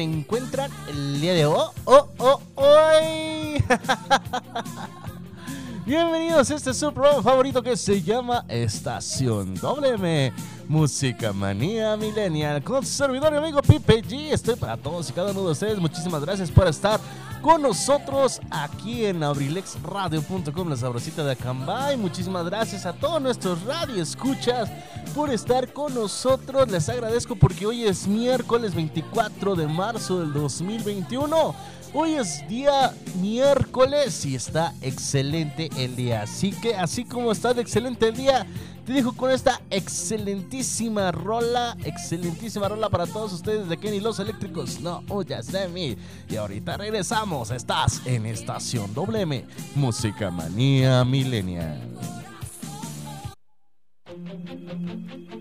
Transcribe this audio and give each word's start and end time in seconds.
Se 0.00 0.04
encuentran 0.04 0.70
el 0.88 1.20
día 1.20 1.34
de 1.34 1.44
hoy? 1.44 1.60
Oh, 1.84 2.08
oh. 2.16 2.40
Bienvenidos 5.84 6.50
a 6.50 6.54
este 6.54 6.72
su 6.72 6.90
programa 6.90 7.22
favorito 7.22 7.62
que 7.62 7.76
se 7.76 8.00
llama 8.00 8.46
Estación 8.48 9.56
WM 9.56 10.32
Música 10.68 11.34
Manía 11.34 11.98
Millennial 11.98 12.62
con 12.62 12.86
su 12.86 12.92
servidor 12.92 13.34
y 13.34 13.36
amigo 13.36 13.60
Pipe 13.60 14.02
G. 14.02 14.32
Estoy 14.32 14.54
para 14.54 14.78
todos 14.78 15.10
y 15.10 15.12
cada 15.12 15.32
uno 15.32 15.44
de 15.44 15.52
ustedes. 15.52 15.78
Muchísimas 15.78 16.24
gracias 16.24 16.50
por 16.50 16.66
estar 16.66 16.98
con 17.42 17.60
nosotros 17.60 18.40
aquí 18.50 19.04
en 19.04 19.22
abrilexradio.com, 19.22 20.68
la 20.70 20.76
sabrosita 20.76 21.24
de 21.24 21.32
Acambay. 21.32 21.98
Muchísimas 21.98 22.46
gracias 22.46 22.86
a 22.86 22.94
todos 22.94 23.20
nuestros 23.20 23.62
radioescuchas 23.64 24.70
por 25.14 25.30
estar 25.30 25.72
con 25.72 25.94
nosotros. 25.94 26.70
Les 26.70 26.88
agradezco 26.88 27.36
porque 27.36 27.66
hoy 27.66 27.84
es 27.84 28.06
miércoles 28.06 28.74
24 28.74 29.56
de 29.56 29.66
marzo 29.66 30.20
del 30.20 30.32
2021. 30.32 31.54
Hoy 31.92 32.14
es 32.14 32.46
día 32.48 32.94
miércoles 33.20 34.24
y 34.24 34.36
está 34.36 34.74
excelente 34.80 35.68
el 35.76 35.96
día. 35.96 36.22
Así 36.22 36.52
que, 36.52 36.74
así 36.74 37.04
como 37.04 37.32
está 37.32 37.52
de 37.52 37.62
excelente 37.62 38.08
el 38.08 38.16
día, 38.16 38.46
te 38.86 38.92
dejo 38.92 39.12
con 39.12 39.30
esta 39.30 39.60
excelentísima 39.70 41.10
rola. 41.10 41.76
Excelentísima 41.84 42.68
rola 42.68 42.88
para 42.88 43.06
todos 43.06 43.32
ustedes 43.32 43.68
de 43.68 43.76
Kenny 43.76 44.00
Los 44.00 44.20
Eléctricos. 44.20 44.80
No 44.80 45.02
huyas 45.08 45.50
de 45.50 45.68
mí. 45.68 45.96
Y 46.28 46.36
ahorita 46.36 46.76
regresamos. 46.76 47.50
Estás 47.50 48.00
en 48.06 48.26
Estación 48.26 48.94
WM. 48.94 49.44
Música 49.74 50.30
Manía 50.30 51.04
Millennial. 51.04 52.19
Thank 55.08 55.24
you. 55.32 55.39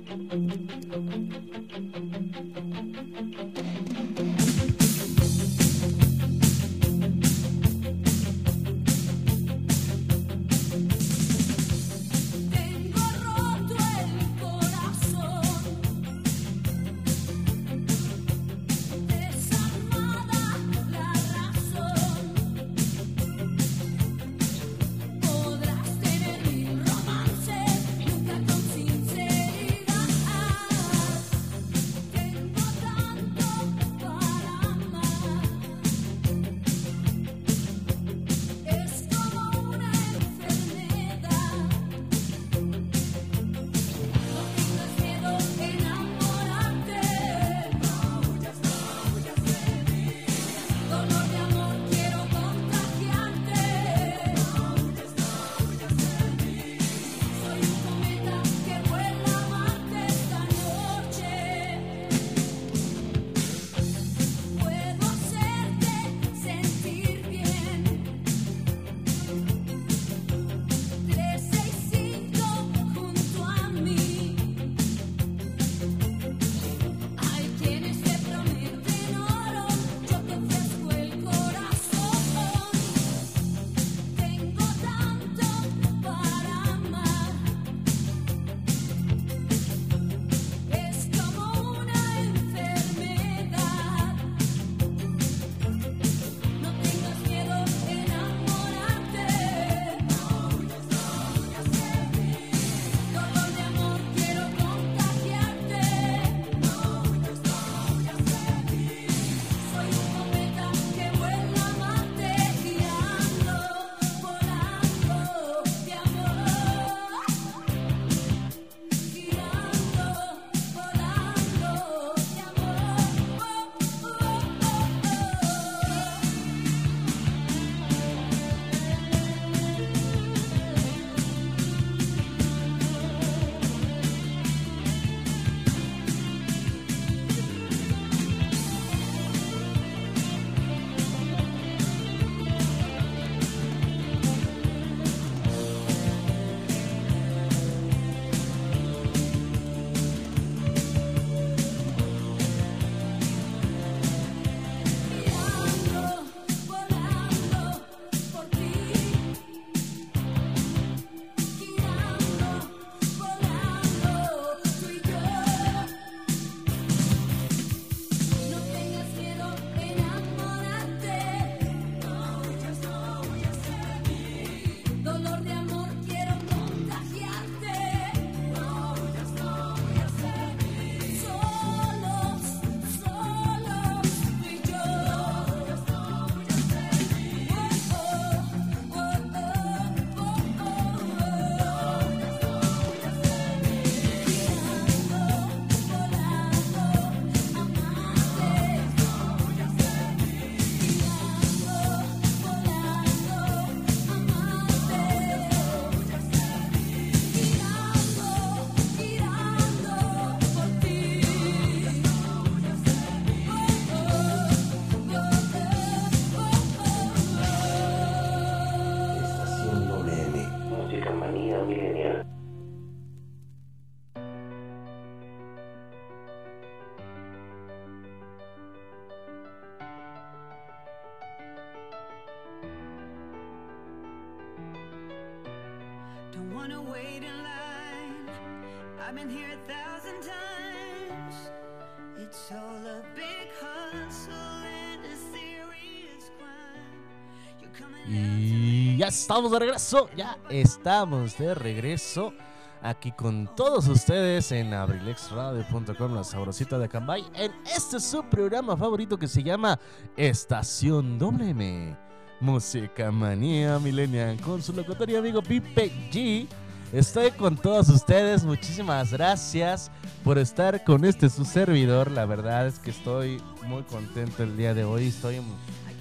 Y 248.08 248.98
ya 248.98 249.08
estamos 249.08 249.52
de 249.52 249.60
regreso, 249.60 250.10
ya 250.16 250.38
estamos 250.50 251.38
de 251.38 251.54
regreso 251.54 252.34
aquí 252.82 253.12
con 253.12 253.54
todos 253.56 253.88
ustedes 253.88 254.52
en 254.52 254.74
abrilexradio.com, 254.74 256.16
la 256.16 256.24
sabrosita 256.24 256.80
de 256.80 256.90
Cambay, 256.90 257.24
en 257.36 257.52
este 257.66 258.00
su 258.00 258.24
programa 258.24 258.76
favorito 258.76 259.18
que 259.18 259.28
se 259.28 259.44
llama 259.44 259.80
Estación 260.16 261.20
WM, 261.20 261.96
Música 262.40 263.12
Manía 263.12 263.78
Millennial, 263.80 264.40
con 264.42 264.62
su 264.62 264.74
locutorio 264.74 265.20
amigo 265.20 265.42
Pipe 265.42 265.92
G. 266.12 266.48
Estoy 266.92 267.30
con 267.30 267.56
todos 267.56 267.88
ustedes, 267.90 268.44
muchísimas 268.44 269.12
gracias 269.12 269.92
por 270.24 270.40
estar 270.40 270.84
con 270.84 271.06
este 271.06 271.30
su 271.30 271.46
servidor, 271.46 272.10
la 272.10 272.26
verdad 272.26 272.66
es 272.66 272.80
que 272.80 272.90
estoy 272.90 273.40
muy 273.68 273.84
contento 273.84 274.42
el 274.42 274.58
día 274.58 274.74
de 274.74 274.86
hoy, 274.86 275.10
estoy, 275.10 275.40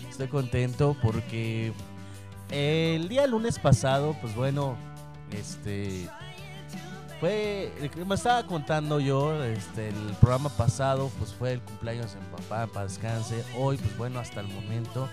estoy 0.08 0.28
contento 0.28 0.96
porque 1.02 1.74
el 2.50 3.06
día 3.10 3.26
lunes 3.26 3.58
pasado, 3.58 4.16
pues 4.22 4.34
bueno, 4.34 4.78
este 5.30 6.08
fue 7.20 7.70
me 8.06 8.14
estaba 8.14 8.46
contando 8.46 8.98
yo, 8.98 9.44
este 9.44 9.88
el 9.88 10.16
programa 10.22 10.48
pasado, 10.48 11.10
pues 11.18 11.34
fue 11.34 11.52
el 11.52 11.60
cumpleaños 11.60 12.14
mi 12.14 12.36
papá, 12.38 12.66
para 12.72 12.86
descanse. 12.86 13.44
Hoy, 13.58 13.76
pues 13.76 13.94
bueno, 13.98 14.20
hasta 14.20 14.40
el 14.40 14.48
momento 14.48 15.06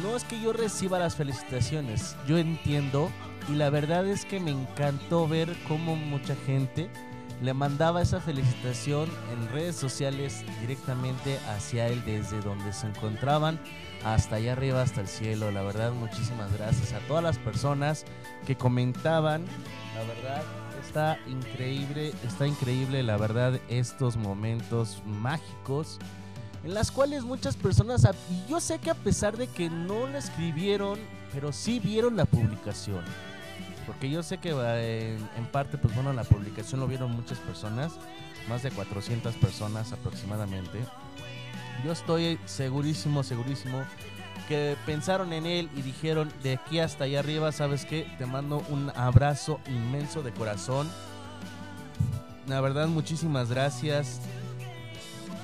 no 0.00 0.14
es 0.14 0.22
que 0.22 0.40
yo 0.40 0.52
reciba 0.52 1.00
las 1.00 1.16
felicitaciones, 1.16 2.14
yo 2.28 2.38
entiendo 2.38 3.10
y 3.48 3.54
la 3.54 3.70
verdad 3.70 4.06
es 4.06 4.24
que 4.24 4.40
me 4.40 4.50
encantó 4.50 5.28
ver 5.28 5.54
cómo 5.68 5.96
mucha 5.96 6.34
gente 6.46 6.90
le 7.42 7.52
mandaba 7.52 8.00
esa 8.00 8.20
felicitación 8.20 9.10
en 9.32 9.48
redes 9.52 9.76
sociales 9.76 10.42
directamente 10.60 11.38
hacia 11.48 11.86
él 11.88 12.02
desde 12.04 12.40
donde 12.40 12.72
se 12.72 12.86
encontraban 12.86 13.60
hasta 14.04 14.36
allá 14.36 14.52
arriba, 14.52 14.82
hasta 14.82 15.02
el 15.02 15.08
cielo. 15.08 15.50
La 15.50 15.62
verdad, 15.62 15.92
muchísimas 15.92 16.52
gracias 16.52 16.92
a 16.92 17.00
todas 17.00 17.22
las 17.22 17.38
personas 17.38 18.04
que 18.46 18.56
comentaban. 18.56 19.44
La 19.94 20.02
verdad, 20.14 20.42
está 20.84 21.18
increíble, 21.26 22.14
está 22.24 22.46
increíble, 22.46 23.02
la 23.02 23.16
verdad, 23.16 23.60
estos 23.68 24.16
momentos 24.16 25.02
mágicos 25.04 25.98
en 26.64 26.74
las 26.74 26.90
cuales 26.90 27.22
muchas 27.22 27.56
personas, 27.56 28.08
y 28.28 28.50
yo 28.50 28.60
sé 28.60 28.78
que 28.78 28.90
a 28.90 28.94
pesar 28.94 29.36
de 29.36 29.46
que 29.46 29.70
no 29.70 30.08
lo 30.08 30.18
escribieron, 30.18 30.98
pero 31.32 31.52
sí 31.52 31.78
vieron 31.78 32.16
la 32.16 32.24
publicación. 32.24 33.04
Porque 33.86 34.10
yo 34.10 34.22
sé 34.22 34.38
que 34.38 34.52
eh, 34.52 35.16
en, 35.36 35.46
parte, 35.46 35.78
pues 35.78 35.94
bueno, 35.94 36.12
la 36.12 36.24
publicación 36.24 36.80
lo 36.80 36.88
vieron 36.88 37.12
muchas 37.12 37.38
personas, 37.38 37.92
más 38.48 38.62
de 38.62 38.70
400 38.70 39.34
personas 39.36 39.92
aproximadamente. 39.92 40.80
Yo 41.84 41.92
estoy 41.92 42.38
segurísimo, 42.46 43.22
segurísimo 43.22 43.84
que 44.48 44.76
pensaron 44.86 45.32
en 45.32 45.46
él 45.46 45.68
y 45.76 45.82
dijeron 45.82 46.32
de 46.42 46.54
aquí 46.54 46.78
hasta 46.78 47.04
allá 47.04 47.20
arriba, 47.20 47.50
¿sabes 47.52 47.84
qué? 47.84 48.06
Te 48.18 48.26
mando 48.26 48.64
un 48.68 48.90
abrazo 48.94 49.60
inmenso 49.66 50.22
de 50.22 50.32
corazón. 50.32 50.88
La 52.46 52.60
verdad, 52.60 52.86
muchísimas 52.86 53.50
gracias 53.50 54.20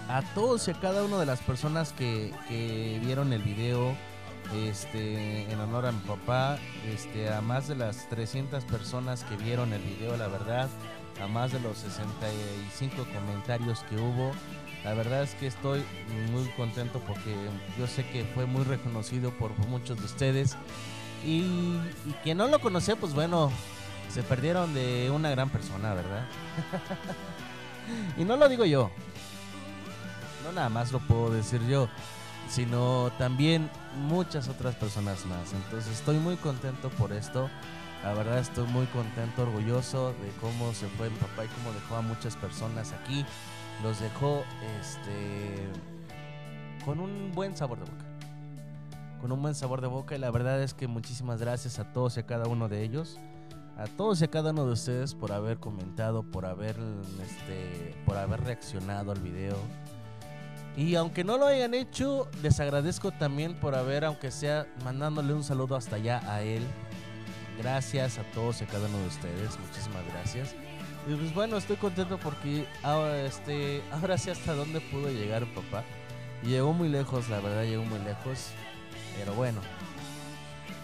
a 0.09 0.23
todos 0.35 0.69
y 0.69 0.71
a 0.71 0.75
cada 0.75 1.05
una 1.05 1.19
de 1.19 1.27
las 1.27 1.41
personas 1.41 1.93
que, 1.93 2.33
que 2.49 3.01
vieron 3.05 3.33
el 3.33 3.43
video 3.43 3.97
este, 4.55 5.51
en 5.51 5.61
honor 5.61 5.87
a 5.87 5.93
mi 5.93 6.01
papá, 6.01 6.59
este, 6.93 7.33
a 7.33 7.41
más 7.41 7.69
de 7.69 7.77
las 7.77 8.09
300 8.09 8.65
personas 8.65 9.25
que 9.25 9.37
vieron 9.37 9.73
el 9.73 9.83
video, 9.83 10.17
la 10.17 10.29
verdad, 10.29 10.69
a 11.23 11.27
más 11.27 11.53
de 11.53 11.61
los 11.61 11.79
65 11.79 13.07
comentarios 13.15 13.81
que 13.91 13.97
hubo. 13.97 14.33
La 14.85 14.95
verdad 14.95 15.23
es 15.23 15.35
que 15.35 15.47
estoy 15.47 15.85
muy 16.33 16.45
contento 16.57 17.01
porque 17.07 17.35
yo 17.79 17.87
sé 17.87 18.05
que 18.09 18.25
fue 18.25 18.47
muy 18.47 18.65
reconocido 18.65 19.31
por 19.31 19.57
muchos 19.69 19.99
de 19.99 20.05
ustedes. 20.05 20.57
Y, 21.25 21.41
y 22.07 22.15
quien 22.25 22.39
no 22.39 22.49
lo 22.49 22.61
conoce, 22.61 22.97
pues 22.97 23.15
bueno, 23.15 23.53
se 24.13 24.23
perdieron 24.23 24.75
de 24.75 25.11
una 25.11 25.31
gran 25.31 25.49
persona, 25.51 25.95
¿verdad? 25.95 26.27
y 28.19 28.25
no 28.25 28.37
lo 28.37 28.49
digo 28.49 28.65
yo, 28.65 28.91
no 30.45 30.53
nada 30.53 30.69
más 30.69 30.93
lo 30.93 30.99
puedo 31.01 31.31
decir 31.31 31.67
yo, 31.67 31.89
sino 32.49 33.11
también 33.19 33.71
muchas 33.97 34.49
otras 34.49 34.75
personas 34.75 35.25
más. 35.27 35.53
Entonces 35.53 35.93
estoy 35.93 36.19
muy 36.19 36.37
contento 36.37 36.91
por 36.91 37.13
esto. 37.13 37.51
La 38.03 38.15
verdad 38.15 38.39
estoy 38.39 38.67
muy 38.67 38.87
contento, 38.87 39.43
orgulloso 39.43 40.09
de 40.09 40.31
cómo 40.41 40.73
se 40.73 40.89
fue 40.89 41.09
mi 41.09 41.17
papá 41.17 41.45
y 41.45 41.49
cómo 41.49 41.73
dejó 41.73 41.97
a 41.97 42.03
muchas 42.03 42.37
personas 42.37 42.93
aquí. 42.93 43.25
Los 43.83 44.01
dejó 44.01 44.45
este 44.81 45.69
con 46.85 46.99
un 46.99 47.31
buen 47.33 47.57
sabor 47.57 47.79
de 47.79 47.85
boca. 47.85 48.05
Con 49.21 49.31
un 49.31 49.41
buen 49.41 49.55
sabor 49.55 49.81
de 49.81 49.87
boca 49.87 50.17
y 50.17 50.19
la 50.19 50.31
verdad 50.33 50.61
es 50.63 50.75
que 50.75 50.89
muchísimas 50.89 51.41
gracias 51.41 51.79
a 51.79 51.93
todos 51.93 52.17
y 52.17 52.21
a 52.21 52.27
cada 52.27 52.49
uno 52.49 52.69
de 52.69 52.83
ellos. 52.83 53.19
A 53.77 53.87
todos 53.87 54.21
y 54.21 54.25
a 54.25 54.29
cada 54.29 54.51
uno 54.51 54.67
de 54.67 54.73
ustedes 54.73 55.15
por 55.15 55.33
haber 55.33 55.59
comentado, 55.59 56.25
por 56.25 56.45
haber 56.45 56.77
este 57.23 57.95
por 58.05 58.17
haber 58.17 58.41
reaccionado 58.41 59.13
al 59.13 59.21
video. 59.21 59.57
Y 60.77 60.95
aunque 60.95 61.23
no 61.23 61.37
lo 61.37 61.47
hayan 61.47 61.75
hecho, 61.75 62.29
les 62.43 62.59
agradezco 62.59 63.11
también 63.13 63.55
por 63.55 63.75
haber, 63.75 64.05
aunque 64.05 64.31
sea 64.31 64.67
mandándole 64.85 65.35
un 65.35 65.45
saludo 65.45 65.77
hasta 65.77 65.97
allá 65.97 66.23
a 66.27 66.43
él. 66.43 66.63
Gracias 67.59 68.19
a 68.19 68.23
todos 68.33 68.61
y 68.61 68.65
a 68.65 68.67
cada 68.67 68.89
uno 68.89 68.99
de 68.99 69.07
ustedes, 69.09 69.59
muchísimas 69.59 70.05
gracias. 70.07 70.55
Y 71.07 71.15
pues 71.15 71.35
bueno, 71.35 71.59
estoy 71.59 71.77
contento 71.77 72.19
porque 72.19 72.67
ahora, 72.83 73.23
este, 73.23 73.83
ahora 73.93 74.17
sí 74.17 74.31
hasta 74.31 74.55
dónde 74.55 74.81
pudo 74.81 75.11
llegar 75.11 75.45
papá. 75.55 75.85
Llegó 76.43 76.73
muy 76.73 76.89
lejos, 76.89 77.29
la 77.29 77.41
verdad, 77.41 77.65
llegó 77.65 77.85
muy 77.85 77.99
lejos. 78.01 78.51
Pero 79.19 79.35
bueno. 79.35 79.61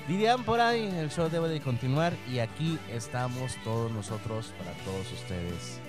Dirían 0.07 0.42
por 0.45 0.61
ahí, 0.61 0.87
el 0.99 1.11
show 1.11 1.28
debe 1.28 1.49
de 1.49 1.61
continuar 1.61 2.14
y 2.30 2.38
aquí 2.38 2.78
estamos 2.90 3.57
todos 3.62 3.92
nosotros 3.92 4.54
para 4.59 4.73
todos 4.85 5.12
ustedes. 5.12 5.80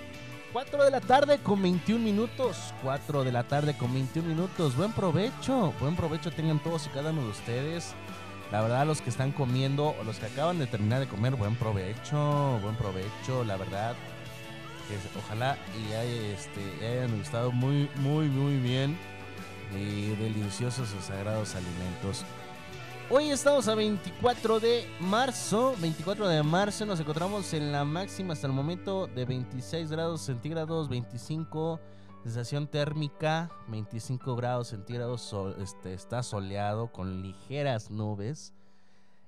4 0.52 0.84
de 0.84 0.90
la 0.90 1.00
tarde 1.00 1.38
con 1.38 1.62
21 1.62 2.04
minutos. 2.04 2.74
4 2.82 3.24
de 3.24 3.32
la 3.32 3.44
tarde 3.44 3.76
con 3.76 3.92
21 3.92 4.28
minutos. 4.28 4.76
Buen 4.76 4.92
provecho. 4.92 5.72
Buen 5.80 5.94
provecho 5.94 6.30
tengan 6.30 6.60
todos 6.60 6.86
y 6.86 6.90
cada 6.90 7.10
uno 7.10 7.22
de 7.22 7.28
ustedes. 7.28 7.94
La 8.50 8.60
verdad, 8.60 8.84
los 8.84 9.00
que 9.00 9.10
están 9.10 9.30
comiendo 9.30 9.94
o 10.00 10.04
los 10.04 10.18
que 10.18 10.26
acaban 10.26 10.58
de 10.58 10.66
terminar 10.66 10.98
de 10.98 11.06
comer, 11.06 11.36
buen 11.36 11.54
provecho. 11.54 12.58
Buen 12.62 12.74
provecho, 12.74 13.44
la 13.44 13.56
verdad. 13.56 13.94
Ojalá 15.16 15.56
y 15.78 16.32
este, 16.32 16.60
hayan 16.84 17.16
gustado 17.16 17.52
muy, 17.52 17.88
muy, 17.96 18.26
muy 18.26 18.56
bien. 18.56 18.98
Y 19.72 20.16
deliciosos 20.16 20.92
y 20.98 21.02
sagrados 21.02 21.54
alimentos. 21.54 22.24
Hoy 23.12 23.30
estamos 23.30 23.66
a 23.66 23.74
24 23.74 24.60
de 24.60 24.86
marzo. 25.00 25.74
24 25.80 26.28
de 26.28 26.44
marzo 26.44 26.86
nos 26.86 27.00
encontramos 27.00 27.52
en 27.54 27.72
la 27.72 27.84
máxima 27.84 28.34
hasta 28.34 28.46
el 28.46 28.52
momento 28.52 29.08
de 29.08 29.24
26 29.24 29.90
grados 29.90 30.20
centígrados, 30.20 30.88
25 30.88 31.80
sensación 32.22 32.68
térmica, 32.68 33.50
25 33.66 34.36
grados 34.36 34.68
centígrados. 34.68 35.34
este, 35.58 35.92
está 35.92 36.22
soleado 36.22 36.92
con 36.92 37.20
ligeras 37.20 37.90
nubes. 37.90 38.54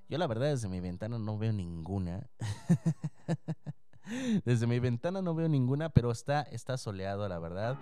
Yo 0.08 0.16
la 0.16 0.28
verdad 0.28 0.50
desde 0.50 0.68
mi 0.68 0.78
ventana 0.78 1.18
no 1.18 1.36
veo 1.36 1.52
ninguna. 1.52 2.30
desde 4.44 4.68
mi 4.68 4.78
ventana 4.78 5.22
no 5.22 5.34
veo 5.34 5.48
ninguna, 5.48 5.88
pero 5.88 6.12
está, 6.12 6.42
está 6.42 6.76
soleado 6.76 7.28
la 7.28 7.40
verdad. 7.40 7.76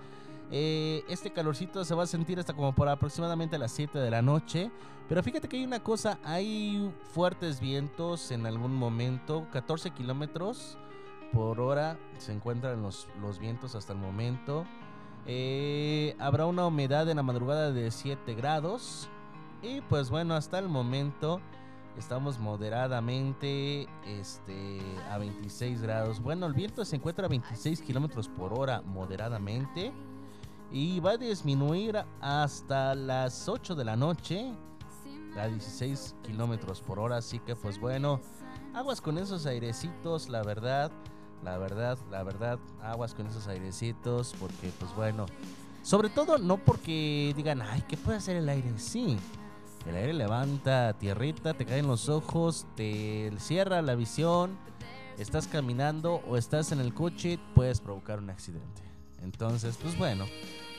Eh, 0.50 1.04
este 1.08 1.32
calorcito 1.32 1.84
se 1.84 1.94
va 1.94 2.02
a 2.02 2.06
sentir 2.06 2.38
hasta 2.38 2.54
como 2.54 2.74
por 2.74 2.88
aproximadamente 2.88 3.58
las 3.58 3.72
7 3.72 3.98
de 3.98 4.10
la 4.10 4.22
noche. 4.22 4.70
Pero 5.08 5.22
fíjate 5.22 5.48
que 5.48 5.56
hay 5.56 5.64
una 5.64 5.82
cosa, 5.82 6.18
hay 6.24 6.92
fuertes 7.12 7.60
vientos 7.60 8.30
en 8.30 8.46
algún 8.46 8.74
momento, 8.74 9.46
14 9.52 9.90
kilómetros 9.90 10.78
por 11.32 11.60
hora 11.60 11.98
se 12.18 12.32
encuentran 12.32 12.82
los, 12.82 13.06
vientos 13.40 13.74
hasta 13.74 13.92
el 13.92 13.98
momento. 13.98 14.66
Eh, 15.26 16.16
habrá 16.18 16.46
una 16.46 16.66
humedad 16.66 17.08
en 17.08 17.16
la 17.16 17.22
madrugada 17.22 17.72
de 17.72 17.90
7 17.90 18.34
grados. 18.34 19.08
Y 19.62 19.80
pues 19.82 20.10
bueno, 20.10 20.34
hasta 20.34 20.58
el 20.58 20.68
momento 20.68 21.40
estamos 21.96 22.38
moderadamente 22.38 23.88
este, 24.06 24.80
a 25.10 25.18
26 25.18 25.82
grados. 25.82 26.20
Bueno, 26.20 26.46
el 26.46 26.54
viento 26.54 26.84
se 26.84 26.96
encuentra 26.96 27.26
a 27.26 27.28
26 27.28 27.82
kilómetros 27.82 28.28
por 28.28 28.58
hora 28.58 28.82
moderadamente. 28.82 29.92
Y 30.72 31.00
va 31.00 31.12
a 31.12 31.16
disminuir 31.16 32.04
hasta 32.20 32.94
las 32.94 33.48
8 33.48 33.74
de 33.74 33.84
la 33.84 33.96
noche 33.96 34.54
a 35.36 35.48
16 35.48 36.14
kilómetros 36.22 36.80
por 36.80 36.98
hora. 36.98 37.16
Así 37.16 37.40
que, 37.40 37.56
pues 37.56 37.80
bueno, 37.80 38.20
aguas 38.74 39.00
con 39.00 39.18
esos 39.18 39.46
airecitos, 39.46 40.28
la 40.28 40.42
verdad. 40.42 40.92
La 41.42 41.56
verdad, 41.56 41.98
la 42.10 42.22
verdad, 42.22 42.58
aguas 42.82 43.14
con 43.14 43.26
esos 43.26 43.48
airecitos. 43.48 44.34
Porque, 44.38 44.70
pues 44.78 44.94
bueno, 44.94 45.26
sobre 45.82 46.08
todo 46.08 46.38
no 46.38 46.58
porque 46.58 47.32
digan, 47.36 47.62
ay, 47.62 47.82
¿qué 47.88 47.96
puede 47.96 48.18
hacer 48.18 48.36
el 48.36 48.48
aire? 48.48 48.72
Sí, 48.78 49.18
el 49.86 49.96
aire 49.96 50.12
levanta 50.12 50.92
tierrita, 50.98 51.54
te 51.54 51.64
caen 51.64 51.86
los 51.86 52.08
ojos, 52.08 52.66
te 52.76 53.32
cierra 53.38 53.82
la 53.82 53.94
visión. 53.94 54.58
estás 55.18 55.46
caminando 55.46 56.22
o 56.28 56.36
estás 56.36 56.72
en 56.72 56.80
el 56.80 56.94
coche, 56.94 57.38
puedes 57.54 57.80
provocar 57.80 58.18
un 58.18 58.30
accidente. 58.30 58.89
Entonces, 59.22 59.76
pues 59.80 59.96
bueno, 59.98 60.26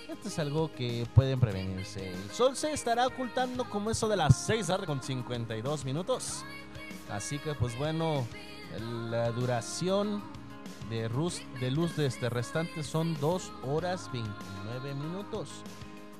esto 0.09 0.27
es 0.27 0.39
algo 0.39 0.71
que 0.73 1.07
pueden 1.15 1.39
prevenirse. 1.39 2.11
El 2.11 2.31
sol 2.31 2.55
se 2.55 2.73
estará 2.73 3.07
ocultando 3.07 3.69
como 3.69 3.91
eso 3.91 4.07
de 4.09 4.17
las 4.17 4.45
6 4.45 4.67
tarde 4.67 4.85
con 4.85 5.01
52 5.01 5.85
minutos. 5.85 6.43
Así 7.09 7.39
que, 7.39 7.53
pues 7.53 7.77
bueno, 7.77 8.25
la 9.09 9.31
duración 9.31 10.21
de 10.89 11.09
luz 11.09 11.95
de 11.95 12.05
este 12.05 12.29
restante 12.29 12.83
son 12.83 13.17
2 13.19 13.51
horas 13.63 14.09
29 14.11 14.93
minutos. 14.95 15.49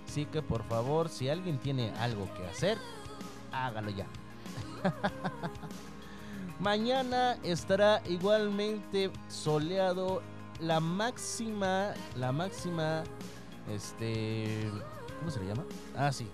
Así 0.08 0.26
que, 0.26 0.42
por 0.42 0.64
favor, 0.64 1.10
si 1.10 1.30
alguien 1.30 1.58
tiene 1.58 1.92
algo 2.00 2.28
que 2.34 2.46
hacer, 2.48 2.78
hágalo 3.52 3.92
ya. 3.92 4.08
Mañana 6.60 7.38
estará 7.44 8.02
igualmente 8.08 9.12
soleado. 9.28 10.22
La 10.62 10.80
máxima, 10.80 11.94
la 12.16 12.32
máxima, 12.32 13.04
este, 13.68 14.70
¿cómo 15.18 15.32
se 15.32 15.40
le 15.40 15.48
llama? 15.48 15.66
Ah, 15.98 16.12
sí. 16.12 16.30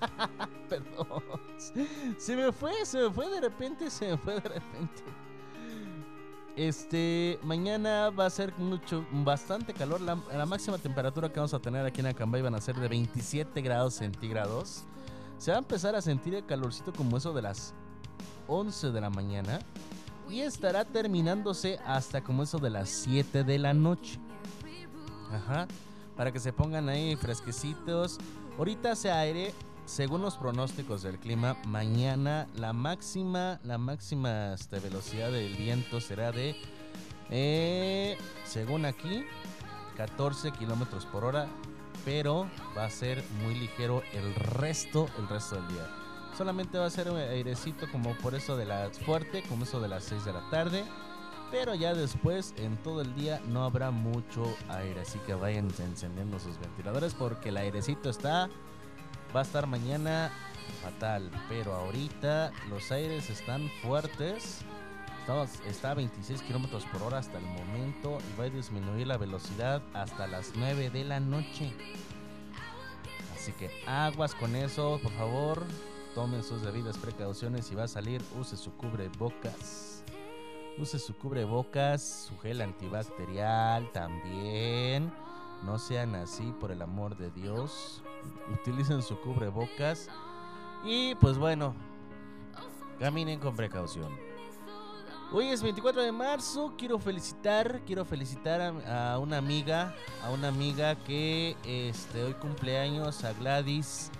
Perdón. 0.68 1.22
Se 2.16 2.36
me 2.36 2.52
fue, 2.52 2.72
se 2.86 3.02
me 3.02 3.10
fue 3.10 3.28
de 3.28 3.40
repente, 3.40 3.90
se 3.90 4.12
me 4.12 4.16
fue 4.16 4.34
de 4.34 4.48
repente. 4.48 5.02
Este, 6.54 7.40
mañana 7.42 8.10
va 8.10 8.26
a 8.26 8.30
ser 8.30 8.56
mucho, 8.58 9.04
bastante 9.10 9.74
calor. 9.74 10.00
La, 10.00 10.16
la 10.32 10.46
máxima 10.46 10.78
temperatura 10.78 11.32
que 11.32 11.40
vamos 11.40 11.54
a 11.54 11.58
tener 11.58 11.84
aquí 11.84 12.00
en 12.00 12.06
Acambay 12.06 12.42
van 12.42 12.54
a 12.54 12.60
ser 12.60 12.76
de 12.76 12.86
27 12.86 13.60
grados 13.60 13.94
centígrados. 13.94 14.84
Se 15.38 15.50
va 15.50 15.56
a 15.56 15.60
empezar 15.60 15.96
a 15.96 16.02
sentir 16.02 16.34
el 16.36 16.46
calorcito 16.46 16.92
como 16.92 17.16
eso 17.16 17.32
de 17.32 17.42
las 17.42 17.74
11 18.46 18.90
de 18.90 19.00
la 19.00 19.10
mañana. 19.10 19.58
Y 20.30 20.40
estará 20.40 20.84
terminándose 20.84 21.78
hasta 21.84 22.22
como 22.22 22.44
eso 22.44 22.58
de 22.58 22.70
las 22.70 22.88
7 22.88 23.42
de 23.42 23.58
la 23.58 23.74
noche. 23.74 24.18
Ajá. 25.32 25.66
Para 26.16 26.32
que 26.32 26.38
se 26.38 26.52
pongan 26.52 26.88
ahí 26.88 27.16
fresquecitos. 27.16 28.18
Ahorita 28.56 28.92
hace 28.92 29.10
aire. 29.10 29.52
Según 29.86 30.22
los 30.22 30.36
pronósticos 30.36 31.02
del 31.02 31.18
clima, 31.18 31.56
mañana 31.66 32.46
la 32.54 32.72
máxima, 32.72 33.58
la 33.64 33.76
máxima 33.76 34.54
este, 34.54 34.78
velocidad 34.78 35.32
del 35.32 35.56
viento 35.56 36.00
será 36.00 36.30
de, 36.30 36.54
eh, 37.28 38.16
según 38.44 38.84
aquí, 38.84 39.24
14 39.96 40.52
kilómetros 40.52 41.06
por 41.06 41.24
hora, 41.24 41.48
pero 42.04 42.48
va 42.78 42.84
a 42.84 42.90
ser 42.90 43.24
muy 43.42 43.56
ligero 43.56 44.04
el 44.12 44.32
resto, 44.36 45.08
el 45.18 45.28
resto 45.28 45.56
del 45.56 45.68
día. 45.68 45.99
Solamente 46.40 46.78
va 46.78 46.86
a 46.86 46.90
ser 46.90 47.06
airecito 47.08 47.86
como 47.92 48.16
por 48.16 48.34
eso 48.34 48.56
de 48.56 48.64
las 48.64 48.98
fuerte, 49.00 49.42
como 49.42 49.66
de 49.66 49.88
las 49.88 50.04
6 50.04 50.24
de 50.24 50.32
la 50.32 50.48
tarde. 50.48 50.84
Pero 51.50 51.74
ya 51.74 51.92
después, 51.92 52.54
en 52.56 52.78
todo 52.78 53.02
el 53.02 53.14
día, 53.14 53.42
no 53.48 53.62
habrá 53.62 53.90
mucho 53.90 54.56
aire. 54.70 55.02
Así 55.02 55.18
que 55.26 55.34
vayan 55.34 55.68
encendiendo 55.78 56.38
sus 56.38 56.58
ventiladores 56.58 57.12
porque 57.12 57.50
el 57.50 57.58
airecito 57.58 58.08
está. 58.08 58.48
Va 59.36 59.40
a 59.40 59.42
estar 59.42 59.66
mañana 59.66 60.32
fatal. 60.82 61.30
Pero 61.50 61.74
ahorita 61.74 62.52
los 62.70 62.90
aires 62.90 63.28
están 63.28 63.68
fuertes. 63.82 64.60
Estamos, 65.20 65.50
está 65.66 65.90
a 65.90 65.94
26 65.94 66.40
kilómetros 66.40 66.86
por 66.86 67.02
hora 67.02 67.18
hasta 67.18 67.36
el 67.36 67.44
momento. 67.44 68.16
Y 68.32 68.40
va 68.40 68.44
a 68.44 68.48
disminuir 68.48 69.08
la 69.08 69.18
velocidad 69.18 69.82
hasta 69.92 70.26
las 70.26 70.52
9 70.56 70.88
de 70.88 71.04
la 71.04 71.20
noche. 71.20 71.70
Así 73.34 73.52
que 73.52 73.70
aguas 73.86 74.34
con 74.34 74.56
eso, 74.56 74.98
por 75.02 75.12
favor. 75.12 75.66
Tomen 76.14 76.42
sus 76.42 76.62
debidas 76.62 76.98
precauciones. 76.98 77.66
Si 77.66 77.74
va 77.74 77.84
a 77.84 77.88
salir, 77.88 78.22
use 78.38 78.56
su 78.56 78.72
cubrebocas. 78.72 80.02
Use 80.78 80.98
su 80.98 81.14
cubrebocas, 81.14 82.26
su 82.28 82.38
gel 82.38 82.60
antibacterial 82.60 83.90
también. 83.92 85.12
No 85.62 85.78
sean 85.78 86.14
así, 86.14 86.52
por 86.58 86.72
el 86.72 86.82
amor 86.82 87.16
de 87.16 87.30
Dios. 87.30 88.02
Utilicen 88.52 89.02
su 89.02 89.20
cubrebocas. 89.20 90.08
Y 90.84 91.14
pues 91.16 91.38
bueno, 91.38 91.74
caminen 92.98 93.38
con 93.38 93.54
precaución. 93.54 94.10
Hoy 95.32 95.46
es 95.46 95.62
24 95.62 96.02
de 96.02 96.10
marzo. 96.10 96.74
Quiero 96.76 96.98
felicitar, 96.98 97.82
quiero 97.86 98.04
felicitar 98.04 98.60
a, 98.60 99.12
a 99.12 99.18
una 99.20 99.36
amiga, 99.36 99.94
a 100.24 100.30
una 100.30 100.48
amiga 100.48 100.96
que 100.96 101.56
este 101.64 102.24
hoy 102.24 102.34
cumpleaños, 102.34 103.22
a 103.22 103.32
Gladys. 103.34 104.10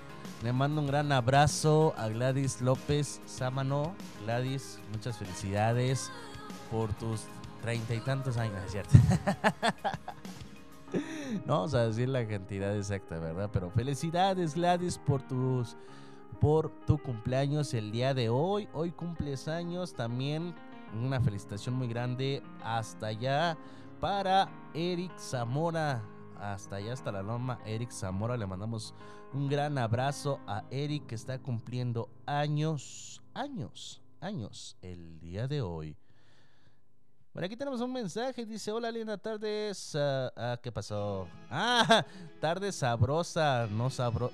Le 0.43 0.53
mando 0.53 0.81
un 0.81 0.87
gran 0.87 1.13
abrazo 1.13 1.95
a 1.97 2.09
Gladys 2.09 2.61
López 2.61 3.21
Sámano. 3.27 3.95
Gladys, 4.25 4.79
muchas 4.93 5.19
felicidades 5.19 6.11
por 6.71 6.93
tus 6.95 7.25
treinta 7.63 7.95
y 7.95 8.01
tantos 8.01 8.37
años, 8.37 8.57
¿es 8.65 8.73
cierto? 8.73 8.99
no 11.47 11.55
vamos 11.55 11.75
a 11.75 11.87
decir 11.87 12.09
la 12.09 12.27
cantidad 12.27 12.75
exacta, 12.77 13.19
¿verdad? 13.19 13.51
Pero 13.53 13.71
felicidades, 13.71 14.55
Gladys, 14.55 14.99
por 14.99 15.23
tus 15.23 15.77
por 16.41 16.71
tu 16.87 16.99
cumpleaños 16.99 17.75
el 17.75 17.93
día 17.93 18.15
de 18.15 18.31
hoy. 18.31 18.69
Hoy 18.73 18.91
cumples 18.93 19.47
años 19.47 19.93
también. 19.93 20.55
Una 20.95 21.21
felicitación 21.21 21.75
muy 21.75 21.87
grande 21.87 22.43
hasta 22.65 23.09
allá 23.09 23.57
para 24.01 24.49
Eric 24.75 25.17
Zamora. 25.19 26.03
Hasta 26.41 26.77
allá, 26.77 26.95
hasta 26.95 27.13
la 27.13 27.23
norma 27.23 27.61
Eric 27.67 27.91
Zamora. 27.91 28.37
Le 28.37 28.47
mandamos 28.47 28.95
un 29.35 29.49
gran 29.49 29.77
abrazo 29.77 30.41
a 30.47 30.65
Eric 30.71 31.07
que 31.07 31.15
está 31.15 31.39
cumpliendo 31.39 32.09
años, 32.25 33.23
años, 33.35 34.01
años 34.21 34.77
el 34.81 35.21
día 35.21 35.47
de 35.47 35.61
hoy. 35.61 35.97
Bueno, 37.35 37.47
aquí 37.47 37.57
tenemos 37.57 37.81
un 37.83 37.93
mensaje. 37.93 38.47
Dice: 38.47 38.73
Hola, 38.73 38.91
linda 38.91 39.19
tardes. 39.19 39.95
ah, 39.95 40.33
ah, 40.35 40.59
¿Qué 40.63 40.73
pasó? 40.73 41.29
Ah, 41.51 42.05
tarde 42.41 42.73
sabrosa. 42.73 43.69
No 43.71 43.91
sabro. 43.91 44.33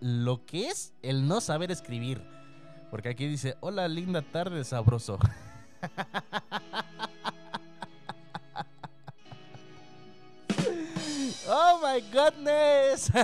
Lo 0.00 0.44
que 0.46 0.68
es 0.68 0.94
el 1.02 1.28
no 1.28 1.42
saber 1.42 1.70
escribir. 1.70 2.20
Porque 2.90 3.10
aquí 3.10 3.26
dice: 3.26 3.56
Hola, 3.60 3.86
linda 3.88 4.22
tarde, 4.22 4.64
sabroso. 4.64 5.18
Oh 11.48 11.80
my 11.80 12.00
goodness. 12.10 13.10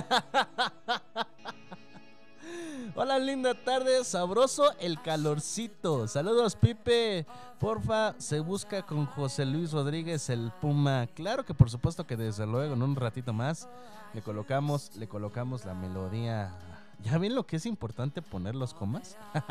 Hola, 2.95 3.19
linda 3.19 3.53
tarde, 3.53 4.03
sabroso 4.03 4.71
el 4.79 5.01
calorcito. 5.01 6.07
Saludos, 6.07 6.55
Pipe. 6.55 7.25
Porfa, 7.59 8.15
se 8.19 8.39
busca 8.39 8.83
con 8.83 9.05
José 9.07 9.45
Luis 9.45 9.73
Rodríguez 9.73 10.29
el 10.29 10.51
Puma. 10.61 11.07
Claro 11.13 11.43
que 11.43 11.53
por 11.53 11.69
supuesto 11.69 12.07
que 12.07 12.15
desde 12.15 12.45
luego 12.45 12.75
en 12.75 12.83
un 12.83 12.95
ratito 12.95 13.33
más 13.33 13.67
le 14.13 14.21
colocamos, 14.21 14.95
le 14.95 15.07
colocamos 15.07 15.65
la 15.65 15.73
melodía. 15.73 16.55
¿Ya 17.03 17.17
ven 17.17 17.35
lo 17.35 17.45
que 17.45 17.57
es 17.57 17.65
importante 17.65 18.21
poner 18.21 18.55
los 18.55 18.73
comas? 18.73 19.17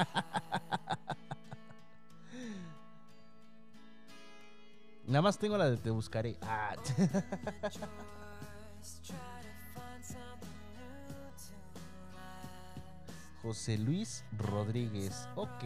Nada 5.06 5.20
más 5.20 5.36
tengo 5.36 5.58
la 5.58 5.68
de 5.68 5.76
te 5.76 5.90
buscaré. 5.90 6.38
Ah. 6.40 6.74
José 13.42 13.76
Luis 13.76 14.24
Rodríguez. 14.38 15.28
Ok. 15.34 15.64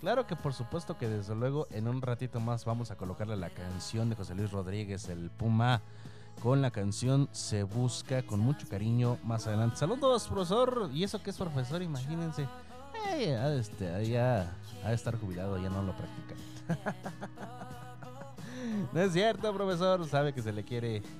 Claro 0.00 0.26
que 0.26 0.36
por 0.36 0.52
supuesto 0.52 0.98
que 0.98 1.08
desde 1.08 1.34
luego 1.34 1.66
en 1.70 1.88
un 1.88 2.02
ratito 2.02 2.38
más 2.40 2.66
vamos 2.66 2.90
a 2.90 2.96
colocarle 2.96 3.36
la 3.36 3.48
canción 3.48 4.10
de 4.10 4.16
José 4.16 4.34
Luis 4.34 4.50
Rodríguez, 4.50 5.08
el 5.08 5.30
Puma, 5.30 5.80
con 6.42 6.60
la 6.60 6.70
canción 6.70 7.28
Se 7.32 7.62
Busca 7.62 8.22
con 8.22 8.40
mucho 8.40 8.68
cariño 8.68 9.18
más 9.24 9.46
adelante. 9.46 9.76
Saludos, 9.76 10.28
profesor. 10.28 10.90
Y 10.92 11.04
eso 11.04 11.22
que 11.22 11.30
es 11.30 11.38
profesor, 11.38 11.80
imagínense. 11.80 12.46
Eh, 13.12 13.28
ya, 13.28 13.54
este, 13.54 14.06
ya 14.06 14.54
ha 14.84 14.88
de 14.88 14.94
estar 14.94 15.18
jubilado, 15.18 15.56
ya 15.56 15.70
no 15.70 15.82
lo 15.82 15.94
practica. 15.96 16.34
no 18.92 19.00
es 19.00 19.12
cierto, 19.12 19.52
profesor. 19.54 20.06
Sabe 20.06 20.32
que 20.32 20.42
se 20.42 20.52
le 20.52 20.64
quiere. 20.64 21.02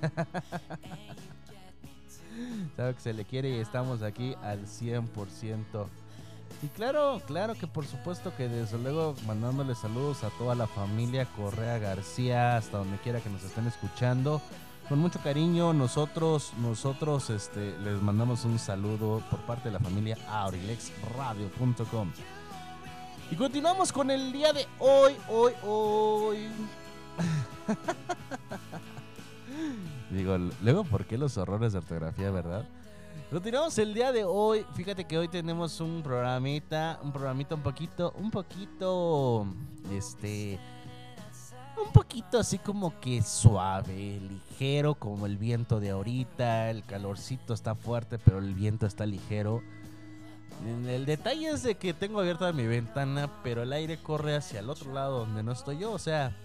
Sabe 2.76 2.94
que 2.94 3.00
se 3.00 3.12
le 3.12 3.24
quiere 3.24 3.50
y 3.50 3.60
estamos 3.60 4.02
aquí 4.02 4.34
al 4.42 4.66
100%. 4.66 5.86
Y 6.62 6.68
claro, 6.68 7.20
claro 7.26 7.54
que 7.54 7.66
por 7.66 7.84
supuesto 7.86 8.32
que 8.36 8.48
desde 8.48 8.78
luego 8.78 9.14
mandándole 9.26 9.74
saludos 9.74 10.24
a 10.24 10.30
toda 10.30 10.54
la 10.54 10.66
familia 10.66 11.26
Correa 11.36 11.78
García, 11.78 12.56
hasta 12.56 12.78
donde 12.78 12.96
quiera 12.98 13.20
que 13.20 13.28
nos 13.30 13.44
estén 13.44 13.66
escuchando. 13.66 14.40
Con 14.88 14.98
mucho 14.98 15.18
cariño, 15.20 15.72
nosotros, 15.72 16.52
nosotros 16.58 17.30
este, 17.30 17.78
les 17.80 18.02
mandamos 18.02 18.44
un 18.44 18.58
saludo 18.58 19.22
por 19.30 19.40
parte 19.40 19.70
de 19.70 19.72
la 19.72 19.78
familia 19.78 20.18
aurilexradio.com. 20.28 22.12
Y 23.30 23.36
continuamos 23.36 23.92
con 23.92 24.10
el 24.10 24.30
día 24.30 24.52
de 24.52 24.66
hoy, 24.78 25.16
hoy, 25.28 25.52
hoy. 25.62 26.48
Digo, 30.10 30.36
luego, 30.62 30.84
¿por 30.84 31.06
qué 31.06 31.18
los 31.18 31.36
horrores 31.38 31.72
de 31.72 31.78
ortografía, 31.78 32.30
verdad? 32.30 32.64
Continuamos 33.30 33.76
el 33.78 33.94
día 33.94 34.12
de 34.12 34.24
hoy. 34.24 34.64
Fíjate 34.74 35.04
que 35.06 35.18
hoy 35.18 35.28
tenemos 35.28 35.80
un 35.80 36.02
programita, 36.02 37.00
un 37.02 37.12
programita 37.12 37.54
un 37.54 37.62
poquito, 37.62 38.14
un 38.16 38.30
poquito, 38.30 39.46
este, 39.90 40.60
un 41.84 41.92
poquito 41.92 42.38
así 42.38 42.58
como 42.58 43.00
que 43.00 43.22
suave, 43.22 44.20
ligero, 44.20 44.94
como 44.94 45.26
el 45.26 45.36
viento 45.36 45.80
de 45.80 45.90
ahorita. 45.90 46.70
El 46.70 46.84
calorcito 46.84 47.54
está 47.54 47.74
fuerte, 47.74 48.18
pero 48.18 48.38
el 48.38 48.54
viento 48.54 48.86
está 48.86 49.04
ligero. 49.06 49.62
El 50.86 51.04
detalle 51.04 51.50
es 51.50 51.64
de 51.64 51.74
que 51.74 51.92
tengo 51.92 52.20
abierta 52.20 52.52
mi 52.52 52.66
ventana, 52.66 53.28
pero 53.42 53.62
el 53.62 53.72
aire 53.72 53.98
corre 53.98 54.36
hacia 54.36 54.60
el 54.60 54.70
otro 54.70 54.92
lado 54.92 55.20
donde 55.20 55.42
no 55.42 55.52
estoy 55.52 55.78
yo. 55.78 55.92
O 55.92 55.98
sea, 55.98 56.36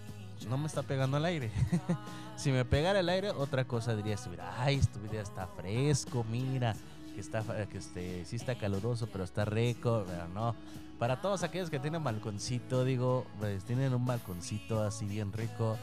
no 0.48 0.58
me 0.58 0.66
está 0.66 0.82
pegando 0.82 1.16
el 1.16 1.24
aire. 1.24 1.50
si 2.36 2.50
me 2.50 2.64
pegara 2.64 3.00
el 3.00 3.08
aire, 3.08 3.30
otra 3.30 3.64
cosa 3.64 3.94
diría, 3.94 4.14
estuviera, 4.14 4.62
ay, 4.62 4.76
este 4.76 4.98
día 5.08 5.22
está 5.22 5.46
fresco, 5.46 6.24
mira, 6.30 6.74
que 7.14 7.20
está, 7.20 7.42
que 7.66 7.78
este, 7.78 8.24
sí 8.24 8.36
está 8.36 8.54
caluroso, 8.56 9.08
pero 9.12 9.24
está 9.24 9.44
rico, 9.44 10.04
pero 10.06 10.28
no. 10.28 10.54
Para 10.98 11.20
todos 11.20 11.42
aquellos 11.42 11.70
que 11.70 11.78
tienen 11.78 12.04
balconcito, 12.04 12.84
digo, 12.84 13.26
pues 13.38 13.64
tienen 13.64 13.94
un 13.94 14.04
balconcito 14.04 14.82
así 14.82 15.06
bien 15.06 15.32
rico. 15.32 15.76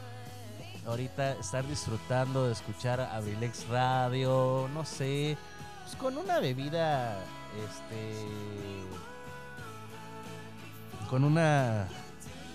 Ahorita 0.86 1.32
estar 1.32 1.66
disfrutando 1.66 2.46
de 2.46 2.52
escuchar 2.52 3.00
Abrilex 3.00 3.68
Radio, 3.68 4.68
no 4.72 4.84
sé, 4.84 5.36
pues 5.84 5.96
con 5.96 6.16
una 6.16 6.40
bebida, 6.40 7.18
este, 7.66 8.14
con 11.10 11.24
una 11.24 11.88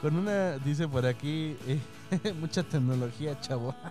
Con 0.00 0.16
una, 0.16 0.58
dice 0.58 0.86
por 0.86 1.06
aquí, 1.06 1.56
eh, 1.66 1.80
mucha 2.40 2.62
tecnología, 2.62 3.38
chavo. 3.40 3.74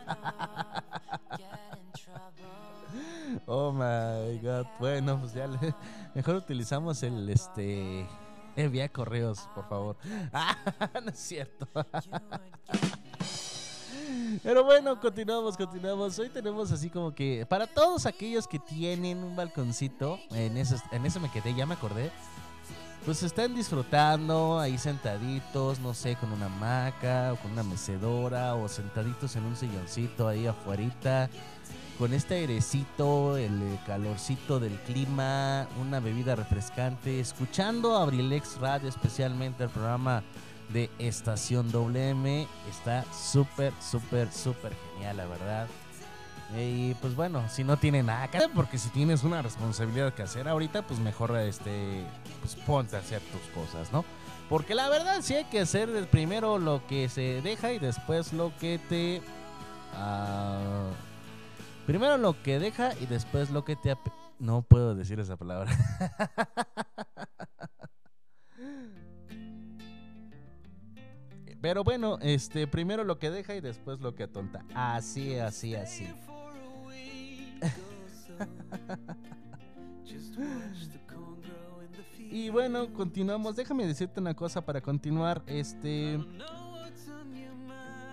Oh 3.48 3.72
my 3.72 4.40
god. 4.40 4.66
Bueno, 4.80 5.20
pues 5.20 5.34
ya 5.34 5.48
mejor 6.14 6.36
utilizamos 6.36 7.04
el 7.04 7.30
este 7.30 8.08
el 8.56 8.70
vía 8.70 8.88
correos, 8.90 9.50
por 9.54 9.68
favor. 9.68 9.98
Ah, 10.32 10.58
no 11.04 11.12
es 11.12 11.20
cierto. 11.20 11.68
Pero 14.42 14.64
bueno, 14.64 15.00
continuamos, 15.00 15.58
continuamos. 15.58 16.18
Hoy 16.18 16.30
tenemos 16.30 16.72
así 16.72 16.90
como 16.90 17.14
que 17.14 17.46
para 17.46 17.68
todos 17.68 18.06
aquellos 18.06 18.48
que 18.48 18.60
tienen 18.60 19.24
un 19.24 19.36
balconcito, 19.36 20.20
en 20.32 20.58
eso, 20.58 20.78
en 20.92 21.06
eso 21.06 21.20
me 21.20 21.30
quedé, 21.30 21.54
ya 21.54 21.66
me 21.66 21.74
acordé. 21.74 22.12
Pues 23.06 23.22
están 23.22 23.54
disfrutando 23.54 24.60
ahí 24.60 24.80
sentaditos, 24.80 25.80
no 25.80 25.94
sé, 25.94 26.16
con 26.16 26.32
una 26.32 26.48
hamaca 26.48 27.34
o 27.34 27.36
con 27.36 27.52
una 27.52 27.62
mecedora 27.62 28.56
o 28.56 28.68
sentaditos 28.68 29.36
en 29.36 29.44
un 29.44 29.56
silloncito 29.56 30.28
ahí 30.28 30.48
afuerita, 30.48 31.30
con 32.00 32.16
este 32.16 32.34
airecito, 32.34 33.38
el 33.38 33.62
eh, 33.62 33.80
calorcito 33.86 34.60
del 34.60 34.74
clima, 34.82 35.68
una 35.80 36.00
bebida 36.00 36.36
refrescante, 36.36 37.20
escuchando 37.20 37.96
Abrilex 37.96 38.58
Radio, 38.58 38.90
especialmente 38.90 39.66
el 39.66 39.70
programa 39.70 40.24
de 40.74 40.90
Estación 40.98 41.72
WM. 41.72 42.48
Está 42.68 43.06
súper, 43.14 43.72
súper, 43.80 44.32
súper 44.32 44.74
genial, 44.96 45.18
la 45.18 45.26
verdad. 45.28 45.68
Y 46.54 46.94
pues 46.96 47.16
bueno, 47.16 47.48
si 47.50 47.64
no 47.64 47.78
tiene 47.78 48.04
nada 48.04 48.30
que 48.30 48.38
hacer, 48.38 48.52
porque 48.54 48.78
si 48.78 48.90
tienes 48.90 49.24
una 49.24 49.42
responsabilidad 49.42 50.14
que 50.14 50.22
hacer 50.24 50.48
ahorita, 50.48 50.84
pues 50.84 51.00
mejor 51.00 51.36
este, 51.38 52.06
pues 52.42 52.56
ponte 52.56 52.96
a 52.96 53.00
hacer 53.00 53.22
tus 53.22 53.42
cosas, 53.54 53.92
¿no? 53.92 54.06
Porque 54.50 54.76
la 54.76 54.88
verdad 54.90 55.22
sí 55.22 55.34
hay 55.34 55.46
que 55.46 55.62
hacer 55.62 56.08
primero 56.10 56.60
lo 56.60 56.86
que 56.86 57.10
se 57.10 57.42
deja 57.42 57.74
y 57.74 57.80
después 57.80 58.32
lo 58.32 58.56
que 58.58 58.80
te... 58.90 59.24
ah, 59.94 60.92
primero 61.88 62.18
lo 62.18 62.42
que 62.44 62.60
deja 62.60 62.94
y 63.00 63.08
después 63.08 63.50
lo 63.50 63.66
que 63.66 63.76
te... 63.76 63.98
No 64.38 64.62
puedo 64.62 64.94
decir 64.94 65.20
esa 65.20 65.36
palabra. 65.38 65.72
Pero 71.62 71.84
bueno, 71.84 72.20
este, 72.22 72.68
primero 72.68 73.04
lo 73.04 73.18
que 73.18 73.32
deja 73.32 73.56
y 73.56 73.62
después 73.62 74.00
lo 74.00 74.14
que 74.14 74.22
atonta. 74.24 74.64
Así, 74.76 75.40
así, 75.40 75.74
así. 75.74 76.14
Y 82.32 82.50
bueno, 82.50 82.92
continuamos. 82.94 83.56
Déjame 83.56 83.88
decirte 83.88 84.20
una 84.20 84.34
cosa 84.34 84.60
para 84.60 84.82
continuar. 84.82 85.42
Este. 85.48 86.20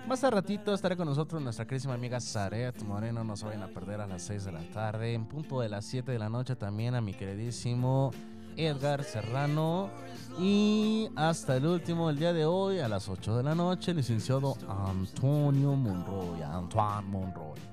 Más 0.07 0.24
a 0.24 0.31
ratito 0.31 0.74
estará 0.74 0.96
con 0.96 1.07
nosotros 1.07 1.40
nuestra 1.40 1.66
querísima 1.66 1.94
amiga 1.94 2.20
Zaret 2.20 2.83
Moreno. 2.83 3.24
No 3.24 3.37
se 3.37 3.46
vayan 3.46 3.62
a 3.62 3.68
perder 3.68 4.00
a 4.00 4.07
las 4.07 4.22
6 4.22 4.44
de 4.44 4.52
la 4.52 4.62
tarde. 4.70 5.14
En 5.14 5.26
punto 5.26 5.61
de 5.61 5.68
las 5.68 5.85
7 5.87 6.12
de 6.12 6.18
la 6.18 6.28
noche 6.28 6.57
también 6.57 6.94
a 6.94 7.00
mi 7.00 7.14
queridísimo 7.14 8.12
Edgar 8.57 9.05
Serrano. 9.05 9.90
Y 10.38 11.09
hasta 11.16 11.57
el 11.57 11.66
último, 11.66 12.11
el 12.11 12.18
día 12.18 12.33
de 12.33 12.44
hoy, 12.44 12.78
a 12.78 12.88
las 12.88 13.09
8 13.09 13.37
de 13.37 13.42
la 13.42 13.55
noche, 13.55 13.94
licenciado 13.94 14.57
Antonio 14.68 15.74
Monroy. 15.74 16.42
Antoine 16.42 17.09
Monroy. 17.09 17.71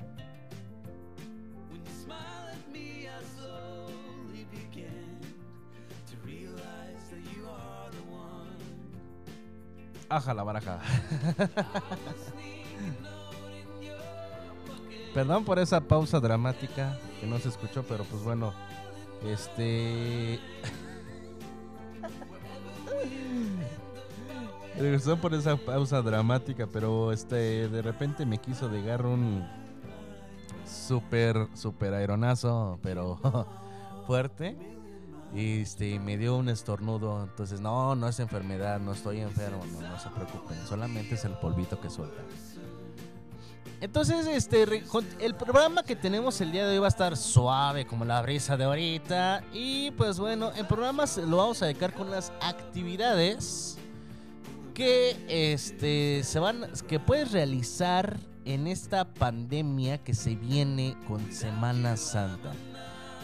Aja 10.09 10.33
la 10.33 10.43
baraja. 10.43 10.79
Perdón 15.13 15.45
por 15.45 15.59
esa 15.59 15.81
pausa 15.81 16.19
dramática 16.19 16.97
que 17.19 17.27
no 17.27 17.37
se 17.39 17.49
escuchó, 17.49 17.83
pero 17.83 18.03
pues 18.05 18.23
bueno, 18.23 18.53
este... 19.23 20.39
Regresó 24.77 25.17
por 25.17 25.33
esa 25.33 25.57
pausa 25.57 26.01
dramática, 26.01 26.67
pero 26.71 27.11
este 27.11 27.67
de 27.67 27.81
repente 27.81 28.25
me 28.25 28.37
quiso 28.37 28.69
llegar 28.69 29.05
un 29.05 29.45
súper, 30.65 31.47
súper 31.53 31.93
aeronazo, 31.93 32.79
pero 32.81 33.19
fuerte. 34.07 34.78
Y 35.35 35.61
este, 35.61 35.99
me 35.99 36.17
dio 36.17 36.35
un 36.37 36.49
estornudo. 36.49 37.23
Entonces, 37.23 37.61
no, 37.61 37.95
no 37.95 38.07
es 38.07 38.19
enfermedad, 38.19 38.79
no 38.79 38.93
estoy 38.93 39.19
enfermo, 39.21 39.63
no, 39.73 39.81
no 39.87 39.99
se 39.99 40.09
preocupen. 40.09 40.57
Solamente 40.67 41.15
es 41.15 41.25
el 41.25 41.33
polvito 41.33 41.79
que 41.79 41.89
suelta. 41.89 42.21
Entonces, 43.81 44.27
este, 44.27 44.65
el 45.19 45.35
programa 45.35 45.83
que 45.83 45.95
tenemos 45.95 46.41
el 46.41 46.51
día 46.51 46.67
de 46.67 46.73
hoy 46.73 46.79
va 46.79 46.87
a 46.87 46.89
estar 46.89 47.15
suave 47.15 47.85
como 47.87 48.03
la 48.03 48.21
brisa 48.21 48.57
de 48.57 48.65
ahorita. 48.65 49.43
Y 49.53 49.91
pues 49.91 50.19
bueno, 50.19 50.51
el 50.57 50.65
programa 50.67 51.07
se- 51.07 51.25
lo 51.25 51.37
vamos 51.37 51.61
a 51.61 51.65
dedicar 51.67 51.93
con 51.93 52.11
las 52.11 52.33
actividades 52.41 53.77
que 54.73 55.25
este 55.27 56.23
se 56.23 56.39
van 56.39 56.65
que 56.87 56.99
puedes 56.99 57.31
realizar 57.31 58.17
en 58.45 58.67
esta 58.67 59.05
pandemia 59.13 59.97
que 59.99 60.13
se 60.13 60.35
viene 60.35 60.97
con 61.07 61.31
Semana 61.31 61.95
Santa. 61.95 62.51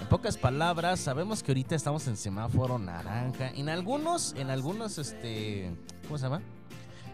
En 0.02 0.08
pocas 0.08 0.38
palabras, 0.38 1.00
sabemos 1.00 1.42
que 1.42 1.52
ahorita 1.52 1.76
estamos 1.76 2.08
en 2.08 2.18
semáforo 2.18 2.78
naranja. 2.78 3.50
En 3.50 3.70
algunos, 3.70 4.34
en 4.38 4.50
algunos, 4.50 4.98
este, 4.98 5.74
¿cómo 6.04 6.18
se 6.18 6.26
llama? 6.26 6.42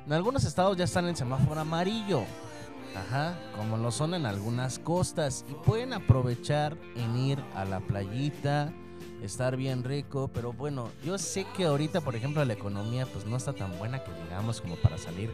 En 0.05 0.13
algunos 0.13 0.43
estados 0.43 0.77
ya 0.77 0.85
están 0.85 1.07
en 1.07 1.15
semáforo 1.15 1.61
amarillo. 1.61 2.23
Ajá, 2.95 3.39
como 3.55 3.77
lo 3.77 3.91
son 3.91 4.13
en 4.13 4.25
algunas 4.25 4.79
costas. 4.79 5.45
Y 5.49 5.53
pueden 5.53 5.93
aprovechar 5.93 6.75
en 6.95 7.15
ir 7.17 7.39
a 7.55 7.65
la 7.65 7.79
playita, 7.79 8.73
estar 9.21 9.55
bien 9.55 9.83
rico. 9.83 10.29
Pero 10.33 10.51
bueno, 10.51 10.89
yo 11.05 11.17
sé 11.17 11.45
que 11.55 11.65
ahorita, 11.65 12.01
por 12.01 12.15
ejemplo, 12.15 12.43
la 12.43 12.53
economía 12.53 13.05
pues 13.05 13.25
no 13.25 13.37
está 13.37 13.53
tan 13.53 13.77
buena 13.77 14.03
que 14.03 14.11
digamos 14.23 14.59
como 14.59 14.75
para 14.75 14.97
salir 14.97 15.31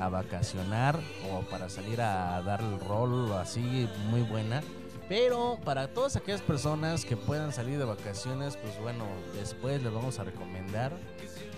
a 0.00 0.08
vacacionar 0.08 0.98
o 1.30 1.40
para 1.42 1.68
salir 1.68 2.00
a 2.00 2.42
dar 2.42 2.60
el 2.60 2.80
rol 2.80 3.32
así 3.34 3.88
muy 4.10 4.22
buena. 4.22 4.62
Pero 5.08 5.58
para 5.64 5.88
todas 5.88 6.16
aquellas 6.16 6.42
personas 6.42 7.04
que 7.04 7.16
puedan 7.16 7.52
salir 7.52 7.78
de 7.78 7.84
vacaciones, 7.84 8.56
pues 8.56 8.78
bueno, 8.80 9.04
después 9.34 9.82
les 9.82 9.92
vamos 9.92 10.18
a 10.18 10.24
recomendar. 10.24 10.92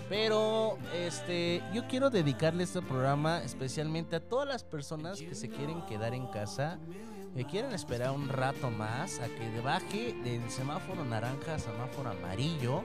Pero 0.07 0.77
este, 0.93 1.63
yo 1.73 1.87
quiero 1.87 2.09
dedicarle 2.09 2.63
este 2.63 2.81
programa 2.81 3.43
especialmente 3.43 4.15
a 4.15 4.19
todas 4.19 4.47
las 4.47 4.63
personas 4.63 5.19
que 5.19 5.35
se 5.35 5.49
quieren 5.49 5.83
quedar 5.85 6.13
en 6.13 6.27
casa, 6.27 6.79
que 7.35 7.45
quieren 7.45 7.73
esperar 7.73 8.11
un 8.11 8.27
rato 8.27 8.71
más 8.71 9.19
a 9.19 9.27
que 9.27 9.61
baje 9.61 10.15
del 10.23 10.49
semáforo 10.49 11.05
naranja 11.05 11.55
a 11.55 11.59
semáforo 11.59 12.09
amarillo 12.09 12.83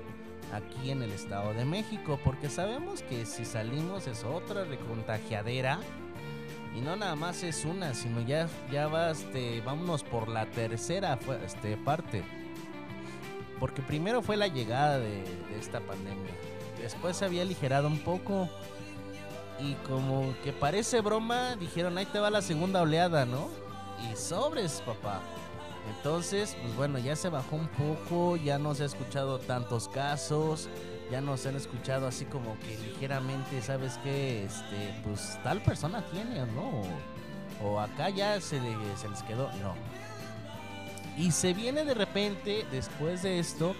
aquí 0.53 0.90
en 0.90 1.03
el 1.03 1.12
Estado 1.12 1.55
de 1.55 1.64
México, 1.64 2.18
porque 2.22 2.50
sabemos 2.50 3.03
que 3.03 3.24
si 3.27 3.44
salimos 3.44 4.07
es 4.07 4.24
otra 4.24 4.64
recontagiadera 4.64 5.81
y 6.75 6.81
no 6.81 6.97
nada 6.97 7.15
más 7.15 7.43
es 7.43 7.65
una, 7.65 7.95
sino 7.95 8.21
ya 8.21 8.49
ya 8.71 8.89
va 8.89 9.11
este, 9.11 9.61
vámonos 9.61 10.03
por 10.03 10.29
la 10.29 10.47
tercera 10.47 11.19
este 11.45 11.77
parte. 11.77 12.25
Porque 13.61 13.81
primero 13.83 14.21
fue 14.21 14.37
la 14.37 14.49
llegada 14.49 14.99
de, 14.99 15.23
de 15.23 15.59
esta 15.61 15.81
pandemia. 15.81 16.33
Después 16.81 17.17
se 17.17 17.25
había 17.25 17.43
aligerado 17.43 17.87
un 17.87 18.01
poco. 18.01 18.49
y 19.61 19.75
como 19.87 20.35
que 20.43 20.53
parece 20.53 21.01
broma, 21.01 21.55
dijeron, 21.57 21.97
ahí 21.97 22.07
te 22.07 22.19
va 22.19 22.29
la 22.31 22.43
segunda 22.43 22.83
oleada, 22.83 23.25
¿no? 23.25 23.49
Y 24.11 24.17
sobres, 24.17 24.83
papá. 24.85 25.21
Entonces, 25.97 26.57
pues 26.61 26.75
bueno, 26.77 26.99
ya 26.99 27.15
se 27.15 27.29
bajó 27.29 27.57
un 27.57 27.69
poco, 27.69 28.37
ya 28.37 28.59
no 28.59 28.75
se 28.75 28.83
ha 28.83 28.87
escuchado 28.87 29.39
tantos 29.39 29.89
casos, 29.89 30.69
ya 31.11 31.21
no 31.21 31.37
se 31.37 31.49
han 31.51 31.57
escuchado 31.57 32.07
así 32.07 32.25
como 32.25 32.59
que 32.61 32.77
ligeramente, 32.79 33.61
¿sabes 33.62 33.99
qué? 34.03 34.45
Este, 34.45 34.95
pues 35.05 35.38
tal 35.43 35.61
persona 35.62 36.03
tiene 36.12 36.43
o 36.43 36.47
no. 36.47 36.83
O 37.62 37.79
acá 37.81 38.09
ya 38.11 38.40
se, 38.40 38.61
le- 38.61 38.97
se 38.97 39.09
les 39.09 39.23
quedó, 39.23 39.49
no. 39.62 39.75
Y 41.17 41.31
se 41.31 41.55
viene 41.55 41.85
de 41.85 41.95
repente, 41.95 42.67
después 42.73 43.23
de 43.23 43.38
esto, 43.38 43.75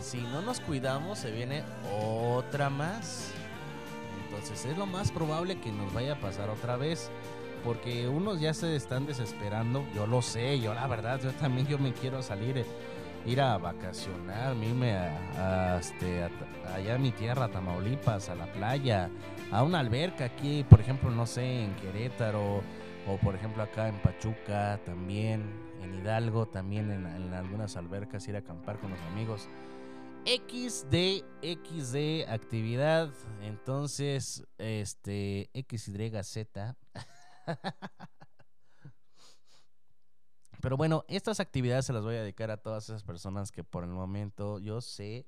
si 0.00 0.18
no 0.22 0.40
nos 0.40 0.60
cuidamos, 0.60 1.18
se 1.18 1.30
viene 1.30 1.62
otra 2.00 2.70
más. 2.70 3.30
Entonces 4.24 4.64
es 4.64 4.78
lo 4.78 4.86
más 4.86 5.10
probable 5.12 5.60
que 5.60 5.70
nos 5.70 5.92
vaya 5.92 6.14
a 6.14 6.20
pasar 6.20 6.48
otra 6.48 6.76
vez. 6.76 7.10
Porque 7.62 8.08
unos 8.08 8.40
ya 8.40 8.54
se 8.54 8.74
están 8.74 9.06
desesperando. 9.06 9.84
Yo 9.94 10.06
lo 10.06 10.20
sé, 10.22 10.58
yo 10.58 10.74
la 10.74 10.86
verdad, 10.88 11.20
yo 11.22 11.30
también 11.32 11.66
yo 11.68 11.78
me 11.78 11.92
quiero 11.92 12.20
salir, 12.22 12.58
eh, 12.58 12.66
ir 13.26 13.40
a 13.40 13.58
vacacionar, 13.58 14.56
irme 14.56 14.92
a, 14.94 15.78
este, 15.78 16.24
a 16.24 16.30
allá 16.74 16.94
a 16.94 16.98
mi 16.98 17.12
tierra, 17.12 17.46
a 17.46 17.50
Tamaulipas, 17.50 18.28
a 18.28 18.34
la 18.34 18.46
playa, 18.52 19.10
a 19.50 19.62
una 19.62 19.80
alberca 19.80 20.24
aquí, 20.24 20.64
por 20.68 20.80
ejemplo, 20.80 21.10
no 21.10 21.26
sé, 21.26 21.64
en 21.64 21.74
Querétaro, 21.76 22.62
o 23.06 23.16
por 23.22 23.34
ejemplo 23.34 23.62
acá 23.62 23.88
en 23.88 23.96
Pachuca 23.96 24.80
también, 24.84 25.42
en 25.82 25.94
Hidalgo 25.94 26.46
también, 26.46 26.90
en, 26.90 27.06
en 27.06 27.34
algunas 27.34 27.76
albercas, 27.76 28.26
ir 28.28 28.36
a 28.36 28.40
acampar 28.40 28.78
con 28.78 28.90
los 28.90 29.00
amigos. 29.02 29.48
XD, 30.24 31.24
XD, 31.42 32.28
actividad. 32.28 33.10
Entonces, 33.42 34.44
este, 34.58 35.50
XYZ. 35.52 36.46
Pero 40.62 40.76
bueno, 40.76 41.04
estas 41.08 41.40
actividades 41.40 41.86
se 41.86 41.92
las 41.92 42.04
voy 42.04 42.14
a 42.14 42.22
dedicar 42.22 42.52
a 42.52 42.56
todas 42.56 42.84
esas 42.84 43.02
personas 43.02 43.50
que 43.50 43.64
por 43.64 43.82
el 43.82 43.90
momento 43.90 44.60
yo 44.60 44.80
sé 44.80 45.26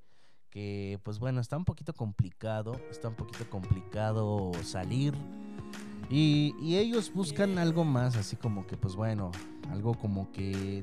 que, 0.49 0.97
pues 1.03 1.19
bueno, 1.19 1.41
está 1.41 1.57
un 1.57 1.65
poquito 1.65 1.93
complicado, 1.93 2.79
está 2.89 3.09
un 3.09 3.15
poquito 3.15 3.47
complicado 3.49 4.53
salir. 4.63 5.13
Y, 6.09 6.55
y 6.61 6.77
ellos 6.77 7.11
buscan 7.13 7.57
algo 7.57 7.83
más, 7.83 8.15
así 8.15 8.37
como 8.37 8.65
que, 8.65 8.77
pues 8.77 8.95
bueno, 8.95 9.31
algo 9.69 9.95
como 9.95 10.31
que 10.31 10.81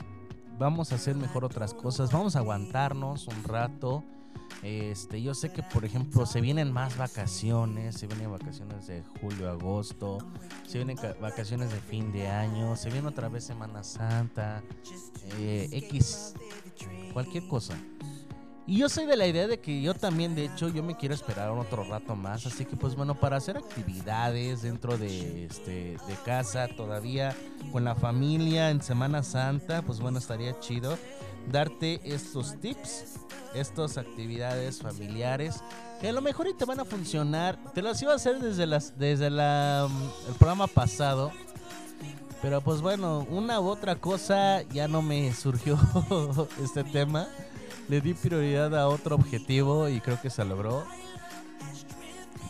vamos 0.58 0.92
a 0.92 0.96
hacer 0.96 1.16
mejor 1.16 1.46
otras 1.46 1.72
cosas, 1.72 2.12
vamos 2.12 2.36
a 2.36 2.40
aguantarnos 2.40 3.28
un 3.28 3.44
rato. 3.44 4.04
Este, 4.62 5.20
yo 5.20 5.34
sé 5.34 5.50
que 5.52 5.62
por 5.64 5.84
ejemplo 5.84 6.24
se 6.24 6.40
vienen 6.40 6.70
más 6.72 6.96
vacaciones, 6.96 7.96
se 7.96 8.06
vienen 8.06 8.30
vacaciones 8.30 8.86
de 8.86 9.02
julio, 9.20 9.50
agosto, 9.50 10.18
se 10.66 10.78
vienen 10.78 10.96
ca- 10.96 11.16
vacaciones 11.20 11.70
de 11.72 11.80
fin 11.80 12.12
de 12.12 12.28
año, 12.28 12.76
se 12.76 12.88
viene 12.90 13.08
otra 13.08 13.28
vez 13.28 13.42
Semana 13.44 13.82
Santa, 13.82 14.62
eh, 15.40 15.68
X, 15.72 16.34
cualquier 17.12 17.48
cosa. 17.48 17.74
Y 18.64 18.78
yo 18.78 18.88
soy 18.88 19.06
de 19.06 19.16
la 19.16 19.26
idea 19.26 19.48
de 19.48 19.58
que 19.58 19.82
yo 19.82 19.92
también, 19.92 20.36
de 20.36 20.44
hecho, 20.44 20.68
yo 20.68 20.84
me 20.84 20.96
quiero 20.96 21.16
esperar 21.16 21.50
otro 21.50 21.82
rato 21.82 22.14
más. 22.14 22.46
Así 22.46 22.64
que, 22.64 22.76
pues 22.76 22.94
bueno, 22.94 23.16
para 23.18 23.36
hacer 23.36 23.56
actividades 23.56 24.62
dentro 24.62 24.96
de, 24.96 25.46
este, 25.46 25.96
de 26.06 26.14
casa, 26.24 26.68
todavía 26.68 27.34
con 27.72 27.82
la 27.82 27.96
familia 27.96 28.70
en 28.70 28.80
Semana 28.80 29.24
Santa, 29.24 29.82
pues 29.82 29.98
bueno, 29.98 30.18
estaría 30.18 30.56
chido 30.60 30.96
darte 31.50 32.00
estos 32.04 32.60
tips, 32.60 33.16
estas 33.54 33.98
actividades 33.98 34.80
familiares 34.80 35.62
que 36.02 36.08
a 36.08 36.12
lo 36.12 36.20
mejor 36.20 36.48
y 36.48 36.54
te 36.54 36.64
van 36.64 36.80
a 36.80 36.84
funcionar. 36.84 37.56
Te 37.74 37.80
las 37.80 38.02
iba 38.02 38.12
a 38.12 38.16
hacer 38.16 38.40
desde, 38.40 38.66
las, 38.66 38.98
desde 38.98 39.30
la, 39.30 39.86
mm, 39.88 40.30
el 40.30 40.34
programa 40.34 40.66
pasado. 40.66 41.30
Pero 42.42 42.60
pues 42.60 42.80
bueno, 42.80 43.24
una 43.30 43.60
u 43.60 43.68
otra 43.68 43.94
cosa 43.94 44.62
ya 44.62 44.88
no 44.88 45.00
me 45.00 45.32
surgió 45.32 45.78
este 46.62 46.82
tema. 46.82 47.28
Le 47.88 48.00
di 48.00 48.14
prioridad 48.14 48.76
a 48.76 48.88
otro 48.88 49.14
objetivo 49.14 49.88
y 49.88 50.00
creo 50.00 50.20
que 50.20 50.28
se 50.28 50.44
logró. 50.44 50.84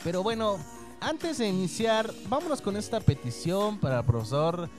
Pero 0.02 0.22
bueno, 0.22 0.56
antes 1.00 1.36
de 1.36 1.48
iniciar, 1.48 2.10
vámonos 2.28 2.62
con 2.62 2.78
esta 2.78 3.00
petición 3.00 3.78
para 3.78 3.98
el 3.98 4.04
profesor 4.06 4.70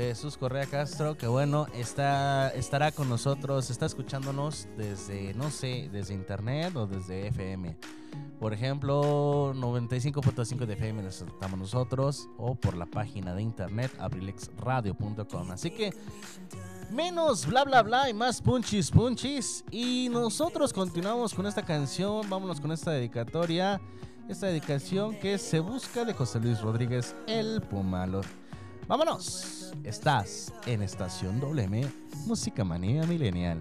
Jesús 0.00 0.36
Correa 0.36 0.66
Castro, 0.66 1.16
que 1.16 1.26
bueno, 1.26 1.66
está, 1.74 2.48
estará 2.50 2.90
con 2.90 3.08
nosotros, 3.08 3.70
está 3.70 3.86
escuchándonos 3.86 4.66
desde, 4.76 5.34
no 5.34 5.50
sé, 5.50 5.88
desde 5.92 6.14
internet 6.14 6.74
o 6.74 6.86
desde 6.86 7.28
FM. 7.28 7.76
Por 8.40 8.52
ejemplo, 8.52 9.54
95.5 9.54 10.66
de 10.66 10.74
FM 10.74 11.06
estamos 11.06 11.58
nosotros 11.58 12.28
o 12.36 12.54
por 12.56 12.76
la 12.76 12.86
página 12.86 13.34
de 13.34 13.42
internet 13.42 13.92
abrilexradio.com. 13.98 15.50
Así 15.52 15.70
que 15.70 15.94
menos 16.90 17.46
bla 17.46 17.64
bla 17.64 17.82
bla 17.82 18.10
y 18.10 18.14
más 18.14 18.42
punchis 18.42 18.90
punchis. 18.90 19.64
Y 19.70 20.08
nosotros 20.10 20.72
continuamos 20.72 21.34
con 21.34 21.46
esta 21.46 21.64
canción, 21.64 22.28
vámonos 22.28 22.60
con 22.60 22.72
esta 22.72 22.90
dedicatoria. 22.90 23.80
Esta 24.28 24.46
dedicación 24.46 25.14
que 25.20 25.36
se 25.36 25.60
busca 25.60 26.04
de 26.04 26.14
José 26.14 26.40
Luis 26.40 26.60
Rodríguez, 26.60 27.14
el 27.26 27.60
Pumalo. 27.60 28.22
Vámonos, 28.86 29.72
estás 29.82 30.52
en 30.66 30.82
Estación 30.82 31.40
WM, 31.40 31.86
Música 32.26 32.64
Manía 32.64 33.02
Milenial. 33.04 33.60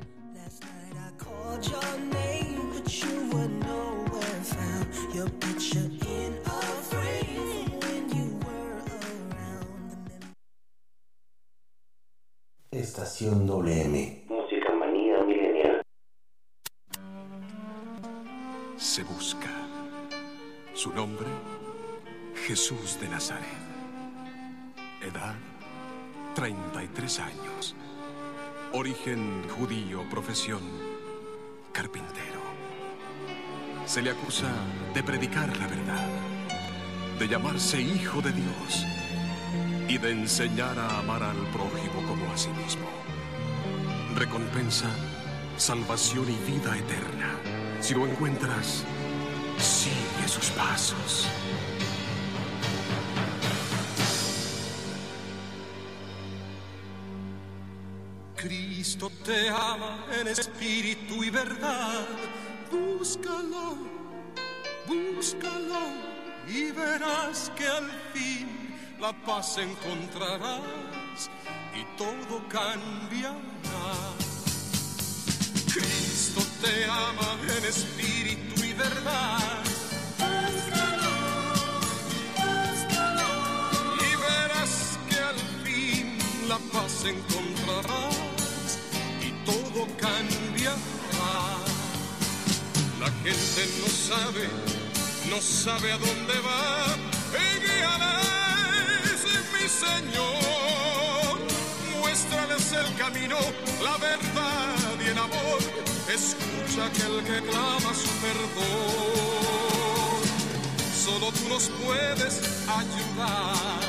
Estación 12.72 13.48
WM. 13.48 14.26
Música 14.28 14.74
manía 14.78 15.24
milenial. 15.24 15.82
se 18.78 19.04
busca. 19.04 19.50
Su 20.74 20.92
nombre, 20.94 21.28
Jesús 22.46 23.00
de 23.00 23.08
Nazaret. 23.08 23.73
Edad, 25.04 25.36
33 26.36 27.20
años. 27.20 27.76
Origen 28.72 29.44
judío, 29.50 30.08
profesión, 30.10 30.62
carpintero. 31.74 32.42
Se 33.86 34.02
le 34.02 34.12
acusa 34.12 34.50
de 34.94 35.04
predicar 35.04 35.56
la 35.58 35.68
verdad, 35.68 36.08
de 37.20 37.28
llamarse 37.28 37.82
hijo 37.82 38.22
de 38.22 38.32
Dios 38.32 38.86
y 39.89 39.98
de 39.98 40.12
enseñar 40.12 40.80
a 40.80 41.00
amar 41.00 41.22
al 41.22 41.38
prójimo 41.48 42.02
como 42.08 42.32
a 42.32 42.38
sí 42.38 42.50
mismo. 42.50 42.88
Recompensa, 44.16 44.89
salvación 45.58 46.26
y 46.30 46.52
vida 46.52 46.78
eterna. 46.78 47.36
Si 47.82 47.94
lo 47.94 48.08
encuentras, 48.08 48.86
sigue 49.60 50.28
sus 50.28 50.50
pasos. 50.52 51.28
Cristo 59.04 59.26
te 59.26 59.50
ama 59.50 60.06
en 60.18 60.28
espíritu 60.30 61.26
y 61.26 61.30
verdad. 61.30 62.08
Búscalo, 62.72 63.76
búscalo 64.88 65.88
y 66.48 66.72
verás 66.72 67.52
que 67.58 67.68
al 67.68 67.92
fin 68.13 68.74
la 69.02 69.12
paz 69.26 69.58
encontrarás 69.58 71.30
y 71.76 71.84
todo 71.98 72.48
cambiará. 72.48 73.36
Cristo 75.74 76.42
te 76.62 76.86
ama 76.86 77.38
en 77.58 77.66
espíritu 77.66 78.63
y 78.63 78.72
verdad. 78.72 79.63
Y 84.00 84.16
verás 84.16 84.98
que 85.10 85.20
al 85.20 85.39
fin 85.66 86.18
la 86.48 86.58
paz 86.72 87.04
encontrarás 87.04 88.23
y 89.74 89.80
todo 89.80 89.88
cambiará. 89.98 90.78
La 93.00 93.08
gente 93.24 93.62
no 93.80 93.88
sabe, 93.88 94.50
no 95.30 95.42
sabe 95.42 95.92
a 95.92 95.98
dónde 95.98 96.34
va. 96.40 96.96
Y 97.34 97.60
guíales, 97.60 99.22
mi 99.54 99.68
Señor. 99.68 101.40
Muéstrales 102.00 102.72
el 102.72 102.96
camino, 102.96 103.38
la 103.84 103.98
verdad 103.98 105.00
y 105.04 105.08
el 105.10 105.18
amor. 105.18 105.60
Escucha 106.08 106.86
aquel 106.86 107.24
que 107.24 107.42
clama 107.50 107.94
su 107.94 108.10
perdón. 108.22 109.44
Solo 111.04 111.32
tú 111.32 111.50
nos 111.50 111.70
puedes 111.84 112.42
ayudar, 112.68 113.82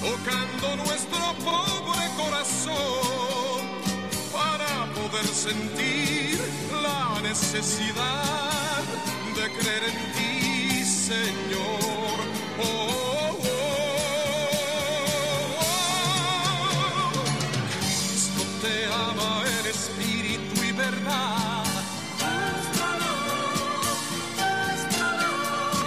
tocando 0.00 0.76
nuestro 0.76 1.34
pobre 1.44 2.08
corazón 2.16 3.35
sentir 5.24 6.38
la 6.82 7.20
necesidad 7.22 8.82
de 9.34 9.50
creer 9.58 9.84
en 9.84 10.12
ti, 10.12 10.84
Señor. 10.84 12.16
Oh, 12.58 13.38
oh, 13.42 13.46
oh, 15.60 17.24
Cristo 17.78 18.42
te 18.60 18.76
ama 18.86 19.44
en 19.60 19.66
espíritu 19.66 20.62
y 20.62 20.72
verdad. 20.72 21.64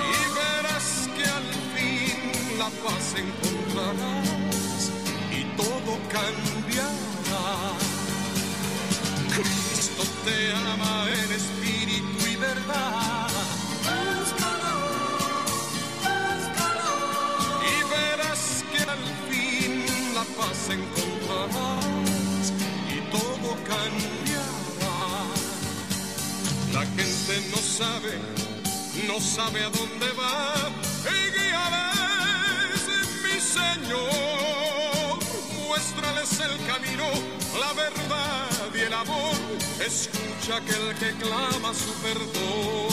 Y 0.09 0.13
verás 0.39 0.89
que 1.15 1.25
al 1.25 1.49
fin 1.75 2.17
la 2.57 2.69
paz 2.83 3.05
encontrarás 3.15 4.81
y 5.31 5.43
todo 5.55 5.91
cambiará. 6.09 7.08
Cristo 9.99 10.13
te 10.25 10.51
ama 10.53 11.07
en 11.07 11.31
espíritu 11.31 12.27
y 12.27 12.35
verdad. 12.35 13.29
Y 17.61 17.83
verás 17.89 18.63
que 18.71 18.79
al 18.89 19.05
fin 19.29 19.85
la 20.13 20.23
paz 20.23 20.69
encontrarás 20.69 22.53
y 22.87 23.01
todo 23.11 23.55
cambiará. 23.67 24.99
La 26.73 26.85
gente 26.85 27.33
no 27.51 27.57
sabe, 27.57 28.19
no 29.07 29.19
sabe 29.19 29.63
a 29.63 29.69
dónde 29.69 30.11
va. 30.17 30.53
Y 31.05 31.31
guíales, 31.37 32.83
mi 33.23 33.39
Señor, 33.41 35.19
muéstrales 35.67 36.39
el 36.39 36.65
camino 36.65 37.38
la 37.57 37.73
verdad 37.73 38.49
y 38.73 38.79
el 38.79 38.93
amor. 38.93 39.35
Escucha 39.79 40.57
aquel 40.57 40.95
que 40.99 41.11
clama 41.23 41.73
su 41.73 41.93
perdón. 42.01 42.88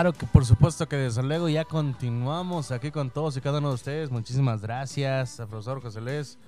Claro 0.00 0.14
que 0.14 0.24
por 0.24 0.46
supuesto 0.46 0.88
que 0.88 0.96
desde 0.96 1.22
luego 1.22 1.50
ya 1.50 1.66
continuamos 1.66 2.70
aquí 2.70 2.90
con 2.90 3.10
todos 3.10 3.36
y 3.36 3.42
cada 3.42 3.58
uno 3.58 3.68
de 3.68 3.74
ustedes. 3.74 4.10
Muchísimas 4.10 4.62
gracias 4.62 5.38
al 5.38 5.48
profesor 5.48 5.82
José 5.82 6.00
Luis. 6.00 6.38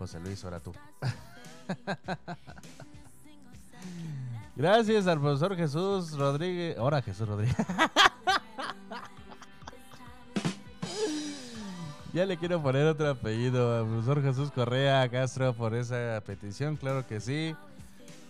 José 0.00 0.18
Luis, 0.18 0.44
ahora 0.44 0.58
tú. 0.58 0.72
Gracias 4.56 5.06
al 5.06 5.20
profesor 5.20 5.54
Jesús 5.54 6.18
Rodríguez. 6.18 6.76
Ahora 6.76 7.00
Jesús 7.00 7.28
Rodríguez. 7.28 7.56
ya 12.12 12.26
le 12.26 12.36
quiero 12.36 12.60
poner 12.60 12.84
otro 12.84 13.10
apellido 13.10 13.78
al 13.78 13.86
profesor 13.86 14.24
Jesús 14.24 14.50
Correa 14.50 15.08
Castro 15.08 15.54
por 15.54 15.76
esa 15.76 16.20
petición, 16.26 16.76
claro 16.76 17.06
que 17.06 17.20
sí. 17.20 17.54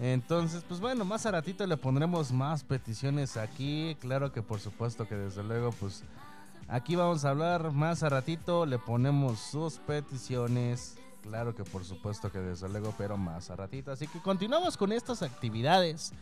Entonces, 0.01 0.63
pues 0.67 0.81
bueno, 0.81 1.05
más 1.05 1.27
a 1.27 1.33
ratito 1.33 1.67
le 1.67 1.77
pondremos 1.77 2.31
más 2.31 2.63
peticiones 2.63 3.37
aquí. 3.37 3.97
Claro 4.01 4.33
que 4.33 4.43
por 4.43 4.61
supuesto 4.61 5.09
que 5.09 5.17
desde 5.17 5.43
luego, 5.43 5.73
pues 5.73 6.05
aquí 6.69 6.95
vamos 6.95 7.25
a 7.25 7.31
hablar 7.31 7.73
más 7.73 8.03
a 8.03 8.09
ratito. 8.09 8.65
Le 8.65 8.79
ponemos 8.79 9.41
sus 9.41 9.79
peticiones. 9.79 10.97
Claro 11.23 11.55
que 11.55 11.65
por 11.65 11.85
supuesto 11.85 12.31
que 12.31 12.39
desde 12.39 12.69
luego, 12.69 12.95
pero 12.97 13.17
más 13.17 13.51
a 13.51 13.57
ratito. 13.57 13.91
Así 13.91 14.07
que 14.07 14.21
continuamos 14.21 14.77
con 14.77 14.93
estas 14.93 15.23
actividades 15.23 16.13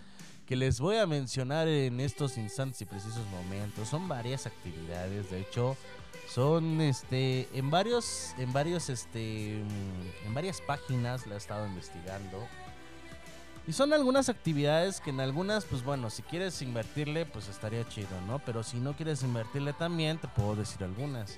que 0.46 0.56
les 0.56 0.80
voy 0.80 0.96
a 0.96 1.06
mencionar 1.06 1.68
en 1.68 2.00
estos 2.00 2.38
instantes 2.38 2.80
y 2.80 2.86
precisos 2.86 3.26
momentos. 3.26 3.88
Son 3.88 4.08
varias 4.08 4.46
actividades, 4.46 5.30
de 5.30 5.40
hecho, 5.40 5.76
son 6.28 6.80
este 6.80 7.48
en 7.52 7.70
varios 7.70 8.34
en 8.38 8.52
varios 8.52 8.88
este 8.88 9.60
en 9.60 10.34
varias 10.34 10.60
páginas 10.60 11.26
la 11.26 11.34
he 11.34 11.38
estado 11.38 11.66
investigando. 11.66 12.38
Y 13.66 13.72
son 13.72 13.92
algunas 13.92 14.28
actividades 14.28 15.00
que 15.00 15.10
en 15.10 15.20
algunas, 15.20 15.64
pues 15.64 15.82
bueno, 15.82 16.08
si 16.08 16.22
quieres 16.22 16.62
invertirle, 16.62 17.26
pues 17.26 17.48
estaría 17.48 17.86
chido, 17.88 18.20
¿no? 18.28 18.38
Pero 18.38 18.62
si 18.62 18.76
no 18.76 18.94
quieres 18.94 19.22
invertirle 19.24 19.72
también, 19.72 20.18
te 20.18 20.28
puedo 20.28 20.54
decir 20.54 20.84
algunas. 20.84 21.36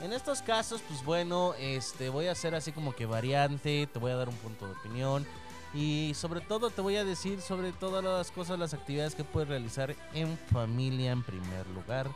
En 0.00 0.12
estos 0.12 0.42
casos, 0.42 0.82
pues 0.86 1.02
bueno, 1.04 1.54
este 1.58 2.10
voy 2.10 2.26
a 2.26 2.32
hacer 2.32 2.54
así 2.54 2.72
como 2.72 2.94
que 2.94 3.06
variante, 3.06 3.88
te 3.90 3.98
voy 3.98 4.10
a 4.12 4.16
dar 4.16 4.28
un 4.28 4.36
punto 4.36 4.66
de 4.66 4.72
opinión 4.72 5.26
y 5.72 6.12
sobre 6.14 6.40
todo 6.40 6.68
te 6.68 6.82
voy 6.82 6.96
a 6.96 7.04
decir 7.04 7.40
sobre 7.40 7.72
todas 7.72 8.04
las 8.04 8.30
cosas, 8.30 8.58
las 8.58 8.74
actividades 8.74 9.14
que 9.14 9.24
puedes 9.24 9.48
realizar 9.48 9.94
en 10.12 10.36
familia 10.52 11.12
en 11.12 11.22
primer 11.22 11.66
lugar. 11.68 12.08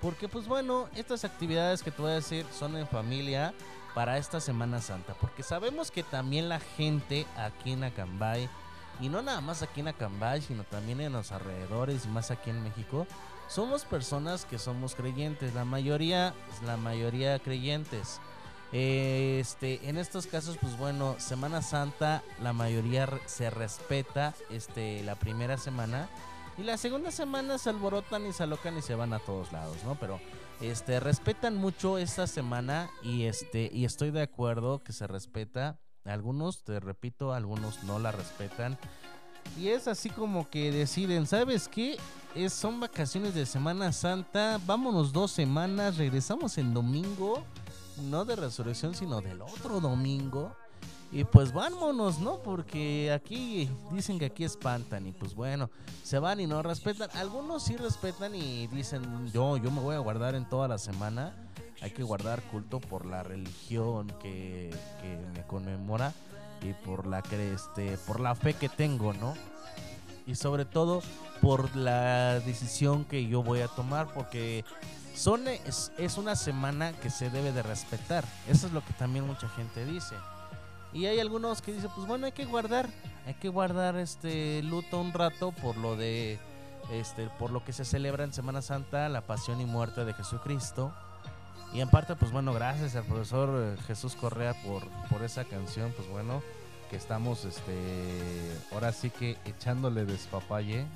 Porque 0.00 0.28
pues 0.28 0.46
bueno, 0.46 0.88
estas 0.96 1.24
actividades 1.24 1.82
que 1.82 1.90
te 1.90 2.00
voy 2.00 2.12
a 2.12 2.16
decir 2.16 2.46
son 2.58 2.76
en 2.76 2.88
familia 2.88 3.52
para 3.94 4.16
esta 4.16 4.40
Semana 4.40 4.80
Santa. 4.80 5.14
Porque 5.14 5.42
sabemos 5.42 5.90
que 5.90 6.02
también 6.02 6.48
la 6.48 6.60
gente 6.60 7.26
aquí 7.36 7.72
en 7.72 7.84
Acambay, 7.84 8.48
y 9.00 9.08
no 9.08 9.22
nada 9.22 9.40
más 9.40 9.62
aquí 9.62 9.80
en 9.80 9.88
Acambay, 9.88 10.42
sino 10.42 10.64
también 10.64 11.00
en 11.00 11.12
los 11.12 11.32
alrededores 11.32 12.04
y 12.04 12.08
más 12.08 12.30
aquí 12.30 12.50
en 12.50 12.62
México, 12.62 13.06
somos 13.48 13.84
personas 13.84 14.44
que 14.44 14.58
somos 14.58 14.94
creyentes. 14.94 15.54
La 15.54 15.64
mayoría, 15.64 16.34
la 16.64 16.76
mayoría 16.76 17.38
creyentes. 17.38 18.20
Este, 18.72 19.88
en 19.88 19.98
estos 19.98 20.26
casos, 20.26 20.58
pues 20.60 20.76
bueno, 20.76 21.16
Semana 21.18 21.62
Santa, 21.62 22.22
la 22.42 22.52
mayoría 22.52 23.08
se 23.26 23.50
respeta 23.50 24.34
este, 24.50 25.02
la 25.02 25.14
primera 25.14 25.56
semana. 25.58 26.08
Y 26.56 26.62
la 26.62 26.76
segunda 26.76 27.10
semana 27.10 27.58
se 27.58 27.70
alborotan 27.70 28.26
y 28.26 28.32
se 28.32 28.44
alocan 28.44 28.78
y 28.78 28.82
se 28.82 28.94
van 28.94 29.12
a 29.12 29.18
todos 29.18 29.52
lados, 29.52 29.76
¿no? 29.84 29.96
Pero 29.96 30.20
este 30.60 31.00
respetan 31.00 31.56
mucho 31.56 31.98
esta 31.98 32.26
semana 32.26 32.90
y 33.02 33.24
este 33.24 33.70
y 33.72 33.84
estoy 33.84 34.12
de 34.12 34.22
acuerdo 34.22 34.82
que 34.82 34.92
se 34.92 35.06
respeta. 35.06 35.78
Algunos, 36.04 36.64
te 36.64 36.80
repito, 36.80 37.32
algunos 37.32 37.82
no 37.84 37.98
la 37.98 38.12
respetan. 38.12 38.78
Y 39.58 39.68
es 39.68 39.88
así 39.88 40.10
como 40.10 40.48
que 40.50 40.72
deciden, 40.72 41.26
¿sabes 41.26 41.68
qué? 41.68 41.96
Es, 42.34 42.52
son 42.52 42.80
vacaciones 42.80 43.34
de 43.34 43.46
Semana 43.46 43.92
Santa, 43.92 44.60
vámonos 44.66 45.12
dos 45.12 45.30
semanas, 45.30 45.96
regresamos 45.96 46.58
en 46.58 46.74
domingo, 46.74 47.44
no 48.10 48.24
de 48.24 48.36
resurrección, 48.36 48.94
sino 48.94 49.20
del 49.20 49.40
otro 49.42 49.80
domingo. 49.80 50.52
Y 51.12 51.22
pues 51.22 51.52
vámonos, 51.52 52.18
¿no? 52.18 52.42
Porque 52.42 53.12
aquí 53.12 53.70
dicen 53.92 54.18
que 54.18 54.24
aquí 54.24 54.42
espantan 54.42 55.06
y 55.06 55.12
pues 55.12 55.32
bueno, 55.36 55.70
se 56.02 56.18
van 56.18 56.40
y 56.40 56.46
no 56.48 56.60
respetan. 56.60 57.08
Algunos 57.14 57.62
sí 57.62 57.76
respetan 57.76 58.34
y 58.34 58.66
dicen, 58.66 59.30
yo, 59.32 59.56
yo 59.56 59.70
me 59.70 59.80
voy 59.80 59.94
a 59.94 60.00
guardar 60.00 60.34
en 60.34 60.48
toda 60.48 60.66
la 60.66 60.76
semana. 60.76 61.32
Hay 61.84 61.90
que 61.90 62.02
guardar 62.02 62.40
culto 62.44 62.80
por 62.80 63.04
la 63.04 63.22
religión 63.22 64.06
que, 64.22 64.70
que 65.02 65.18
me 65.34 65.46
conmemora 65.46 66.14
y 66.62 66.72
por 66.72 67.06
la 67.06 67.20
que 67.20 67.52
este, 67.52 67.98
por 68.06 68.20
la 68.20 68.34
fe 68.34 68.54
que 68.54 68.70
tengo, 68.70 69.12
¿no? 69.12 69.34
Y 70.26 70.34
sobre 70.36 70.64
todo 70.64 71.02
por 71.42 71.76
la 71.76 72.40
decisión 72.40 73.04
que 73.04 73.26
yo 73.26 73.42
voy 73.42 73.60
a 73.60 73.68
tomar, 73.68 74.14
porque 74.14 74.64
son 75.14 75.46
es, 75.46 75.92
es 75.98 76.16
una 76.16 76.36
semana 76.36 76.94
que 76.94 77.10
se 77.10 77.28
debe 77.28 77.52
de 77.52 77.62
respetar. 77.62 78.24
Eso 78.48 78.66
es 78.66 78.72
lo 78.72 78.82
que 78.82 78.94
también 78.94 79.26
mucha 79.26 79.50
gente 79.50 79.84
dice. 79.84 80.14
Y 80.94 81.04
hay 81.04 81.20
algunos 81.20 81.60
que 81.60 81.74
dicen, 81.74 81.90
pues 81.94 82.06
bueno, 82.06 82.24
hay 82.24 82.32
que 82.32 82.46
guardar, 82.46 82.88
hay 83.26 83.34
que 83.34 83.50
guardar 83.50 83.96
este 83.96 84.62
luto 84.62 85.02
un 85.02 85.12
rato 85.12 85.52
por 85.52 85.76
lo 85.76 85.96
de 85.96 86.38
este 86.90 87.28
por 87.38 87.50
lo 87.50 87.62
que 87.62 87.74
se 87.74 87.84
celebra 87.84 88.24
en 88.24 88.32
Semana 88.32 88.62
Santa, 88.62 89.10
la 89.10 89.20
pasión 89.20 89.60
y 89.60 89.66
muerte 89.66 90.06
de 90.06 90.14
Jesucristo. 90.14 90.94
Y 91.74 91.80
en 91.80 91.88
parte, 91.88 92.14
pues 92.14 92.30
bueno, 92.30 92.54
gracias 92.54 92.94
al 92.94 93.02
profesor 93.04 93.50
eh, 93.60 93.76
Jesús 93.88 94.14
Correa 94.14 94.54
por, 94.62 94.88
por 95.10 95.24
esa 95.24 95.44
canción, 95.44 95.92
pues 95.96 96.08
bueno, 96.08 96.40
que 96.88 96.96
estamos 96.96 97.44
este 97.44 97.74
ahora 98.72 98.92
sí 98.92 99.10
que 99.10 99.36
echándole 99.44 100.04
despapalle 100.04 100.86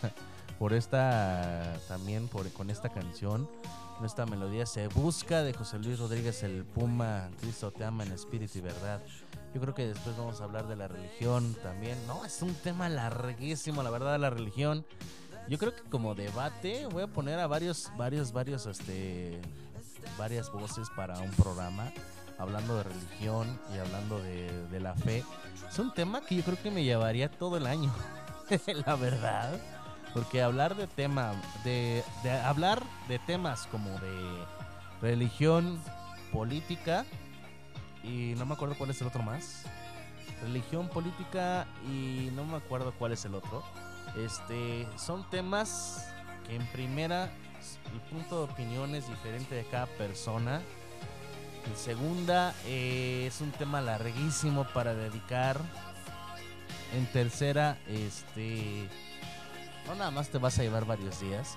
por 0.58 0.72
esta 0.72 1.76
también 1.88 2.28
por 2.28 2.50
con 2.52 2.70
esta 2.70 2.88
canción 2.88 3.48
con 3.96 4.06
esta 4.06 4.24
melodía 4.26 4.64
se 4.64 4.88
busca 4.88 5.42
de 5.42 5.52
José 5.52 5.78
Luis 5.78 5.98
Rodríguez 5.98 6.42
el 6.42 6.64
Puma 6.64 7.28
Cristo 7.40 7.70
te 7.70 7.84
ama 7.84 8.04
en 8.04 8.12
espíritu 8.12 8.58
y 8.58 8.62
verdad. 8.62 9.02
Yo 9.54 9.60
creo 9.60 9.74
que 9.74 9.86
después 9.88 10.16
vamos 10.16 10.40
a 10.40 10.44
hablar 10.44 10.66
de 10.66 10.76
la 10.76 10.88
religión 10.88 11.54
también 11.62 11.98
no 12.06 12.24
es 12.24 12.40
un 12.40 12.54
tema 12.54 12.88
larguísimo 12.88 13.82
la 13.82 13.90
verdad 13.90 14.18
la 14.18 14.30
religión. 14.30 14.86
Yo 15.48 15.58
creo 15.58 15.74
que 15.74 15.82
como 15.82 16.14
debate 16.14 16.86
voy 16.86 17.02
a 17.02 17.08
poner 17.08 17.38
a 17.38 17.46
varios 17.46 17.92
varios 17.98 18.32
varios 18.32 18.66
este 18.66 19.42
varias 20.18 20.50
voces 20.50 20.88
para 20.90 21.18
un 21.18 21.30
programa 21.32 21.92
hablando 22.38 22.76
de 22.76 22.84
religión 22.84 23.60
y 23.74 23.78
hablando 23.78 24.20
de, 24.20 24.66
de 24.68 24.80
la 24.80 24.94
fe. 24.94 25.24
Es 25.68 25.78
un 25.78 25.92
tema 25.92 26.20
que 26.24 26.36
yo 26.36 26.42
creo 26.42 26.60
que 26.60 26.70
me 26.70 26.84
llevaría 26.84 27.30
todo 27.30 27.56
el 27.56 27.66
año, 27.66 27.92
la 28.86 28.96
verdad. 28.96 29.58
Porque 30.12 30.42
hablar 30.42 30.76
de 30.76 30.86
tema, 30.86 31.32
de, 31.64 32.04
de 32.22 32.30
hablar 32.30 32.82
de 33.08 33.18
temas 33.18 33.66
como 33.66 33.90
de 33.98 34.44
religión, 35.02 35.80
política 36.32 37.04
y 38.02 38.34
no 38.36 38.44
me 38.44 38.54
acuerdo 38.54 38.74
cuál 38.76 38.90
es 38.90 39.00
el 39.00 39.06
otro 39.06 39.22
más. 39.22 39.64
Religión, 40.42 40.88
política 40.88 41.66
y 41.86 42.30
no 42.34 42.44
me 42.44 42.56
acuerdo 42.56 42.92
cuál 42.98 43.12
es 43.12 43.24
el 43.24 43.34
otro. 43.34 43.62
Este, 44.16 44.86
son 44.96 45.28
temas 45.30 46.06
que 46.46 46.56
en 46.56 46.66
primera 46.66 47.32
el 47.92 48.00
punto 48.10 48.38
de 48.38 48.52
opinión 48.52 48.94
es 48.94 49.08
diferente 49.08 49.54
de 49.54 49.64
cada 49.64 49.86
persona. 49.86 50.62
En 51.66 51.76
segunda 51.76 52.54
eh, 52.66 53.24
es 53.26 53.40
un 53.40 53.50
tema 53.52 53.80
larguísimo 53.80 54.64
para 54.74 54.94
dedicar. 54.94 55.58
En 56.92 57.06
tercera, 57.06 57.78
este, 57.88 58.88
no 59.86 59.94
nada 59.94 60.10
más 60.10 60.28
te 60.28 60.38
vas 60.38 60.58
a 60.58 60.62
llevar 60.62 60.84
varios 60.84 61.20
días. 61.20 61.56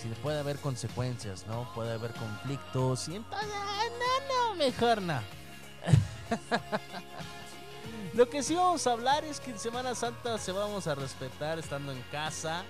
Si 0.00 0.08
puede 0.08 0.40
haber 0.40 0.58
consecuencias, 0.58 1.46
¿no? 1.46 1.70
Puede 1.74 1.92
haber 1.92 2.12
conflictos. 2.12 3.08
Y 3.08 3.16
entonces, 3.16 3.48
no, 3.48 4.50
no, 4.50 4.54
mejor 4.56 5.02
no. 5.02 5.20
Lo 8.14 8.28
que 8.28 8.42
sí 8.42 8.54
vamos 8.54 8.86
a 8.86 8.92
hablar 8.92 9.24
es 9.24 9.40
que 9.40 9.52
en 9.52 9.58
Semana 9.58 9.94
Santa 9.94 10.36
se 10.38 10.52
vamos 10.52 10.86
a 10.86 10.94
respetar 10.94 11.58
estando 11.58 11.92
en 11.92 12.02
casa. 12.10 12.62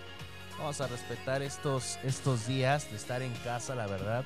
Vamos 0.58 0.80
a 0.80 0.86
respetar 0.86 1.42
estos, 1.42 1.98
estos 2.04 2.46
días 2.46 2.90
de 2.90 2.96
estar 2.96 3.22
en 3.22 3.32
casa, 3.44 3.74
la 3.74 3.86
verdad. 3.86 4.24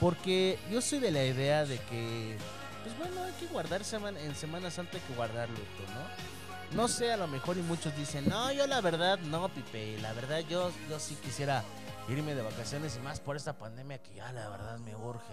Porque 0.00 0.58
yo 0.70 0.80
soy 0.80 0.98
de 0.98 1.10
la 1.10 1.24
idea 1.24 1.64
de 1.64 1.78
que, 1.78 2.36
pues 2.82 2.98
bueno, 2.98 3.22
hay 3.24 3.32
que 3.32 3.46
guardar 3.46 3.84
semana, 3.84 4.20
en 4.20 4.34
Semana 4.34 4.70
Santa, 4.70 4.98
hay 4.98 5.02
que 5.02 5.14
guardar 5.14 5.48
luto, 5.48 5.62
¿no? 5.94 6.76
No 6.76 6.86
sé, 6.86 7.12
a 7.12 7.16
lo 7.16 7.26
mejor 7.26 7.56
y 7.56 7.62
muchos 7.62 7.96
dicen, 7.96 8.28
no, 8.28 8.52
yo 8.52 8.66
la 8.66 8.82
verdad 8.82 9.18
no, 9.18 9.48
Pipe. 9.48 9.98
La 10.02 10.12
verdad 10.12 10.40
yo, 10.40 10.70
yo 10.90 11.00
sí 11.00 11.16
quisiera 11.22 11.64
irme 12.08 12.34
de 12.34 12.42
vacaciones 12.42 12.96
y 12.96 13.00
más 13.00 13.20
por 13.20 13.36
esta 13.36 13.54
pandemia 13.54 14.02
que 14.02 14.14
ya 14.14 14.30
la 14.32 14.48
verdad 14.50 14.78
me 14.78 14.94
urge 14.94 15.32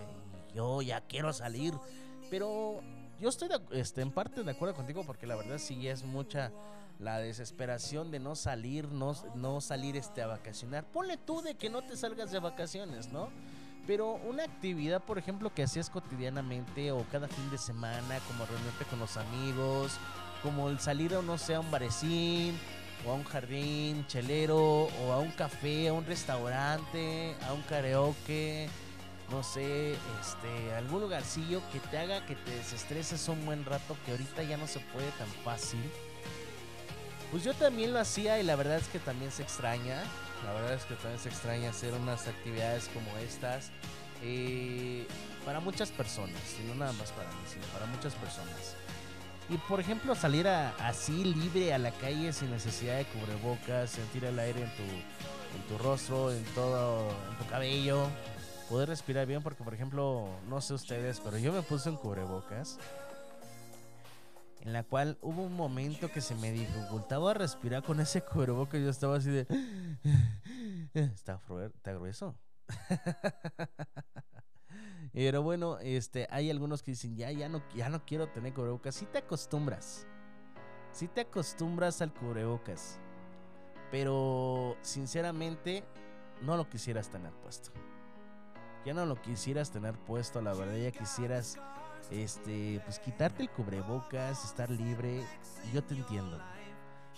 y 0.51 0.55
yo 0.55 0.81
ya 0.81 1.01
quiero 1.01 1.33
salir. 1.33 1.73
Pero 2.29 2.81
yo 3.19 3.29
estoy 3.29 3.49
este, 3.71 4.01
en 4.01 4.11
parte 4.11 4.43
de 4.43 4.51
acuerdo 4.51 4.75
contigo 4.75 5.03
porque 5.05 5.27
la 5.27 5.35
verdad 5.35 5.57
sí 5.57 5.87
es 5.87 6.03
mucha 6.03 6.51
la 6.99 7.19
desesperación 7.19 8.11
de 8.11 8.19
no 8.19 8.35
salir, 8.35 8.87
no, 8.89 9.61
salir 9.61 9.97
este, 9.97 10.21
a 10.21 10.27
vacacionar. 10.27 10.85
Ponle 10.85 11.17
tú 11.17 11.41
de 11.41 11.55
que 11.55 11.69
no 11.69 11.81
te 11.81 11.97
salgas 11.97 12.31
de 12.31 12.39
vacaciones, 12.39 13.11
¿no? 13.11 13.29
Pero 13.87 14.13
una 14.13 14.43
actividad, 14.43 15.03
por 15.03 15.17
ejemplo, 15.17 15.53
que 15.53 15.63
hacías 15.63 15.89
cotidianamente 15.89 16.91
o 16.91 17.05
cada 17.11 17.27
fin 17.27 17.49
de 17.51 17.57
semana, 17.57 18.19
como 18.27 18.45
reunirte 18.45 18.85
con 18.85 18.99
los 18.99 19.17
amigos, 19.17 19.97
como 20.41 20.69
el 20.69 20.79
salir 20.79 21.13
a, 21.13 21.21
no 21.21 21.37
sé, 21.37 21.55
a 21.55 21.59
un 21.59 21.69
barecín, 21.69 22.57
o 23.05 23.11
a 23.11 23.13
un 23.13 23.23
jardín 23.23 24.05
chelero, 24.07 24.85
o 24.85 25.11
a 25.11 25.19
un 25.19 25.31
café, 25.31 25.89
a 25.89 25.93
un 25.93 26.05
restaurante, 26.05 27.35
a 27.47 27.53
un 27.53 27.61
karaoke, 27.63 28.67
no 29.29 29.43
sé, 29.43 29.93
este, 29.93 30.73
algún 30.75 31.01
lugarcillo 31.01 31.61
que 31.71 31.79
te 31.79 31.97
haga 31.97 32.25
que 32.25 32.35
te 32.35 32.51
desestreses 32.51 33.27
un 33.27 33.45
buen 33.45 33.65
rato, 33.65 33.95
que 34.05 34.11
ahorita 34.11 34.43
ya 34.43 34.57
no 34.57 34.67
se 34.67 34.79
puede 34.79 35.09
tan 35.11 35.27
fácil. 35.43 35.81
Pues 37.31 37.43
yo 37.43 37.53
también 37.53 37.93
lo 37.93 37.99
hacía 37.99 38.39
y 38.39 38.43
la 38.43 38.55
verdad 38.55 38.77
es 38.77 38.87
que 38.87 38.99
también 38.99 39.31
se 39.31 39.43
extraña. 39.43 40.01
La 40.45 40.53
verdad 40.53 40.73
es 40.73 40.83
que 40.85 40.95
también 40.95 41.19
se 41.19 41.29
extraña 41.29 41.69
hacer 41.69 41.93
unas 41.93 42.27
actividades 42.27 42.89
como 42.93 43.15
estas. 43.17 43.71
eh, 44.21 45.05
para 45.45 45.59
muchas 45.59 45.91
personas, 45.91 46.39
y 46.59 46.63
no 46.67 46.73
nada 46.73 46.93
más 46.93 47.11
para 47.11 47.27
mí, 47.29 47.35
sino 47.51 47.63
para 47.67 47.85
muchas 47.85 48.13
personas. 48.15 48.75
Y 49.49 49.57
por 49.57 49.79
ejemplo, 49.79 50.15
salir 50.15 50.47
a- 50.47 50.69
así 50.87 51.23
libre 51.25 51.73
a 51.73 51.77
la 51.77 51.91
calle 51.91 52.31
sin 52.33 52.49
necesidad 52.49 52.97
de 52.97 53.05
cubrebocas, 53.05 53.91
sentir 53.91 54.23
el 54.25 54.39
aire 54.39 54.61
en 54.63 54.69
tu, 54.75 54.83
en 54.83 55.67
tu 55.67 55.77
rostro, 55.83 56.31
en 56.31 56.43
todo, 56.55 57.09
en 57.29 57.37
tu 57.37 57.45
cabello, 57.47 58.07
poder 58.69 58.87
respirar 58.89 59.27
bien, 59.27 59.43
porque 59.43 59.63
por 59.63 59.73
ejemplo, 59.75 60.27
no 60.47 60.61
sé 60.61 60.73
ustedes, 60.73 61.19
pero 61.23 61.37
yo 61.37 61.51
me 61.51 61.61
puse 61.61 61.89
un 61.89 61.97
cubrebocas 61.97 62.79
en 64.65 64.73
la 64.73 64.83
cual 64.83 65.17
hubo 65.21 65.43
un 65.43 65.55
momento 65.55 66.11
que 66.11 66.21
se 66.21 66.33
me 66.35 66.51
dificultaba 66.51 67.35
respirar 67.35 67.83
con 67.83 67.99
ese 67.99 68.21
cubrebocas. 68.21 68.81
Yo 68.81 68.89
estaba 68.89 69.17
así 69.17 69.29
de. 69.29 69.47
Está, 70.93 71.39
está 71.75 71.93
grueso. 71.93 72.35
Pero 75.13 75.43
bueno, 75.43 75.77
este, 75.79 76.27
hay 76.31 76.49
algunos 76.49 76.81
que 76.81 76.91
dicen, 76.91 77.15
ya, 77.15 77.31
ya 77.31 77.47
no, 77.47 77.61
ya 77.75 77.89
no 77.89 78.03
quiero 78.05 78.27
tener 78.29 78.53
cubrebocas. 78.53 78.95
Si 78.95 79.05
te 79.05 79.19
acostumbras. 79.19 80.07
Si 80.91 81.07
te 81.07 81.21
acostumbras 81.21 82.01
al 82.01 82.13
cubrebocas. 82.13 82.99
Pero 83.91 84.77
sinceramente, 84.81 85.83
no 86.41 86.57
lo 86.57 86.67
quisieras 86.69 87.09
tener 87.09 87.31
puesto. 87.33 87.71
Ya 88.83 88.93
no 88.93 89.05
lo 89.05 89.21
quisieras 89.21 89.69
tener 89.69 89.93
puesto, 89.93 90.41
la 90.41 90.53
verdad, 90.53 90.77
ya 90.77 90.91
quisieras 90.91 91.57
este, 92.11 92.81
pues 92.85 92.99
quitarte 92.99 93.43
el 93.43 93.49
cubrebocas, 93.49 94.43
estar 94.45 94.69
libre. 94.69 95.23
Yo 95.73 95.83
te 95.83 95.95
entiendo. 95.95 96.39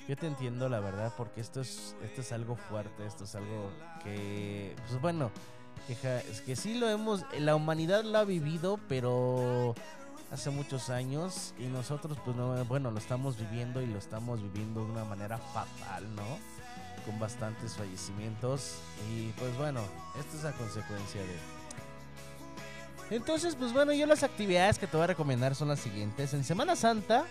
Yo 0.08 0.16
te 0.16 0.28
entiendo, 0.28 0.70
la 0.70 0.80
verdad, 0.80 1.14
porque 1.18 1.42
esto 1.42 1.60
es, 1.60 1.96
esto 2.02 2.22
es 2.22 2.32
algo 2.32 2.56
fuerte, 2.56 3.06
esto 3.06 3.26
es 3.26 3.36
algo 3.36 3.70
que, 4.04 4.74
pues 4.88 5.02
bueno, 5.02 5.32
que, 5.86 5.94
es 6.30 6.40
que 6.42 6.56
sí 6.56 6.76
lo 6.76 6.90
hemos, 6.90 7.26
la 7.38 7.56
humanidad 7.56 8.06
lo 8.06 8.18
ha 8.18 8.24
vivido, 8.24 8.80
pero 8.88 9.76
hace 10.32 10.50
muchos 10.50 10.90
años 10.90 11.54
y 11.60 11.66
nosotros, 11.66 12.18
pues 12.24 12.38
no, 12.38 12.64
bueno, 12.66 12.92
lo 12.92 13.00
estamos 13.00 13.38
viviendo 13.38 13.82
y 13.82 13.86
lo 13.86 13.98
estamos 13.98 14.42
viviendo 14.42 14.86
de 14.86 14.92
una 14.92 15.04
manera 15.04 15.38
fatal, 15.38 16.16
¿no? 16.16 16.38
Con 17.06 17.20
bastantes 17.20 17.76
fallecimientos 17.76 18.80
y 19.10 19.32
pues 19.34 19.58
bueno, 19.58 19.82
esto 20.20 20.38
es 20.38 20.46
a 20.46 20.54
consecuencia 20.54 21.22
de... 21.22 21.57
Entonces, 23.10 23.56
pues 23.56 23.72
bueno, 23.72 23.94
yo 23.94 24.06
las 24.06 24.24
actividades 24.24 24.78
que 24.78 24.88
te 24.88 24.98
voy 24.98 25.06
a 25.06 25.08
recomendar 25.08 25.56
son 25.56 25.70
las 25.70 25.80
siguientes. 25.80 26.34
En 26.34 26.44
Semana 26.44 26.76
Santa, 26.76 27.26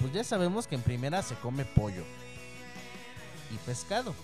pues 0.00 0.12
ya 0.12 0.22
sabemos 0.22 0.66
que 0.66 0.76
en 0.76 0.82
primera 0.82 1.22
se 1.22 1.34
come 1.36 1.64
pollo 1.64 2.04
y 3.52 3.56
pescado. 3.66 4.14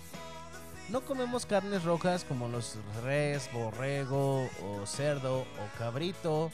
No 0.89 1.01
comemos 1.01 1.45
carnes 1.45 1.83
rojas 1.83 2.23
como 2.23 2.47
los 2.47 2.77
res, 3.03 3.49
borrego 3.51 4.49
o 4.63 4.85
cerdo 4.85 5.41
o 5.41 5.77
cabrito 5.77 6.51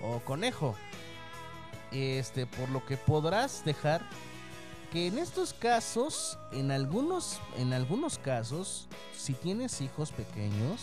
o 0.00 0.20
conejo. 0.20 0.76
Este, 1.90 2.46
por 2.46 2.68
lo 2.70 2.84
que 2.86 2.96
podrás 2.96 3.64
dejar 3.64 4.02
que 4.92 5.06
en 5.06 5.18
estos 5.18 5.54
casos, 5.54 6.38
en 6.52 6.70
algunos, 6.70 7.40
en 7.56 7.72
algunos 7.72 8.18
casos, 8.18 8.88
si 9.16 9.32
tienes 9.32 9.80
hijos 9.80 10.12
pequeños, 10.12 10.80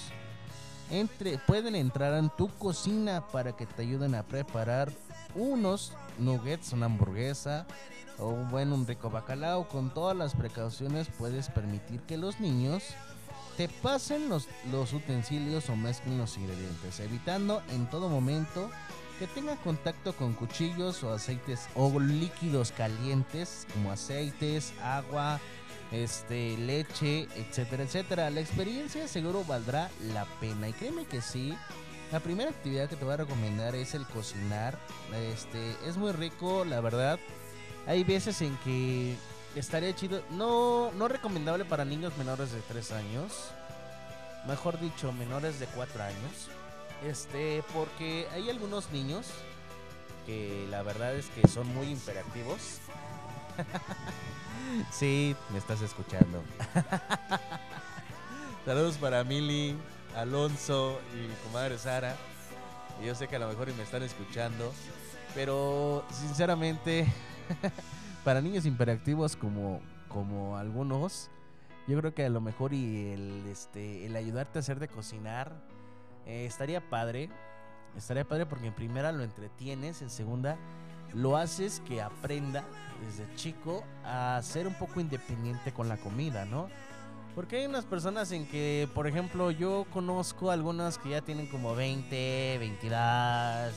entre, 0.89 1.37
pueden 1.39 1.75
entrar 1.75 2.13
en 2.15 2.29
tu 2.29 2.49
cocina 2.49 3.27
para 3.27 3.55
que 3.55 3.65
te 3.65 3.83
ayuden 3.83 4.15
a 4.15 4.23
preparar 4.23 4.91
unos 5.35 5.93
nuggets, 6.17 6.73
una 6.73 6.87
hamburguesa 6.87 7.65
o 8.17 8.29
un 8.29 8.49
buen 8.49 8.73
un 8.73 8.85
rico 8.85 9.09
bacalao. 9.09 9.67
Con 9.67 9.93
todas 9.93 10.15
las 10.15 10.35
precauciones 10.35 11.07
puedes 11.17 11.49
permitir 11.49 12.01
que 12.01 12.17
los 12.17 12.39
niños 12.39 12.83
te 13.57 13.67
pasen 13.67 14.29
los, 14.29 14.47
los 14.71 14.93
utensilios 14.93 15.69
o 15.69 15.75
mezclen 15.75 16.17
los 16.17 16.37
ingredientes, 16.37 16.99
evitando 16.99 17.61
en 17.69 17.89
todo 17.89 18.09
momento 18.09 18.69
que 19.19 19.27
tenga 19.27 19.57
contacto 19.57 20.13
con 20.13 20.33
cuchillos 20.33 21.03
o 21.03 21.13
aceites 21.13 21.67
o 21.75 21.99
líquidos 21.99 22.71
calientes 22.71 23.67
como 23.73 23.91
aceites, 23.91 24.73
agua, 24.81 25.41
este, 25.91 26.57
leche, 26.57 27.27
etcétera, 27.35 27.83
etcétera. 27.83 28.29
La 28.29 28.41
experiencia 28.41 29.07
seguro 29.07 29.43
valdrá 29.43 29.89
la 30.13 30.25
pena 30.39 30.69
y 30.69 30.73
créeme 30.73 31.05
que 31.05 31.21
sí. 31.21 31.57
La 32.11 32.19
primera 32.19 32.49
actividad 32.49 32.89
que 32.89 32.95
te 32.95 33.05
voy 33.05 33.13
a 33.13 33.17
recomendar 33.17 33.75
es 33.75 33.93
el 33.93 34.05
cocinar. 34.07 34.77
Este, 35.13 35.75
es 35.85 35.97
muy 35.97 36.11
rico, 36.11 36.65
la 36.65 36.81
verdad. 36.81 37.19
Hay 37.87 38.03
veces 38.03 38.41
en 38.41 38.55
que 38.57 39.15
estaría 39.55 39.95
chido, 39.95 40.23
no, 40.31 40.91
no 40.93 41.07
recomendable 41.07 41.65
para 41.65 41.85
niños 41.85 42.17
menores 42.17 42.51
de 42.51 42.61
3 42.61 42.91
años. 42.93 43.51
Mejor 44.47 44.79
dicho, 44.79 45.11
menores 45.11 45.59
de 45.59 45.67
4 45.67 46.03
años. 46.03 46.49
Este, 47.05 47.63
porque 47.73 48.27
hay 48.33 48.49
algunos 48.49 48.91
niños 48.91 49.27
que 50.25 50.67
la 50.69 50.83
verdad 50.83 51.15
es 51.15 51.27
que 51.27 51.47
son 51.47 51.67
muy 51.73 51.87
hiperactivos. 51.87 52.79
sí, 54.91 55.35
me 55.51 55.57
estás 55.57 55.81
escuchando. 55.81 56.43
Saludos 58.65 58.97
para 58.97 59.23
Mili, 59.23 59.75
Alonso 60.15 60.99
y 61.13 61.47
comadre 61.47 61.77
Sara. 61.77 62.15
Yo 63.03 63.15
sé 63.15 63.27
que 63.27 63.37
a 63.37 63.39
lo 63.39 63.47
mejor 63.47 63.73
me 63.75 63.83
están 63.83 64.03
escuchando. 64.03 64.73
Pero 65.33 66.03
sinceramente, 66.11 67.05
para 68.23 68.41
niños 68.41 68.65
hiperactivos 68.65 69.35
como, 69.35 69.81
como 70.07 70.57
algunos, 70.57 71.29
yo 71.87 71.97
creo 71.99 72.13
que 72.13 72.25
a 72.25 72.29
lo 72.29 72.41
mejor 72.41 72.73
y 72.73 73.11
el, 73.11 73.45
este, 73.47 74.05
el 74.05 74.15
ayudarte 74.15 74.59
a 74.59 74.61
hacer 74.61 74.79
de 74.79 74.87
cocinar 74.87 75.53
eh, 76.25 76.45
estaría 76.45 76.89
padre. 76.89 77.29
Estaría 77.95 78.25
padre 78.25 78.45
porque 78.45 78.67
en 78.67 78.73
primera 78.73 79.11
lo 79.11 79.23
entretienes, 79.23 80.01
en 80.01 80.09
segunda 80.09 80.57
lo 81.13 81.37
haces 81.37 81.81
que 81.87 82.01
aprenda 82.01 82.63
desde 83.05 83.33
chico 83.35 83.83
a 84.03 84.39
ser 84.43 84.67
un 84.67 84.73
poco 84.73 84.99
independiente 84.99 85.71
con 85.71 85.87
la 85.89 85.97
comida, 85.97 86.45
¿no? 86.45 86.69
Porque 87.35 87.57
hay 87.57 87.65
unas 87.65 87.85
personas 87.85 88.31
en 88.31 88.47
que, 88.47 88.89
por 88.93 89.07
ejemplo, 89.07 89.51
yo 89.51 89.85
conozco 89.93 90.51
algunas 90.51 90.97
que 90.97 91.09
ya 91.09 91.21
tienen 91.21 91.47
como 91.47 91.75
20, 91.75 92.57
22, 92.59 93.73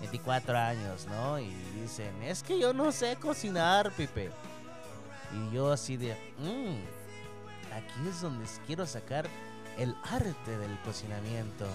24 0.00 0.56
años, 0.58 1.06
¿no? 1.06 1.38
Y 1.40 1.52
dicen, 1.80 2.22
es 2.22 2.42
que 2.42 2.58
yo 2.58 2.72
no 2.72 2.92
sé 2.92 3.16
cocinar, 3.16 3.90
Pipe. 3.92 4.30
Y 5.32 5.54
yo 5.54 5.72
así 5.72 5.96
de, 5.96 6.12
"Mm, 6.38 7.72
aquí 7.74 8.08
es 8.08 8.20
donde 8.20 8.46
quiero 8.66 8.86
sacar 8.86 9.26
el 9.76 9.96
arte 10.04 10.56
del 10.58 10.78
cocinamiento. 10.82 11.66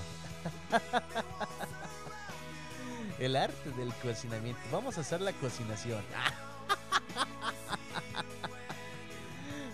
el 3.19 3.35
arte 3.35 3.71
del 3.71 3.93
cocinamiento. 3.95 4.61
Vamos 4.71 4.97
a 4.97 5.01
hacer 5.01 5.21
la 5.21 5.33
cocinación. 5.33 6.01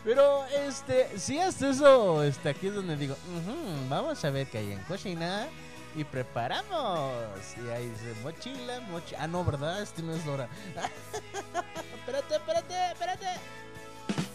Pero, 0.04 0.46
este, 0.48 1.18
si 1.18 1.40
hasta 1.40 1.70
eso, 1.70 2.24
este, 2.24 2.50
aquí 2.50 2.68
es 2.68 2.76
donde 2.76 2.96
digo, 2.96 3.16
"Ujú, 3.16 3.56
vamos 3.90 4.24
a 4.24 4.30
ver 4.30 4.46
qué 4.48 4.60
hay 4.60 4.72
en 4.74 4.84
cocina 4.84 5.48
y 5.96 6.04
preparamos. 6.04 7.12
Y 7.58 7.70
ahí 7.70 7.90
dice, 7.90 8.14
mochila, 8.22 8.82
mochila. 8.82 9.18
Ah, 9.24 9.28
no, 9.28 9.44
¿verdad? 9.44 9.82
Este 9.82 10.04
no 10.04 10.14
es 10.14 10.24
Dora. 10.24 10.48
espérate, 12.00 12.36
espérate, 12.36 12.92
espérate. 12.92 13.28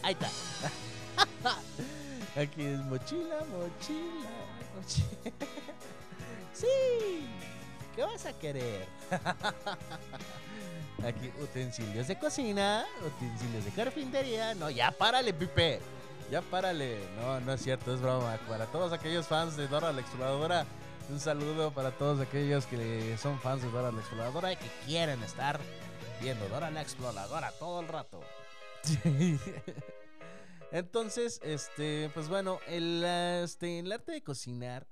Ahí 0.03 0.13
está. 0.15 0.29
Aquí 2.41 2.65
es 2.65 2.79
mochila, 2.81 3.45
mochila, 3.51 4.31
mochila. 4.75 5.33
sí. 6.53 7.29
¿Qué 8.01 8.07
vas 8.07 8.25
a 8.25 8.33
querer? 8.33 8.87
Aquí 11.07 11.31
utensilios 11.39 12.09
de 12.09 12.19
cocina, 12.19 12.87
utensilios 13.07 13.63
de 13.63 13.71
carpintería. 13.73 14.55
No, 14.55 14.71
ya 14.71 14.91
párale, 14.91 15.35
Pipe. 15.35 15.81
Ya 16.31 16.41
párale. 16.41 16.99
No, 17.17 17.41
no 17.41 17.53
es 17.53 17.61
cierto, 17.61 17.93
es 17.93 18.01
broma. 18.01 18.39
Para 18.49 18.65
todos 18.65 18.95
aquellos 18.95 19.27
fans 19.27 19.55
de 19.59 19.69
Dora 19.69 19.93
la 19.93 20.01
Exploradora, 20.01 20.65
un 21.11 21.21
saludo 21.21 21.73
para 21.73 21.91
todos 21.91 22.21
aquellos 22.21 22.65
que 22.65 23.19
son 23.19 23.39
fans 23.39 23.61
de 23.61 23.71
Dora 23.71 23.93
la 23.93 24.01
Exploradora 24.01 24.55
y 24.55 24.57
que 24.57 24.71
quieren 24.87 25.23
estar 25.23 25.61
viendo 26.23 26.49
Dora 26.49 26.71
la 26.71 26.81
Exploradora 26.81 27.53
todo 27.59 27.81
el 27.81 27.89
rato. 27.89 28.23
Entonces, 30.73 31.39
este, 31.45 32.11
pues 32.15 32.31
bueno, 32.31 32.61
el, 32.67 33.05
este, 33.05 33.81
el 33.81 33.93
arte 33.93 34.13
de 34.13 34.23
cocinar 34.23 34.87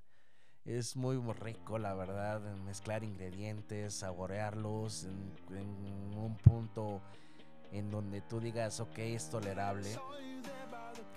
es 0.65 0.95
muy 0.95 1.17
rico, 1.33 1.77
la 1.79 1.93
verdad, 1.93 2.41
mezclar 2.65 3.03
ingredientes, 3.03 3.95
saborearlos 3.95 5.05
en, 5.05 5.57
en 5.57 6.17
un 6.17 6.37
punto 6.37 7.01
en 7.71 7.91
donde 7.91 8.21
tú 8.21 8.39
digas, 8.39 8.79
ok, 8.79 8.97
es 8.99 9.29
tolerable. 9.29 9.89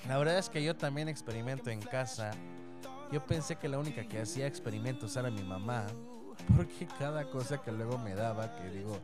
La 0.07 0.19
verdad 0.19 0.39
es 0.39 0.49
que 0.49 0.63
yo 0.63 0.77
también 0.77 1.09
experimento 1.09 1.71
en 1.71 1.81
casa. 1.81 2.33
Yo 3.11 3.25
pensé 3.25 3.57
que 3.57 3.69
la 3.69 3.79
única 3.79 4.07
que 4.09 4.21
hacía 4.21 4.47
experimentos 4.47 5.17
era 5.17 5.31
mi 5.31 5.43
mamá, 5.43 5.87
porque 6.57 6.87
cada 6.99 7.31
cosa 7.31 7.59
que 7.59 7.73
luego 7.73 7.99
me 7.99 8.15
daba, 8.15 8.55
que 8.57 8.71
digo, 8.71 8.99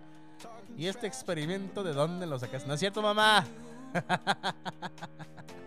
¿y 0.76 0.86
este 0.86 1.06
experimento 1.06 1.82
de 1.82 1.92
dónde 1.92 2.26
lo 2.26 2.38
sacas? 2.38 2.66
¿No 2.66 2.74
es 2.74 2.80
cierto, 2.80 3.02
mamá? 3.02 3.46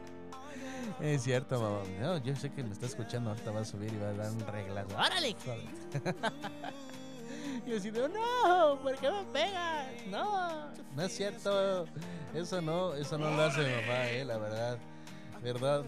Es 1.00 1.24
cierto, 1.24 1.60
mamá. 1.60 1.82
No, 2.00 2.18
yo 2.18 2.36
sé 2.36 2.52
que 2.52 2.64
me 2.64 2.72
está 2.72 2.86
escuchando. 2.86 3.30
Ahorita 3.32 3.52
va 3.52 3.62
a 3.62 3.66
subir 3.66 3.94
y 3.94 3.98
va 3.98 4.10
a 4.10 4.14
dar 4.14 4.32
un 4.32 4.46
reglazo. 4.48 4.96
¡Órale, 4.96 5.30
hijo! 5.30 5.56
Y 7.66 7.76
así 7.76 7.92
de, 7.92 8.10
no, 8.10 8.80
¿por 8.82 8.96
qué 8.98 9.10
me 9.12 9.24
pegas? 9.32 9.88
No, 10.10 10.72
no 10.96 11.02
es 11.04 11.16
cierto. 11.16 11.86
Eso 12.34 12.62
no, 12.62 12.94
eso 12.96 13.18
no 13.18 13.30
lo 13.30 13.44
hace 13.44 13.60
mi 13.62 13.82
mamá, 13.82 14.08
eh, 14.10 14.26
la 14.26 14.38
verdad. 14.38 14.78
¿Verdad? 15.44 15.84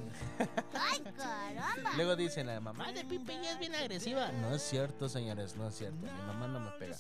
¡Ay, 0.73 0.99
caramba! 1.15 1.91
Luego 1.95 2.15
dicen, 2.15 2.47
la 2.47 2.59
mamá 2.59 2.91
de 2.91 3.05
Pipe 3.05 3.37
ya 3.41 3.51
es 3.51 3.59
bien 3.59 3.75
agresiva. 3.75 4.31
No 4.31 4.53
es 4.55 4.63
cierto, 4.63 5.07
señores, 5.07 5.55
no 5.55 5.67
es 5.67 5.75
cierto. 5.75 5.97
Mi 6.01 6.09
mamá 6.25 6.47
no 6.47 6.59
me 6.59 6.71
pega. 6.71 6.97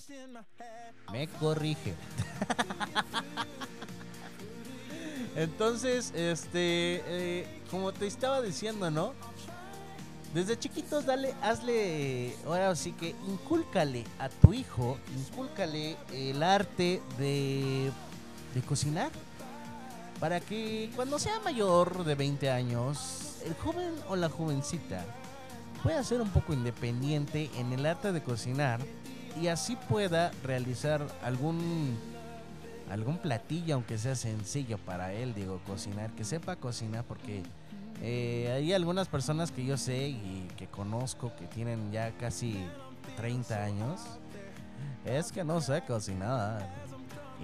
Me 1.11 1.27
corrige. 1.27 1.95
Entonces, 5.35 6.13
este, 6.15 7.01
eh, 7.05 7.61
como 7.71 7.91
te 7.91 8.05
estaba 8.05 8.41
diciendo, 8.41 8.91
¿no? 8.91 9.13
Desde 10.33 10.57
chiquitos, 10.57 11.05
dale, 11.05 11.33
hazle, 11.41 12.35
ahora 12.45 12.75
sí 12.75 12.91
que 12.93 13.15
incúlcale 13.27 14.03
a 14.19 14.29
tu 14.29 14.53
hijo, 14.53 14.97
incúlcale 15.15 15.95
el 16.11 16.41
arte 16.41 17.01
de, 17.17 17.91
de 18.53 18.61
cocinar. 18.61 19.11
Para 20.19 20.39
que 20.39 20.89
cuando 20.95 21.19
sea 21.19 21.39
mayor 21.41 22.03
de 22.03 22.15
20 22.15 22.49
años, 22.49 23.37
el 23.45 23.53
joven 23.55 23.93
o 24.09 24.15
la 24.15 24.29
jovencita 24.29 25.05
pueda 25.83 26.03
ser 26.03 26.21
un 26.21 26.29
poco 26.29 26.53
independiente 26.53 27.51
en 27.57 27.73
el 27.73 27.85
arte 27.85 28.11
de 28.11 28.23
cocinar 28.23 28.79
y 29.39 29.47
así 29.47 29.75
pueda 29.75 30.31
realizar 30.43 31.05
algún 31.23 31.97
algún 32.93 33.17
platillo, 33.17 33.75
aunque 33.75 33.97
sea 33.97 34.15
sencillo 34.15 34.77
para 34.77 35.13
él, 35.13 35.33
digo, 35.33 35.59
cocinar, 35.65 36.11
que 36.11 36.23
sepa 36.23 36.55
cocinar, 36.55 37.03
porque 37.03 37.41
eh, 38.01 38.51
hay 38.55 38.73
algunas 38.73 39.07
personas 39.07 39.51
que 39.51 39.65
yo 39.65 39.77
sé 39.77 40.09
y 40.09 40.47
que 40.57 40.67
conozco 40.67 41.35
que 41.35 41.47
tienen 41.47 41.91
ya 41.91 42.11
casi 42.17 42.63
30 43.17 43.63
años, 43.63 44.01
es 45.05 45.31
que 45.31 45.43
no 45.43 45.59
sé 45.59 45.81
cocinar. 45.81 46.69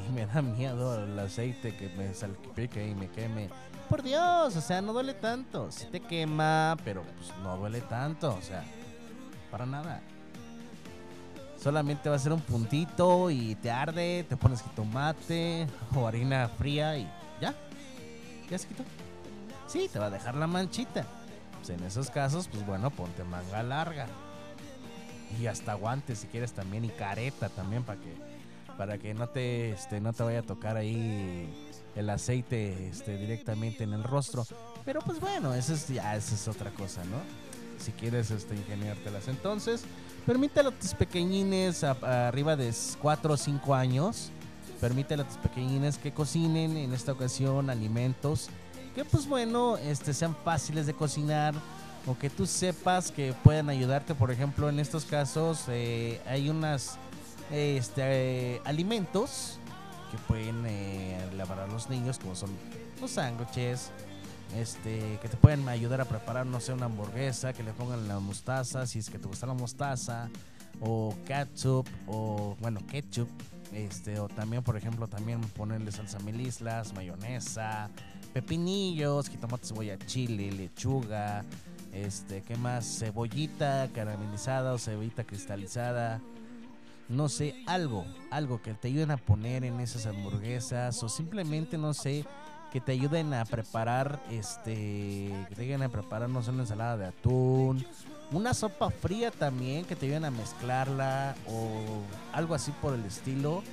Y 0.07 0.11
me 0.13 0.25
da 0.27 0.41
miedo 0.41 1.03
el 1.03 1.17
aceite 1.17 1.75
que 1.75 1.89
me 1.89 2.13
salpique 2.13 2.87
y 2.87 2.95
me 2.95 3.09
queme. 3.09 3.49
Por 3.89 4.03
Dios, 4.03 4.55
o 4.55 4.61
sea, 4.61 4.81
no 4.81 4.93
duele 4.93 5.15
tanto. 5.15 5.71
Sí 5.71 5.87
te 5.91 5.99
quema, 5.99 6.77
pero 6.85 7.01
pues 7.01 7.33
no 7.41 7.57
duele 7.57 7.81
tanto, 7.81 8.35
o 8.35 8.41
sea, 8.41 8.63
para 9.49 9.65
nada. 9.65 10.01
Solamente 11.61 12.09
va 12.09 12.15
a 12.15 12.19
ser 12.19 12.31
un 12.31 12.39
puntito 12.39 13.29
y 13.29 13.55
te 13.55 13.69
arde, 13.69 14.25
te 14.27 14.37
pones 14.37 14.63
jitomate 14.63 15.67
o 15.93 16.07
harina 16.07 16.47
fría 16.47 16.97
y 16.97 17.03
ya. 17.41 17.53
Ya 18.49 18.57
se 18.57 18.67
quitó. 18.67 18.83
Sí, 19.67 19.89
te 19.91 19.99
va 19.99 20.05
a 20.05 20.09
dejar 20.09 20.35
la 20.35 20.47
manchita. 20.47 21.05
Pues 21.57 21.69
en 21.69 21.83
esos 21.83 22.09
casos, 22.09 22.47
pues 22.47 22.65
bueno, 22.65 22.89
ponte 22.91 23.23
manga 23.25 23.61
larga. 23.61 24.07
Y 25.39 25.47
hasta 25.47 25.73
guantes 25.73 26.19
si 26.19 26.27
quieres 26.27 26.53
también 26.53 26.85
y 26.85 26.89
careta 26.89 27.49
también 27.49 27.83
para 27.83 27.99
que 27.99 28.15
para 28.77 28.97
que 28.97 29.13
no 29.13 29.27
te 29.27 29.71
este 29.71 29.99
no 29.99 30.13
te 30.13 30.23
vaya 30.23 30.39
a 30.39 30.43
tocar 30.43 30.77
ahí 30.77 31.53
el 31.95 32.09
aceite 32.09 32.87
este 32.87 33.17
directamente 33.17 33.83
en 33.83 33.93
el 33.93 34.03
rostro. 34.03 34.45
Pero 34.85 35.01
pues 35.01 35.19
bueno, 35.19 35.53
eso 35.53 35.73
es 35.73 35.87
ya 35.89 36.15
esa 36.15 36.33
es 36.33 36.47
otra 36.47 36.71
cosa, 36.71 37.03
¿no? 37.03 37.17
Si 37.77 37.91
quieres 37.91 38.31
este 38.31 38.55
ingeniártelas. 38.55 39.27
Entonces, 39.27 39.83
permítele 40.25 40.69
a 40.69 40.71
tus 40.71 40.93
pequeñines 40.93 41.83
arriba 41.83 42.55
de 42.55 42.73
4 43.01 43.33
o 43.33 43.37
5 43.37 43.75
años, 43.75 44.31
permítele 44.79 45.23
a 45.23 45.27
tus 45.27 45.37
pequeñines 45.37 45.97
que 45.97 46.13
cocinen 46.13 46.77
en 46.77 46.93
esta 46.93 47.11
ocasión 47.11 47.69
alimentos 47.69 48.49
que 48.95 49.05
pues 49.05 49.27
bueno, 49.27 49.77
este 49.77 50.13
sean 50.13 50.35
fáciles 50.43 50.85
de 50.85 50.93
cocinar 50.93 51.53
o 52.07 52.17
que 52.17 52.29
tú 52.29 52.45
sepas 52.45 53.11
que 53.11 53.33
puedan 53.43 53.69
ayudarte. 53.69 54.15
Por 54.15 54.31
ejemplo, 54.31 54.69
en 54.69 54.79
estos 54.79 55.05
casos 55.05 55.65
eh, 55.67 56.21
hay 56.25 56.49
unas 56.49 56.97
este, 57.51 58.61
alimentos 58.65 59.59
que 60.11 60.17
pueden 60.27 60.65
eh, 60.65 61.29
elaborar 61.31 61.69
los 61.69 61.89
niños, 61.89 62.17
como 62.17 62.35
son 62.35 62.49
los 62.99 63.11
sándwiches, 63.11 63.91
este, 64.55 65.19
que 65.21 65.29
te 65.29 65.37
pueden 65.37 65.67
ayudar 65.69 66.01
a 66.01 66.05
preparar, 66.05 66.45
no 66.45 66.59
sé, 66.59 66.73
una 66.73 66.85
hamburguesa, 66.85 67.53
que 67.53 67.63
le 67.63 67.73
pongan 67.73 68.07
la 68.07 68.19
mostaza, 68.19 68.85
si 68.87 68.99
es 68.99 69.09
que 69.09 69.19
te 69.19 69.27
gusta 69.27 69.45
la 69.47 69.53
mostaza, 69.53 70.29
o 70.81 71.15
ketchup, 71.25 71.87
o 72.07 72.55
bueno, 72.59 72.79
ketchup, 72.87 73.29
este, 73.73 74.19
o 74.19 74.27
también, 74.27 74.63
por 74.63 74.77
ejemplo, 74.77 75.07
también 75.07 75.41
ponerle 75.41 75.91
salsa 75.91 76.19
mil 76.19 76.41
islas, 76.41 76.93
mayonesa, 76.93 77.89
pepinillos, 78.33 79.29
jitomate, 79.29 79.67
cebolla, 79.67 79.97
chile, 79.99 80.51
lechuga, 80.51 81.43
este, 81.93 82.41
¿qué 82.41 82.55
más? 82.55 82.99
Cebollita 82.99 83.89
caramelizada 83.93 84.73
o 84.73 84.77
cebollita 84.77 85.23
cristalizada. 85.23 86.21
No 87.07 87.27
sé, 87.27 87.63
algo, 87.65 88.05
algo 88.29 88.61
que 88.61 88.75
te 88.75 88.87
ayuden 88.87 89.09
a 89.09 89.17
poner 89.17 89.63
en 89.63 89.79
esas 89.79 90.05
hamburguesas 90.05 91.01
o 91.01 91.09
simplemente, 91.09 91.77
no 91.77 91.95
sé, 91.95 92.23
que 92.71 92.79
te 92.79 92.91
ayuden 92.91 93.33
a 93.33 93.45
preparar, 93.45 94.19
este, 94.29 95.33
que 95.49 95.55
te 95.55 95.61
ayuden 95.63 95.83
a 95.83 95.89
preparar, 95.89 96.29
no 96.29 96.43
sé, 96.43 96.51
una 96.51 96.63
ensalada 96.63 96.97
de 96.97 97.05
atún, 97.07 97.85
una 98.31 98.53
sopa 98.53 98.91
fría 98.91 99.31
también, 99.31 99.85
que 99.85 99.95
te 99.95 100.05
ayuden 100.05 100.25
a 100.25 100.31
mezclarla 100.31 101.35
o 101.47 102.03
algo 102.33 102.53
así 102.53 102.71
por 102.81 102.93
el 102.93 103.03
estilo. 103.05 103.63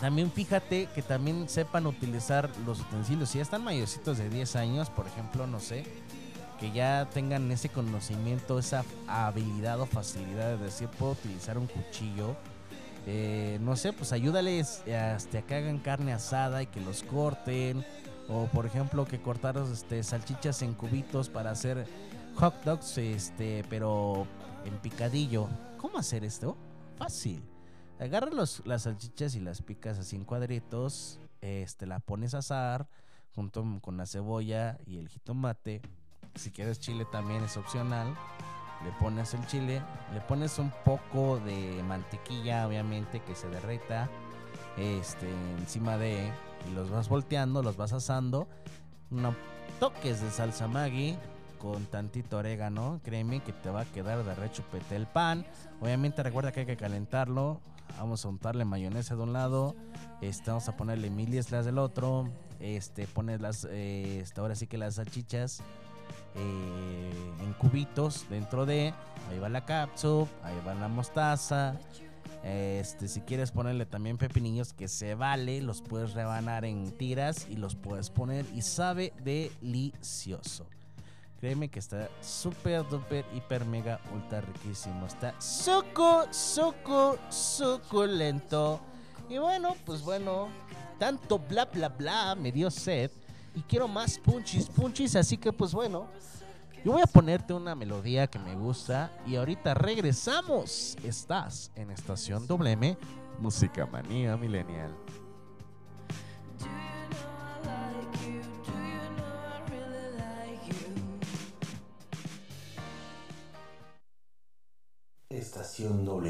También 0.00 0.30
fíjate 0.32 0.88
que 0.94 1.02
también 1.02 1.48
sepan 1.48 1.86
utilizar 1.86 2.50
los 2.64 2.80
utensilios. 2.80 3.28
Si 3.30 3.38
ya 3.38 3.42
están 3.42 3.62
mayorcitos 3.62 4.16
de 4.18 4.30
10 4.30 4.56
años, 4.56 4.90
por 4.90 5.06
ejemplo, 5.06 5.46
no 5.46 5.60
sé, 5.60 5.84
que 6.58 6.70
ya 6.72 7.08
tengan 7.12 7.50
ese 7.50 7.70
conocimiento, 7.70 8.58
esa 8.58 8.84
habilidad 9.06 9.80
o 9.80 9.86
facilidad 9.86 10.56
de 10.56 10.64
decir, 10.64 10.88
puedo 10.88 11.12
utilizar 11.12 11.56
un 11.56 11.66
cuchillo. 11.66 12.36
Eh, 13.06 13.58
no 13.60 13.76
sé, 13.76 13.92
pues 13.92 14.12
ayúdales 14.12 14.82
hasta 14.88 15.38
a 15.38 15.42
que 15.42 15.54
hagan 15.54 15.78
carne 15.78 16.12
asada 16.12 16.62
y 16.62 16.66
que 16.66 16.80
los 16.80 17.02
corten. 17.02 17.84
O 18.28 18.46
por 18.46 18.64
ejemplo, 18.66 19.04
que 19.06 19.20
cortar 19.20 19.56
este, 19.72 20.02
salchichas 20.04 20.62
en 20.62 20.74
cubitos 20.74 21.28
para 21.28 21.50
hacer 21.50 21.86
hot 22.36 22.54
dogs, 22.64 22.96
este, 22.98 23.64
pero 23.68 24.26
en 24.64 24.78
picadillo. 24.78 25.48
¿Cómo 25.78 25.98
hacer 25.98 26.24
esto? 26.24 26.56
Fácil. 26.96 27.42
Agarras 27.98 28.32
los- 28.32 28.62
las 28.66 28.82
salchichas 28.82 29.34
y 29.34 29.40
las 29.40 29.62
picas 29.62 29.98
así 29.98 30.14
en 30.16 30.24
cuadritos. 30.24 31.18
Este, 31.40 31.86
la 31.86 31.98
pones 32.00 32.34
a 32.34 32.38
asar 32.38 32.86
junto 33.34 33.64
con 33.80 33.96
la 33.96 34.06
cebolla 34.06 34.78
y 34.86 34.98
el 34.98 35.08
jitomate. 35.08 35.80
Si 36.36 36.50
quieres 36.52 36.78
chile 36.78 37.04
también 37.10 37.42
es 37.42 37.56
opcional. 37.56 38.14
Le 38.84 38.92
pones 38.92 39.34
el 39.34 39.46
chile, 39.46 39.82
le 40.14 40.20
pones 40.22 40.58
un 40.58 40.72
poco 40.84 41.38
de 41.40 41.82
mantequilla, 41.82 42.66
obviamente, 42.66 43.20
que 43.20 43.34
se 43.34 43.48
derrita 43.48 44.08
este, 44.78 45.30
encima 45.58 45.98
de. 45.98 46.30
Y 46.68 46.74
los 46.74 46.90
vas 46.90 47.08
volteando, 47.08 47.62
los 47.62 47.76
vas 47.76 47.92
asando. 47.92 48.48
Unos 49.10 49.34
toques 49.78 50.20
de 50.22 50.30
salsa 50.30 50.66
Maggi 50.68 51.16
con 51.58 51.84
tantito 51.86 52.38
orégano. 52.38 53.00
Créeme 53.04 53.40
que 53.40 53.52
te 53.52 53.70
va 53.70 53.82
a 53.82 53.84
quedar 53.84 54.24
de 54.24 54.34
rechupete 54.34 54.96
el 54.96 55.06
pan. 55.06 55.46
Obviamente, 55.80 56.22
recuerda 56.22 56.52
que 56.52 56.60
hay 56.60 56.66
que 56.66 56.76
calentarlo. 56.76 57.60
Vamos 57.98 58.24
a 58.24 58.28
untarle 58.28 58.64
mayonesa 58.64 59.16
de 59.16 59.22
un 59.22 59.32
lado. 59.32 59.74
Este, 60.20 60.50
vamos 60.50 60.68
a 60.68 60.76
ponerle 60.76 61.10
mil 61.10 61.34
islas 61.34 61.64
del 61.64 61.78
otro. 61.78 62.28
Este, 62.60 63.06
pones 63.06 63.40
las. 63.40 63.64
eh, 63.64 64.20
este, 64.20 64.40
ahora 64.40 64.54
sí 64.54 64.66
que 64.66 64.78
las 64.78 64.94
salchichas 64.94 65.62
eh, 66.34 67.10
en 67.40 67.52
cubitos 67.54 68.26
dentro 68.28 68.66
de. 68.66 68.94
Ahí 69.30 69.38
va 69.38 69.48
la 69.48 69.64
capsup, 69.64 70.28
ahí 70.42 70.56
va 70.66 70.74
la 70.74 70.88
mostaza. 70.88 71.76
Este, 72.42 73.06
si 73.06 73.20
quieres 73.20 73.50
ponerle 73.50 73.84
también 73.84 74.16
pepinillos, 74.16 74.72
que 74.72 74.88
se 74.88 75.14
vale, 75.14 75.60
los 75.60 75.82
puedes 75.82 76.14
rebanar 76.14 76.64
en 76.64 76.90
tiras 76.92 77.46
y 77.50 77.56
los 77.56 77.74
puedes 77.74 78.10
poner 78.10 78.46
y 78.54 78.62
sabe 78.62 79.12
delicioso. 79.22 80.66
Créeme 81.40 81.68
que 81.68 81.78
está 81.78 82.08
súper, 82.20 82.86
duper, 82.88 83.24
hiper, 83.34 83.64
mega, 83.64 84.00
ultra 84.14 84.42
riquísimo. 84.42 85.06
Está 85.06 85.34
suco, 85.40 86.26
suco, 86.30 87.18
suculento. 87.30 88.80
Y 89.28 89.38
bueno, 89.38 89.74
pues 89.86 90.02
bueno, 90.02 90.48
tanto 90.98 91.38
bla, 91.38 91.64
bla, 91.64 91.88
bla 91.88 92.34
me 92.34 92.52
dio 92.52 92.70
sed. 92.70 93.10
Y 93.54 93.62
quiero 93.62 93.88
más 93.88 94.18
punchis, 94.18 94.68
punchis. 94.68 95.16
Así 95.16 95.36
que 95.36 95.52
pues 95.52 95.72
bueno, 95.72 96.08
yo 96.84 96.92
voy 96.92 97.02
a 97.02 97.06
ponerte 97.06 97.52
una 97.52 97.74
melodía 97.74 98.26
que 98.26 98.38
me 98.38 98.54
gusta. 98.54 99.12
Y 99.26 99.36
ahorita 99.36 99.74
regresamos. 99.74 100.96
Estás 101.04 101.72
en 101.74 101.90
Estación 101.90 102.46
WM, 102.46 102.96
Música 103.38 103.86
Manía 103.86 104.36
Millennial. 104.36 104.94
Do 115.80 115.86
you 115.86 115.88
know 115.88 116.20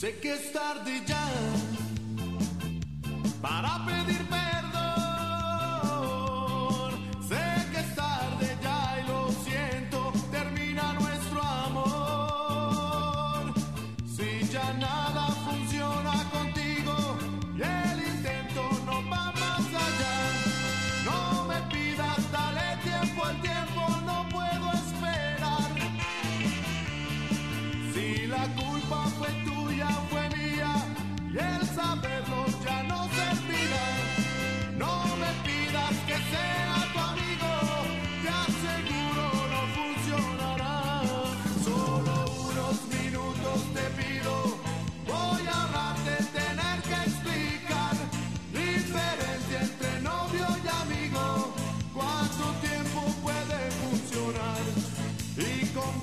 Sé 0.00 0.18
que 0.18 0.32
es 0.32 0.50
tarde 0.50 1.02
ya 1.06 1.28
para 3.42 3.84
pedir 3.84 4.26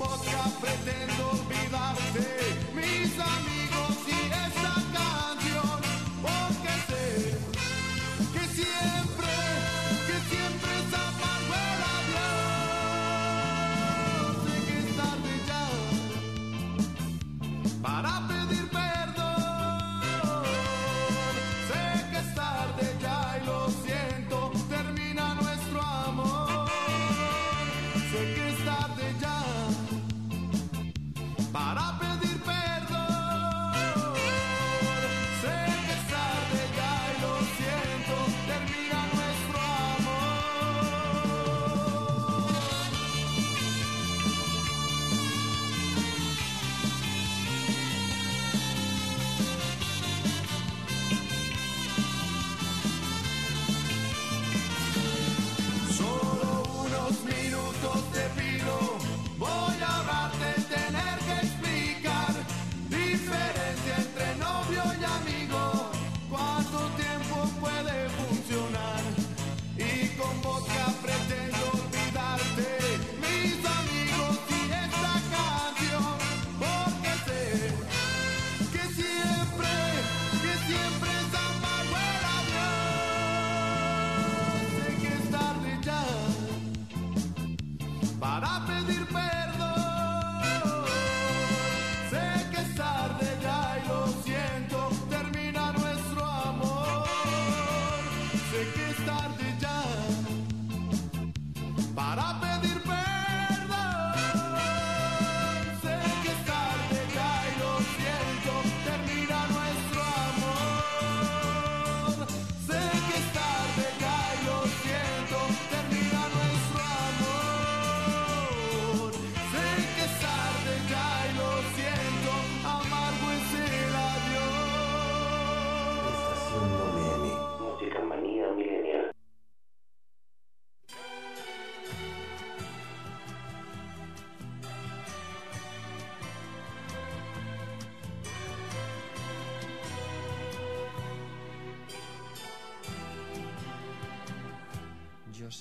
vodka 0.08 0.42
pretendo 0.60 1.30
olvidarte, 1.30 2.24
mis 2.74 3.12
amigos 3.18 3.67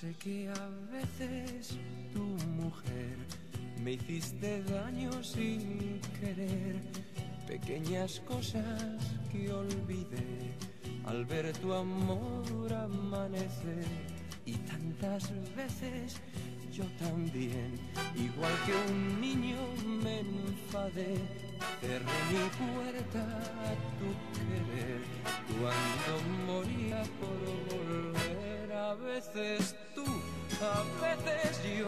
sé 0.01 0.13
que 0.19 0.47
a 0.47 0.69
veces 0.91 1.75
tu 2.13 2.21
mujer 2.61 3.17
me 3.83 3.93
hiciste 3.93 4.61
daño 4.65 5.11
sin 5.23 5.99
querer, 6.19 6.75
pequeñas 7.47 8.19
cosas 8.27 8.93
que 9.31 9.51
olvidé 9.51 10.53
al 11.03 11.25
ver 11.25 11.51
tu 11.57 11.73
amor 11.73 12.71
amanecer. 12.71 13.87
Y 14.45 14.53
tantas 14.69 15.33
veces 15.55 16.21
yo 16.71 16.83
también, 16.99 17.79
igual 18.15 18.53
que 18.67 18.91
un 18.91 19.19
niño 19.19 19.57
me 20.03 20.19
enfadé, 20.19 21.15
cerré 21.81 22.17
mi 22.31 22.45
puerta 22.61 23.23
a 23.65 23.71
tu 23.97 24.09
querer. 24.37 25.01
Cuando 25.59 26.11
moría 26.45 27.01
por 27.19 27.39
volver 27.75 28.71
a 28.73 28.93
veces 28.93 29.75
a 30.61 30.83
veces 31.01 31.61
yo, 31.77 31.87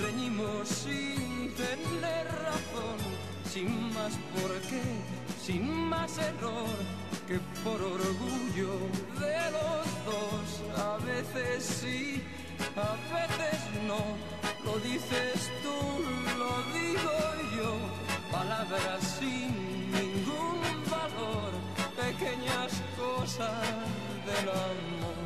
reñimos 0.00 0.68
sin 0.68 1.52
tener 1.54 2.26
razón, 2.26 2.98
sin 3.44 3.92
más 3.92 4.12
por 4.34 4.52
qué, 4.62 4.82
sin 5.42 5.68
más 5.88 6.16
error 6.18 6.76
que 7.26 7.38
por 7.62 7.80
orgullo 7.82 8.72
de 9.18 9.50
los 9.56 9.86
dos. 10.06 10.78
A 10.78 10.96
veces 11.04 11.64
sí, 11.64 12.22
a 12.76 12.92
veces 13.12 13.60
no, 13.86 14.02
lo 14.64 14.78
dices 14.80 15.50
tú, 15.62 15.78
lo 16.38 16.52
digo 16.72 17.18
yo, 17.56 17.76
palabras 18.32 19.18
sin 19.18 19.92
ningún 19.92 20.60
valor, 20.90 21.52
pequeñas 21.96 22.72
cosas 22.96 23.60
del 24.26 24.48
amor. 24.48 25.19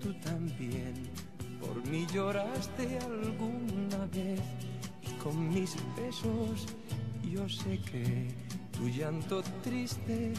Tú 0.00 0.14
también 0.24 0.94
por 1.60 1.86
mí 1.88 2.06
lloraste 2.12 2.98
alguna 2.98 4.06
vez 4.12 4.40
y 5.02 5.12
con 5.22 5.48
mis 5.50 5.76
besos 5.96 6.66
yo 7.22 7.46
sé 7.48 7.78
que 7.90 8.28
tu 8.72 8.88
llanto 8.88 9.42
triste 9.62 10.32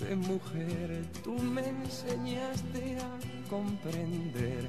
de 0.00 0.16
mujer 0.16 1.04
tú 1.22 1.32
me 1.38 1.68
enseñaste 1.68 2.96
a 2.98 3.50
comprender 3.50 4.68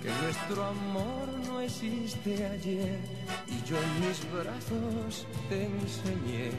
que 0.00 0.08
nuestro 0.22 0.64
amor 0.64 1.28
no 1.48 1.60
existe 1.60 2.46
ayer 2.46 3.00
y 3.48 3.68
yo 3.68 3.76
en 3.76 4.06
mis 4.06 4.20
brazos 4.32 5.26
te 5.48 5.64
enseñé 5.64 6.50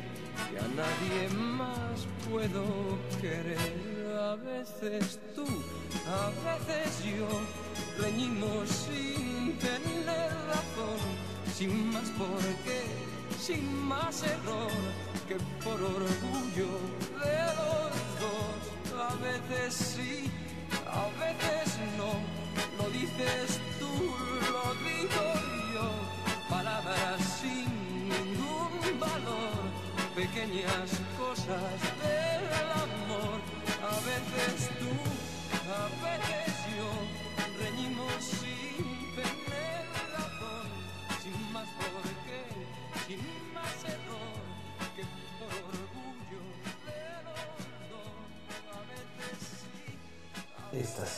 que 0.49 0.59
a 0.59 0.67
nadie 0.75 1.29
más 1.37 2.07
puedo 2.29 2.63
querer. 3.21 3.92
A 4.23 4.35
veces 4.35 5.19
tú, 5.35 5.43
a 6.07 6.29
veces 6.47 7.03
yo, 7.03 7.27
reñimos 8.01 8.69
sin 8.69 9.57
tener 9.57 10.31
razón, 10.47 11.01
sin 11.53 11.91
más 11.91 12.09
por 12.11 12.39
qué, 12.63 12.83
sin 13.37 13.83
más 13.85 14.23
error 14.23 14.71
que 15.27 15.35
por 15.61 15.73
orgullo 15.73 16.71
de 17.21 17.37
los 17.59 17.91
dos. 18.23 18.61
A 18.97 19.13
veces 19.15 19.73
sí, 19.73 20.31
a 20.87 21.05
veces 21.19 21.73
no, 21.97 22.13
lo 22.81 22.89
dices 22.91 23.59
tú, 23.77 23.91
lo 24.53 24.73
digo 24.87 25.25
yo, 25.73 26.49
palabras 26.49 27.19
sin 27.41 28.07
ningún 28.07 28.99
valor, 29.01 29.59
pequeñas 30.15 30.91
cosas 31.17 31.82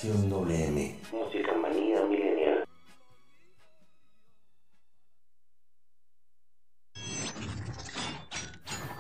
Estación 0.06 0.30
WM. 0.30 1.00
Música 1.12 1.54
manía 1.56 2.06
milenial. 2.06 2.64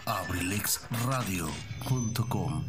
abrilexradio.com 0.07 2.63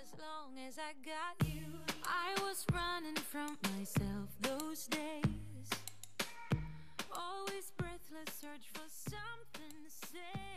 As 0.00 0.14
long 0.18 0.56
as 0.66 0.78
I 0.78 0.94
got 1.04 1.36
you, 1.46 1.66
I 2.04 2.34
was 2.42 2.64
running 2.72 3.16
from 3.16 3.58
myself 3.76 4.30
those 4.40 4.86
days. 4.86 5.68
Always 7.12 7.72
breathless, 7.76 8.32
search 8.40 8.70
for 8.72 8.88
something 8.88 9.88
safe. 9.88 10.55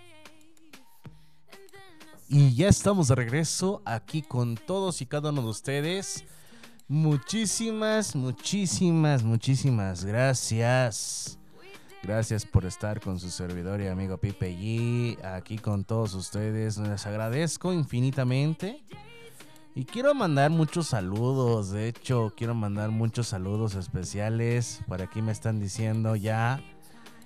Y 2.31 2.53
ya 2.53 2.69
estamos 2.69 3.07
de 3.07 3.15
regreso 3.15 3.81
aquí 3.85 4.21
con 4.21 4.55
todos 4.55 5.01
y 5.01 5.07
cada 5.07 5.31
uno 5.31 5.41
de 5.41 5.47
ustedes. 5.47 6.25
Muchísimas, 6.87 8.15
muchísimas, 8.15 9.23
muchísimas 9.23 10.05
gracias. 10.05 11.39
Gracias 12.03 12.45
por 12.45 12.65
estar 12.65 13.01
con 13.01 13.19
su 13.19 13.31
servidor 13.31 13.81
y 13.81 13.87
amigo 13.87 14.19
Pipe 14.19 14.55
G. 14.55 15.25
Aquí 15.25 15.57
con 15.57 15.83
todos 15.83 16.13
ustedes. 16.13 16.77
Les 16.77 17.07
agradezco 17.07 17.73
infinitamente. 17.73 18.83
Y 19.73 19.85
quiero 19.85 20.13
mandar 20.13 20.51
muchos 20.51 20.89
saludos. 20.89 21.71
De 21.71 21.87
hecho, 21.87 22.31
quiero 22.37 22.53
mandar 22.53 22.91
muchos 22.91 23.29
saludos 23.29 23.73
especiales. 23.73 24.81
Por 24.87 25.01
aquí 25.01 25.23
me 25.23 25.31
están 25.31 25.59
diciendo 25.59 26.15
ya. 26.15 26.61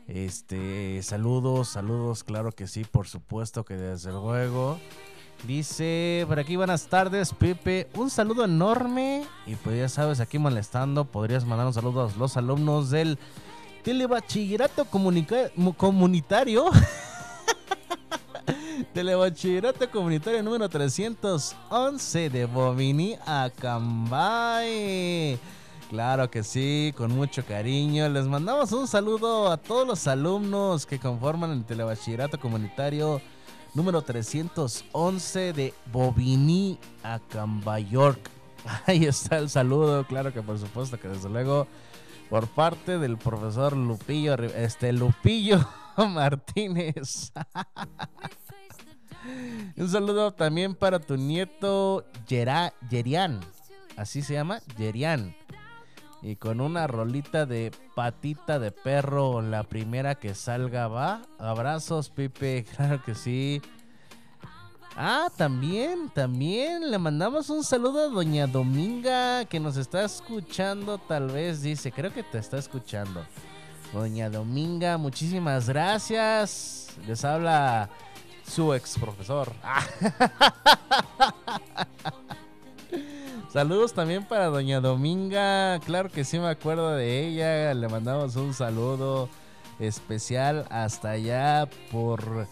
Este, 0.07 1.01
saludos, 1.03 1.69
saludos, 1.69 2.23
claro 2.23 2.51
que 2.51 2.67
sí, 2.67 2.83
por 2.83 3.07
supuesto 3.07 3.63
que 3.63 3.75
desde 3.75 4.11
luego. 4.11 4.79
Dice, 5.47 6.25
por 6.27 6.39
aquí 6.39 6.55
buenas 6.55 6.87
tardes, 6.87 7.33
Pepe. 7.33 7.87
Un 7.95 8.09
saludo 8.09 8.45
enorme. 8.45 9.25
Y 9.45 9.55
pues 9.55 9.77
ya 9.77 9.89
sabes, 9.89 10.19
aquí 10.21 10.39
molestando, 10.39 11.05
podrías 11.05 11.45
mandar 11.45 11.67
un 11.67 11.73
saludo 11.73 12.07
a 12.07 12.11
los 12.17 12.37
alumnos 12.37 12.89
del 12.89 13.19
Telebachillerato 13.83 14.85
comunica- 14.85 15.51
mu- 15.55 15.73
Comunitario. 15.73 16.65
Telebachillerato 18.93 19.89
Comunitario 19.89 20.43
número 20.43 20.69
311 20.69 22.29
de 22.29 22.45
Bovini 22.45 23.15
Acambay. 23.25 25.39
Claro 25.93 26.31
que 26.31 26.41
sí, 26.41 26.91
con 26.97 27.11
mucho 27.11 27.45
cariño. 27.45 28.09
Les 28.09 28.25
mandamos 28.25 28.71
un 28.71 28.87
saludo 28.87 29.51
a 29.51 29.57
todos 29.57 29.85
los 29.85 30.07
alumnos 30.07 30.87
que 30.87 30.97
conforman 30.97 31.51
el 31.51 31.63
Telebachillerato 31.65 32.39
Comunitario 32.39 33.21
número 33.75 34.01
311 34.01 35.53
de 35.53 35.71
Bovini 35.91 36.79
Acambay 37.03 37.87
York. 37.87 38.27
Ahí 38.87 39.05
está 39.05 39.37
el 39.37 39.51
saludo, 39.51 40.03
claro 40.07 40.33
que 40.33 40.41
por 40.41 40.57
supuesto 40.57 40.99
que 40.99 41.09
desde 41.09 41.29
luego 41.29 41.67
por 42.27 42.47
parte 42.47 42.97
del 42.97 43.19
profesor 43.19 43.77
Lupillo, 43.77 44.33
este 44.33 44.93
Lupillo 44.93 45.59
Martínez. 45.97 47.31
Un 49.77 49.89
saludo 49.89 50.31
también 50.33 50.73
para 50.73 50.97
tu 50.97 51.17
nieto 51.17 52.03
Yera- 52.27 52.73
Yerian. 52.89 53.41
así 53.95 54.23
se 54.23 54.33
llama, 54.33 54.59
Yerian. 54.75 55.35
Y 56.23 56.37
con 56.37 56.61
una 56.61 56.87
rolita 56.87 57.45
de 57.45 57.71
patita 57.95 58.57
de 58.57 58.71
perro, 58.71 59.41
la 59.41 59.63
primera 59.63 60.15
que 60.15 60.33
salga 60.33 60.87
va. 60.87 61.21
Abrazos, 61.37 62.09
Pipe, 62.09 62.65
claro 62.75 63.03
que 63.03 63.13
sí. 63.13 63.61
Ah, 64.95 65.27
también, 65.35 66.09
también 66.09 66.89
le 66.89 66.97
mandamos 66.97 67.49
un 67.49 67.63
saludo 67.63 68.05
a 68.05 68.09
Doña 68.09 68.47
Dominga 68.47 69.43
que 69.45 69.59
nos 69.59 69.75
está 69.75 70.05
escuchando, 70.05 70.97
tal 70.97 71.27
vez 71.27 71.61
dice, 71.61 71.91
creo 71.91 72.13
que 72.13 72.23
te 72.23 72.37
está 72.37 72.57
escuchando. 72.57 73.25
Doña 73.91 74.29
Dominga, 74.29 74.97
muchísimas 74.97 75.67
gracias. 75.67 76.95
Les 77.05 77.25
habla 77.25 77.89
su 78.47 78.73
ex 78.73 78.97
profesor. 78.97 79.51
Saludos 83.53 83.93
también 83.93 84.25
para 84.25 84.47
Doña 84.47 84.81
Dominga. 84.81 85.79
Claro 85.81 86.09
que 86.09 86.23
sí 86.23 86.39
me 86.39 86.47
acuerdo 86.47 86.95
de 86.95 87.27
ella. 87.27 87.71
Le 87.75 87.87
mandamos 87.87 88.35
un 88.35 88.51
saludo 88.51 89.29
especial 89.77 90.65
hasta 90.71 91.11
allá 91.11 91.69
por... 91.91 92.47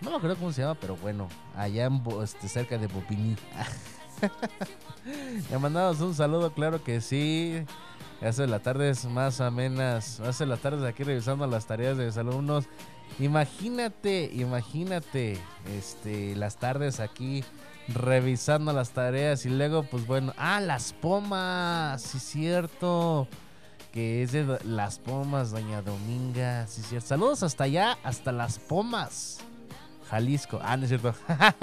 No 0.00 0.10
me 0.10 0.16
acuerdo 0.16 0.36
cómo 0.36 0.50
se 0.50 0.62
llama, 0.62 0.76
pero 0.80 0.96
bueno, 0.96 1.28
allá 1.54 1.84
en 1.84 2.02
este, 2.22 2.48
cerca 2.48 2.78
de 2.78 2.86
Bobigny. 2.86 3.36
Le 5.50 5.58
mandamos 5.58 6.00
un 6.00 6.14
saludo, 6.14 6.54
claro 6.54 6.82
que 6.82 7.02
sí. 7.02 7.62
Hace 8.22 8.46
las 8.46 8.62
tardes 8.62 9.04
más 9.04 9.42
amenas. 9.42 10.20
Hace 10.20 10.46
las 10.46 10.60
tardes 10.60 10.84
aquí 10.84 11.04
revisando 11.04 11.46
las 11.46 11.66
tareas 11.66 11.98
de 11.98 12.06
mis 12.06 12.16
alumnos. 12.16 12.64
Imagínate, 13.18 14.30
imagínate, 14.32 15.38
este, 15.76 16.34
las 16.34 16.56
tardes 16.56 16.98
aquí 16.98 17.44
revisando 17.88 18.72
las 18.72 18.90
tareas 18.90 19.46
y 19.46 19.50
luego, 19.50 19.82
pues 19.82 20.06
bueno, 20.06 20.32
ah, 20.36 20.60
las 20.60 20.92
pomas, 20.92 22.02
sí 22.02 22.18
cierto, 22.18 23.26
que 23.92 24.22
es 24.22 24.32
de 24.32 24.58
las 24.64 24.98
pomas, 24.98 25.50
doña 25.50 25.82
Dominga, 25.82 26.66
sí 26.66 26.82
cierto. 26.82 27.08
Saludos 27.08 27.42
hasta 27.42 27.64
allá, 27.64 27.98
hasta 28.02 28.32
las 28.32 28.58
pomas, 28.58 29.38
Jalisco. 30.10 30.60
Ah, 30.62 30.76
no 30.76 30.84
es 30.84 30.90
cierto. 30.90 31.14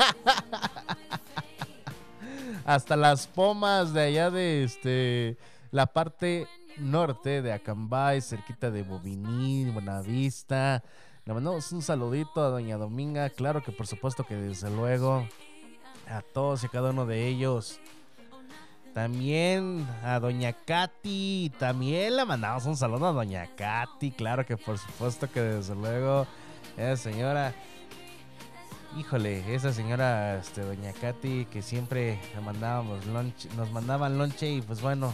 hasta 2.65 2.95
las 2.95 3.27
pomas 3.27 3.93
de 3.93 4.01
allá 4.01 4.31
de 4.31 4.63
este 4.63 5.37
la 5.71 5.85
parte 5.85 6.47
norte 6.77 7.41
de 7.41 7.53
Acambay, 7.53 8.21
cerquita 8.21 8.71
de 8.71 8.83
Bobigny, 8.83 9.69
Buenavista. 9.71 10.83
Le 11.25 11.33
mandamos 11.33 11.71
un 11.71 11.81
saludito 11.81 12.43
a 12.43 12.49
Doña 12.49 12.77
Dominga, 12.77 13.29
claro 13.29 13.63
que 13.63 13.71
por 13.71 13.87
supuesto 13.87 14.25
que 14.25 14.35
desde 14.35 14.69
luego 14.69 15.27
a 16.09 16.21
todos 16.21 16.63
y 16.63 16.69
cada 16.69 16.91
uno 16.91 17.05
de 17.05 17.27
ellos. 17.27 17.79
También 18.93 19.85
a 20.03 20.19
Doña 20.19 20.53
Katy, 20.53 21.51
también 21.59 22.15
le 22.15 22.23
mandamos 22.23 22.65
un 22.65 22.77
saludo 22.77 23.07
a 23.07 23.11
Doña 23.11 23.47
Katy, 23.55 24.11
claro 24.11 24.45
que 24.45 24.55
por 24.55 24.77
supuesto 24.77 25.29
que 25.29 25.41
desde 25.41 25.75
luego 25.75 26.25
esa 26.77 26.95
señora 26.95 27.53
Híjole, 28.97 29.53
esa 29.53 29.73
señora, 29.73 30.37
este, 30.37 30.61
doña 30.61 30.93
Katy, 30.93 31.47
que 31.51 31.61
siempre 31.61 32.17
le 32.33 32.41
mandábamos 32.41 33.05
nos 33.05 33.69
mandaban 33.73 34.17
lonche 34.17 34.49
y 34.49 34.61
pues 34.61 34.81
bueno, 34.81 35.11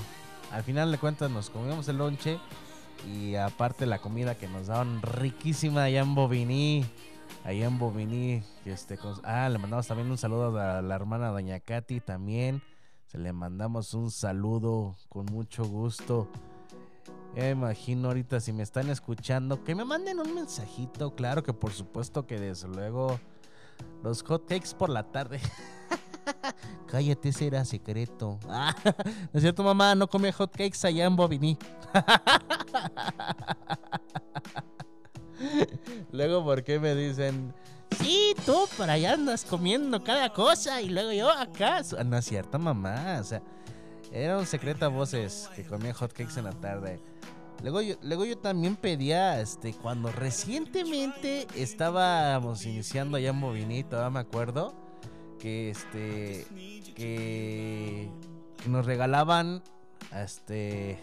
al 0.52 0.64
final 0.64 0.92
de 0.92 1.00
cuentas 1.00 1.32
nos 1.32 1.50
comíamos 1.50 1.88
el 1.88 1.98
lonche 1.98 2.38
y 3.12 3.34
aparte 3.36 3.88
la 3.88 3.98
comida 3.98 4.38
que 4.38 4.48
nos 4.48 4.68
daban 4.68 5.02
riquísima 5.02 5.86
allá 5.86 6.02
en 6.02 6.14
allá 7.44 7.68
en 7.68 7.78
que 8.64 8.72
este, 8.72 8.98
ah, 9.24 9.50
le 9.50 9.58
mandamos 9.58 9.88
también 9.88 10.10
un 10.12 10.18
saludo 10.18 10.60
a 10.60 10.82
la 10.82 10.96
hermana 10.96 11.30
doña 11.30 11.60
Katy 11.60 12.00
también, 12.00 12.62
se 13.08 13.18
le 13.18 13.34
mandamos 13.34 13.94
un 13.94 14.12
saludo 14.12 14.96
con 15.10 15.26
mucho 15.26 15.66
gusto. 15.66 16.28
Imagino 17.36 18.10
ahorita 18.10 18.40
si 18.42 18.52
me 18.52 18.64
están 18.64 18.90
escuchando 18.90 19.64
que 19.64 19.74
me 19.74 19.86
manden 19.86 20.20
un 20.20 20.36
mensajito, 20.36 21.16
claro 21.16 21.44
que 21.44 21.54
por 21.54 21.72
supuesto 21.72 22.28
que 22.28 22.40
desde 22.40 22.68
luego 22.68 23.20
los 24.04 24.22
hot 24.24 24.48
cakes 24.48 24.76
por 24.78 24.90
la 24.90 25.04
tarde. 25.04 25.40
Cállate, 26.88 27.30
ese 27.30 27.48
era 27.48 27.64
secreto. 27.64 28.38
¿No 28.48 29.30
es 29.34 29.42
cierto, 29.42 29.64
mamá? 29.64 29.96
No 29.96 30.08
comía 30.08 30.34
hot 30.34 30.52
cakes 30.52 30.86
allá 30.86 31.06
en 31.06 31.16
Bobigny. 31.16 31.58
Luego, 36.22 36.44
¿por 36.44 36.64
qué 36.64 36.78
me 36.78 36.94
dicen? 36.94 37.52
Sí, 38.00 38.36
tú 38.46 38.70
por 38.78 38.88
allá 38.92 39.14
andas 39.14 39.44
comiendo 39.44 40.04
cada 40.04 40.32
cosa 40.32 40.80
y 40.80 40.90
luego 40.90 41.12
yo 41.12 41.32
acá. 41.32 41.82
No 42.06 42.16
es 42.16 42.26
cierto, 42.26 42.60
mamá. 42.60 43.18
O 43.20 43.24
sea, 43.24 43.42
era 44.12 44.38
un 44.38 44.46
secreto 44.46 44.86
a 44.86 44.90
voces 44.90 45.50
que 45.56 45.64
comía 45.64 45.96
hot 45.96 46.14
cakes 46.14 46.38
en 46.38 46.44
la 46.44 46.52
tarde. 46.52 47.00
Luego 47.64 47.82
yo, 47.82 47.96
luego 48.04 48.26
yo 48.26 48.38
también 48.38 48.76
pedía, 48.76 49.42
este, 49.42 49.74
cuando 49.74 50.12
recientemente 50.12 51.48
estábamos 51.56 52.68
iniciando 52.68 53.18
allá 53.18 53.30
en 53.30 53.42
Bobigny, 53.42 53.84
todavía 53.84 54.12
me 54.12 54.20
acuerdo, 54.20 54.76
que 55.40 55.72
este, 55.72 56.46
que, 56.94 58.12
que 58.62 58.70
nos 58.70 58.86
regalaban, 58.86 59.64
este, 60.16 61.00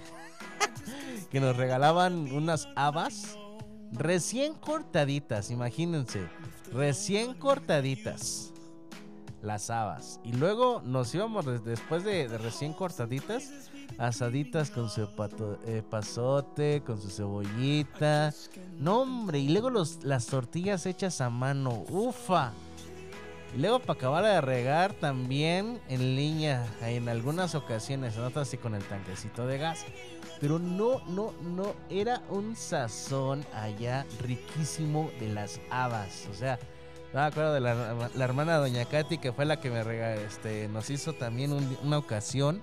que 1.32 1.40
nos 1.40 1.56
regalaban 1.56 2.30
unas 2.30 2.68
habas 2.76 3.36
recién 3.92 4.54
cortaditas, 4.54 5.50
imagínense, 5.50 6.28
recién 6.72 7.34
cortaditas 7.34 8.52
las 9.42 9.70
habas. 9.70 10.20
Y 10.24 10.32
luego 10.32 10.82
nos 10.84 11.14
íbamos 11.14 11.46
des- 11.46 11.64
después 11.64 12.02
de, 12.04 12.26
recién 12.38 12.72
cortaditas, 12.72 13.70
asaditas 13.96 14.70
con 14.70 14.90
su 14.90 15.06
pato- 15.14 15.58
eh, 15.64 15.82
pasote, 15.88 16.82
con 16.84 17.00
su 17.00 17.08
cebollita. 17.08 18.34
No, 18.78 19.02
hombre, 19.02 19.38
y 19.38 19.48
luego 19.48 19.70
los, 19.70 20.02
las 20.04 20.26
tortillas 20.26 20.86
hechas 20.86 21.20
a 21.20 21.30
mano, 21.30 21.84
ufa. 21.88 22.52
Y 23.56 23.60
luego 23.60 23.78
para 23.78 23.94
acabar 23.94 24.24
de 24.24 24.40
regar 24.42 24.92
también 24.92 25.80
en 25.88 26.16
línea, 26.16 26.66
en 26.82 27.08
algunas 27.08 27.54
ocasiones, 27.54 28.16
en 28.16 28.24
otras 28.24 28.48
sí 28.48 28.58
con 28.58 28.74
el 28.74 28.82
tanquecito 28.84 29.46
de 29.46 29.56
gas. 29.56 29.84
Pero 30.40 30.58
no, 30.58 31.00
no, 31.08 31.32
no, 31.42 31.74
era 31.90 32.22
un 32.30 32.54
sazón 32.54 33.44
allá 33.54 34.06
riquísimo 34.20 35.10
de 35.18 35.28
las 35.28 35.60
habas. 35.70 36.26
O 36.30 36.34
sea, 36.34 36.58
no 37.12 37.20
me 37.20 37.26
acuerdo 37.26 37.54
de 37.54 37.60
la, 37.60 38.08
hermana 38.24 38.56
Doña 38.58 38.84
Katy, 38.84 39.18
que 39.18 39.32
fue 39.32 39.44
la 39.46 39.60
que 39.60 39.70
me 39.70 39.82
rega, 39.82 40.14
este, 40.14 40.68
nos 40.68 40.90
hizo 40.90 41.12
también 41.12 41.52
un- 41.52 41.76
una 41.82 41.98
ocasión 41.98 42.60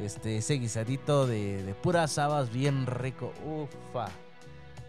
este, 0.00 0.36
ese 0.36 0.54
guisadito 0.54 1.26
de, 1.26 1.62
de 1.64 1.74
puras 1.74 2.18
habas 2.18 2.52
bien 2.52 2.86
rico. 2.86 3.32
Ufa. 3.44 4.08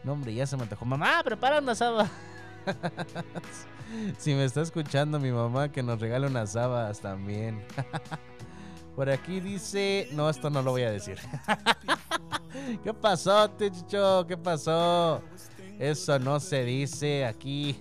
No, 0.03 0.23
ya 0.25 0.45
se 0.45 0.55
me 0.55 0.63
antojó. 0.63 0.85
Mamá, 0.85 1.21
prepara 1.23 1.59
unas 1.59 1.81
habas. 1.81 2.09
si 4.17 4.33
me 4.33 4.45
está 4.45 4.61
escuchando 4.61 5.19
mi 5.19 5.31
mamá, 5.31 5.71
que 5.71 5.81
nos 5.83 5.99
regale 5.99 6.27
unas 6.27 6.55
habas 6.55 6.99
también. 6.99 7.63
Por 8.99 9.09
aquí 9.09 9.39
dice. 9.39 10.09
No, 10.11 10.29
esto 10.29 10.49
no 10.49 10.61
lo 10.61 10.71
voy 10.71 10.81
a 10.81 10.91
decir. 10.91 11.17
¿Qué 12.83 12.93
pasó, 12.93 13.49
Ticho? 13.51 14.27
¿Qué 14.27 14.35
pasó? 14.35 15.21
Eso 15.79 16.19
no 16.19 16.41
se 16.41 16.65
dice 16.65 17.25
aquí. 17.25 17.79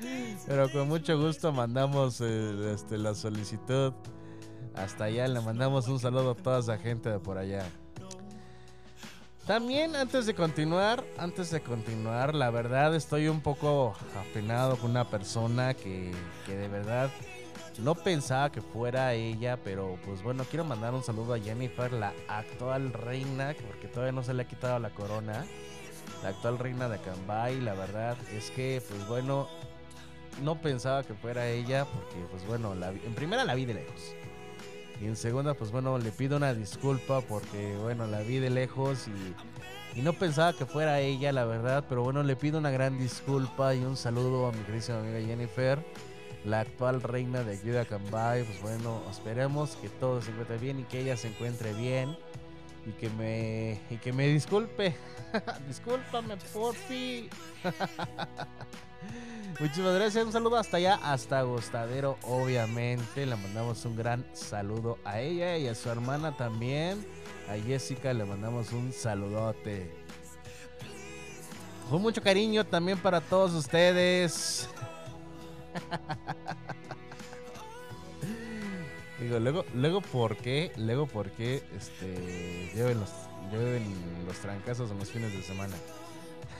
Pero 0.46 0.72
con 0.72 0.88
mucho 0.88 1.20
gusto 1.20 1.52
mandamos 1.52 2.22
eh, 2.22 2.72
este, 2.72 2.96
la 2.96 3.14
solicitud. 3.14 3.92
Hasta 4.74 5.04
allá 5.04 5.28
le 5.28 5.42
mandamos 5.42 5.86
un 5.86 6.00
saludo 6.00 6.30
a 6.30 6.36
toda 6.36 6.60
esa 6.60 6.78
gente 6.78 7.10
de 7.10 7.18
por 7.18 7.36
allá. 7.36 7.66
También 9.46 9.96
antes 9.96 10.24
de 10.24 10.32
continuar, 10.32 11.04
antes 11.18 11.50
de 11.50 11.60
continuar, 11.60 12.34
la 12.34 12.48
verdad 12.48 12.94
estoy 12.94 13.28
un 13.28 13.42
poco 13.42 13.94
apenado 14.18 14.78
con 14.78 14.92
una 14.92 15.10
persona 15.10 15.74
que, 15.74 16.12
que 16.46 16.56
de 16.56 16.68
verdad 16.68 17.10
no 17.78 17.94
pensaba 17.94 18.50
que 18.52 18.60
fuera 18.60 19.14
ella, 19.14 19.58
pero 19.62 19.98
pues 20.04 20.22
bueno, 20.22 20.44
quiero 20.48 20.64
mandar 20.64 20.92
un 20.94 21.02
saludo 21.02 21.34
a 21.34 21.38
Jennifer, 21.38 21.92
la 21.92 22.12
actual 22.28 22.92
reina, 22.92 23.54
porque 23.66 23.88
todavía 23.88 24.12
no 24.12 24.22
se 24.22 24.34
le 24.34 24.42
ha 24.42 24.48
quitado 24.48 24.78
la 24.78 24.90
corona, 24.90 25.44
la 26.22 26.28
actual 26.30 26.58
reina 26.58 26.88
de 26.88 26.96
Acambay, 26.96 27.60
la 27.60 27.74
verdad 27.74 28.16
es 28.36 28.50
que 28.50 28.82
pues 28.88 29.06
bueno, 29.08 29.48
no 30.42 30.60
pensaba 30.60 31.02
que 31.04 31.14
fuera 31.14 31.48
ella, 31.48 31.84
porque 31.86 32.16
pues 32.30 32.46
bueno, 32.46 32.74
la 32.74 32.90
vi- 32.90 33.00
en 33.06 33.14
primera 33.14 33.44
la 33.44 33.54
vi 33.54 33.64
de 33.64 33.74
lejos. 33.74 34.14
Y 35.00 35.06
en 35.06 35.16
segunda, 35.16 35.54
pues 35.54 35.70
bueno, 35.70 35.96
le 35.96 36.12
pido 36.12 36.36
una 36.36 36.52
disculpa 36.52 37.22
porque, 37.22 37.74
bueno, 37.80 38.06
la 38.06 38.20
vi 38.20 38.36
de 38.38 38.50
lejos 38.50 39.08
y, 39.94 39.98
y 39.98 40.02
no 40.02 40.12
pensaba 40.12 40.52
que 40.52 40.66
fuera 40.66 41.00
ella, 41.00 41.32
la 41.32 41.46
verdad. 41.46 41.86
Pero 41.88 42.02
bueno, 42.02 42.22
le 42.22 42.36
pido 42.36 42.58
una 42.58 42.70
gran 42.70 42.98
disculpa 42.98 43.74
y 43.74 43.82
un 43.82 43.96
saludo 43.96 44.46
a 44.46 44.52
mi 44.52 44.58
queridísima 44.58 44.98
amiga 44.98 45.18
Jennifer, 45.26 45.82
la 46.44 46.60
actual 46.60 47.02
reina 47.02 47.42
de 47.42 47.56
aquí 47.56 47.68
de 47.68 47.80
Acambay. 47.80 48.44
Pues 48.44 48.62
bueno, 48.62 49.02
esperemos 49.10 49.76
que 49.76 49.88
todo 49.88 50.22
se 50.22 50.30
encuentre 50.30 50.58
bien 50.58 50.80
y 50.80 50.84
que 50.84 51.00
ella 51.00 51.16
se 51.16 51.28
encuentre 51.28 51.72
bien. 51.74 52.16
y 52.86 52.92
que 52.92 53.10
me 53.10 53.80
y 53.90 53.96
que 53.96 54.12
me 54.12 54.26
disculpe. 54.28 54.94
Discúlpame, 55.68 56.36
porfi. 56.52 57.28
Muchísimas 59.60 59.94
gracias. 59.94 60.24
Un 60.24 60.32
saludo 60.32 60.56
hasta 60.56 60.78
allá, 60.78 60.98
hasta 61.02 61.42
Gostadero, 61.42 62.16
obviamente. 62.22 63.26
Le 63.26 63.36
mandamos 63.36 63.84
un 63.84 63.96
gran 63.96 64.24
saludo 64.32 64.98
a 65.04 65.20
ella 65.20 65.58
y 65.58 65.68
a 65.68 65.74
su 65.74 65.90
hermana 65.90 66.36
también. 66.36 67.04
A 67.48 67.54
Jessica 67.54 68.12
le 68.14 68.24
mandamos 68.24 68.72
un 68.72 68.92
saludote. 68.92 69.90
Con 71.90 72.00
mucho 72.02 72.22
cariño 72.22 72.64
también 72.64 72.98
para 72.98 73.20
todos 73.20 73.52
ustedes. 73.52 74.68
Digo, 79.20 79.38
luego, 79.38 79.64
luego 79.74 80.00
por 80.00 80.36
qué, 80.36 80.72
luego 80.76 81.06
por 81.06 81.30
qué, 81.30 81.62
este, 81.76 82.70
lleven 82.74 83.00
los, 83.00 83.10
lleven 83.52 83.84
trancazos 84.40 84.90
en 84.90 84.98
los 84.98 85.10
fines 85.10 85.32
de 85.32 85.42
semana. 85.42 85.74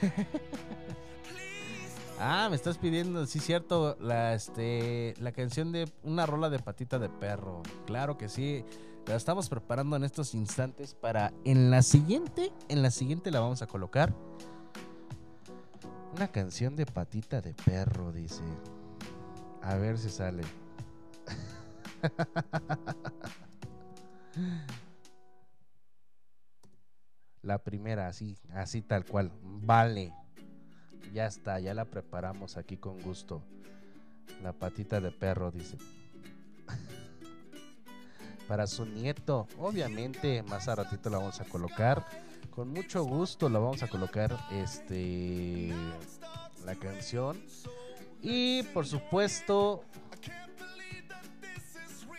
ah, 2.19 2.47
me 2.49 2.55
estás 2.55 2.77
pidiendo, 2.77 3.25
sí 3.25 3.39
cierto, 3.39 3.97
la, 3.99 4.33
este, 4.33 5.15
la 5.19 5.31
canción 5.31 5.71
de 5.71 5.91
una 6.03 6.25
rola 6.25 6.49
de 6.49 6.59
patita 6.59 6.99
de 6.99 7.09
perro. 7.09 7.61
Claro 7.85 8.17
que 8.17 8.29
sí. 8.29 8.63
La 9.07 9.15
estamos 9.15 9.49
preparando 9.49 9.95
en 9.95 10.03
estos 10.03 10.35
instantes 10.35 10.93
para 10.93 11.33
en 11.43 11.71
la 11.71 11.81
siguiente, 11.81 12.53
en 12.69 12.83
la 12.83 12.91
siguiente 12.91 13.31
la 13.31 13.39
vamos 13.39 13.63
a 13.63 13.67
colocar. 13.67 14.13
Una 16.15 16.27
canción 16.27 16.75
de 16.75 16.85
patita 16.85 17.41
de 17.41 17.55
perro, 17.55 18.11
dice. 18.11 18.43
A 19.63 19.75
ver 19.75 19.97
si 19.97 20.09
sale. 20.09 20.43
La 27.41 27.57
primera, 27.57 28.07
así, 28.07 28.37
así 28.53 28.81
tal 28.81 29.05
cual. 29.05 29.31
Vale. 29.41 30.13
Ya 31.13 31.25
está, 31.25 31.59
ya 31.59 31.73
la 31.73 31.85
preparamos 31.85 32.57
aquí 32.57 32.77
con 32.77 33.01
gusto. 33.01 33.43
La 34.41 34.53
patita 34.53 35.01
de 35.01 35.11
perro, 35.11 35.51
dice. 35.51 35.77
Para 38.47 38.67
su 38.67 38.85
nieto, 38.85 39.47
obviamente, 39.57 40.43
más 40.43 40.67
a 40.67 40.75
ratito 40.75 41.09
la 41.09 41.17
vamos 41.17 41.41
a 41.41 41.45
colocar. 41.45 42.05
Con 42.49 42.69
mucho 42.69 43.03
gusto 43.03 43.49
la 43.49 43.59
vamos 43.59 43.81
a 43.83 43.87
colocar 43.87 44.37
este 44.51 45.73
la 46.65 46.75
canción. 46.75 47.41
Y 48.21 48.63
por 48.63 48.85
supuesto, 48.85 49.83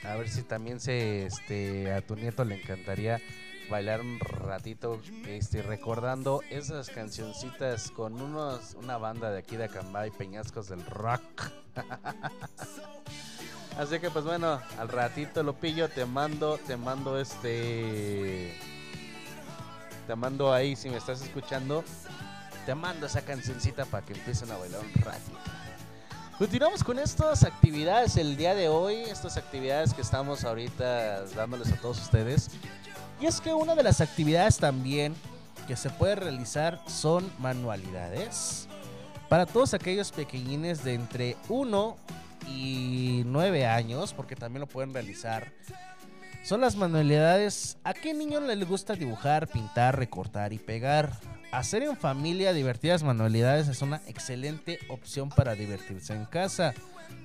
a 0.04 0.16
ver 0.16 0.28
si 0.28 0.42
también 0.42 0.80
se 0.80 1.26
este 1.26 1.92
a 1.92 2.00
tu 2.00 2.16
nieto 2.16 2.44
le 2.44 2.60
encantaría 2.60 3.20
bailar 3.70 4.00
un 4.00 4.18
ratito 4.18 5.00
este 5.26 5.62
recordando 5.62 6.42
esas 6.50 6.90
cancioncitas 6.90 7.90
con 7.90 8.20
unos 8.20 8.74
una 8.74 8.98
banda 8.98 9.30
de 9.30 9.38
aquí 9.38 9.56
de 9.56 9.64
Acambay, 9.64 10.10
Peñascos 10.10 10.68
del 10.68 10.84
Rock. 10.84 11.50
Así 13.78 13.98
que 14.00 14.10
pues 14.10 14.24
bueno, 14.24 14.60
al 14.78 14.88
ratito 14.88 15.42
lo 15.42 15.54
pillo, 15.54 15.88
te 15.88 16.04
mando, 16.04 16.58
te 16.58 16.76
mando 16.76 17.18
este 17.18 18.54
te 20.06 20.16
mando 20.16 20.52
ahí 20.52 20.74
si 20.74 20.90
me 20.90 20.96
estás 20.96 21.22
escuchando, 21.22 21.84
te 22.66 22.74
mando 22.74 23.06
esa 23.06 23.22
cancioncita 23.22 23.84
para 23.86 24.04
que 24.04 24.14
empiecen 24.14 24.50
a 24.50 24.56
bailar 24.56 24.80
un 24.80 25.02
ratito. 25.02 25.51
Continuamos 26.38 26.82
con 26.82 26.98
estas 26.98 27.44
actividades 27.44 28.16
el 28.16 28.36
día 28.36 28.54
de 28.54 28.68
hoy, 28.68 28.96
estas 29.02 29.36
actividades 29.36 29.92
que 29.92 30.00
estamos 30.00 30.44
ahorita 30.44 31.26
dándoles 31.36 31.70
a 31.70 31.76
todos 31.76 32.00
ustedes. 32.00 32.50
Y 33.20 33.26
es 33.26 33.40
que 33.40 33.52
una 33.52 33.74
de 33.74 33.82
las 33.82 34.00
actividades 34.00 34.56
también 34.56 35.14
que 35.68 35.76
se 35.76 35.90
puede 35.90 36.16
realizar 36.16 36.80
son 36.86 37.30
manualidades. 37.38 38.66
Para 39.28 39.46
todos 39.46 39.74
aquellos 39.74 40.10
pequeñines 40.10 40.82
de 40.82 40.94
entre 40.94 41.36
1 41.48 41.96
y 42.48 43.22
9 43.26 43.66
años, 43.66 44.12
porque 44.14 44.34
también 44.34 44.62
lo 44.62 44.66
pueden 44.66 44.92
realizar. 44.92 45.52
Son 46.42 46.60
las 46.60 46.74
manualidades. 46.74 47.76
¿A 47.84 47.94
qué 47.94 48.14
niño 48.14 48.40
le 48.40 48.64
gusta 48.64 48.94
dibujar, 48.94 49.46
pintar, 49.48 49.96
recortar 49.96 50.52
y 50.52 50.58
pegar? 50.58 51.12
Hacer 51.52 51.82
en 51.82 51.98
familia 51.98 52.54
divertidas 52.54 53.02
manualidades 53.02 53.68
es 53.68 53.82
una 53.82 54.00
excelente 54.06 54.78
opción 54.88 55.28
para 55.28 55.54
divertirse 55.54 56.14
en 56.14 56.24
casa. 56.24 56.72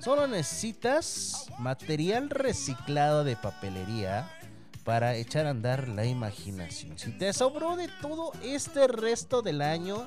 Solo 0.00 0.26
necesitas 0.26 1.46
material 1.58 2.28
reciclado 2.28 3.24
de 3.24 3.36
papelería 3.36 4.30
para 4.84 5.16
echar 5.16 5.46
a 5.46 5.50
andar 5.50 5.88
la 5.88 6.04
imaginación. 6.04 6.98
Si 6.98 7.10
te 7.12 7.32
sobró 7.32 7.74
de 7.76 7.88
todo 8.02 8.32
este 8.42 8.86
resto 8.86 9.40
del 9.40 9.62
año 9.62 10.06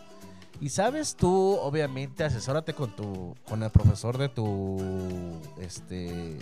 y 0.59 0.69
sabes 0.69 1.15
tú, 1.15 1.57
obviamente, 1.59 2.23
asesórate 2.23 2.75
con 2.75 2.95
tu 2.95 3.35
con 3.43 3.63
el 3.63 3.71
profesor 3.71 4.19
de 4.19 4.29
tu 4.29 4.77
este 5.59 6.37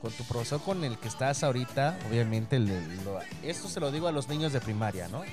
con 0.00 0.12
tu 0.12 0.22
profesor 0.22 0.62
con 0.62 0.84
el 0.84 0.98
que 0.98 1.08
estás 1.08 1.42
ahorita, 1.42 1.98
obviamente, 2.08 2.60
esto 3.42 3.68
se 3.68 3.80
lo 3.80 3.90
digo 3.90 4.06
a 4.06 4.12
los 4.12 4.28
niños 4.28 4.52
de 4.52 4.60
primaria, 4.60 5.08
¿no? 5.08 5.24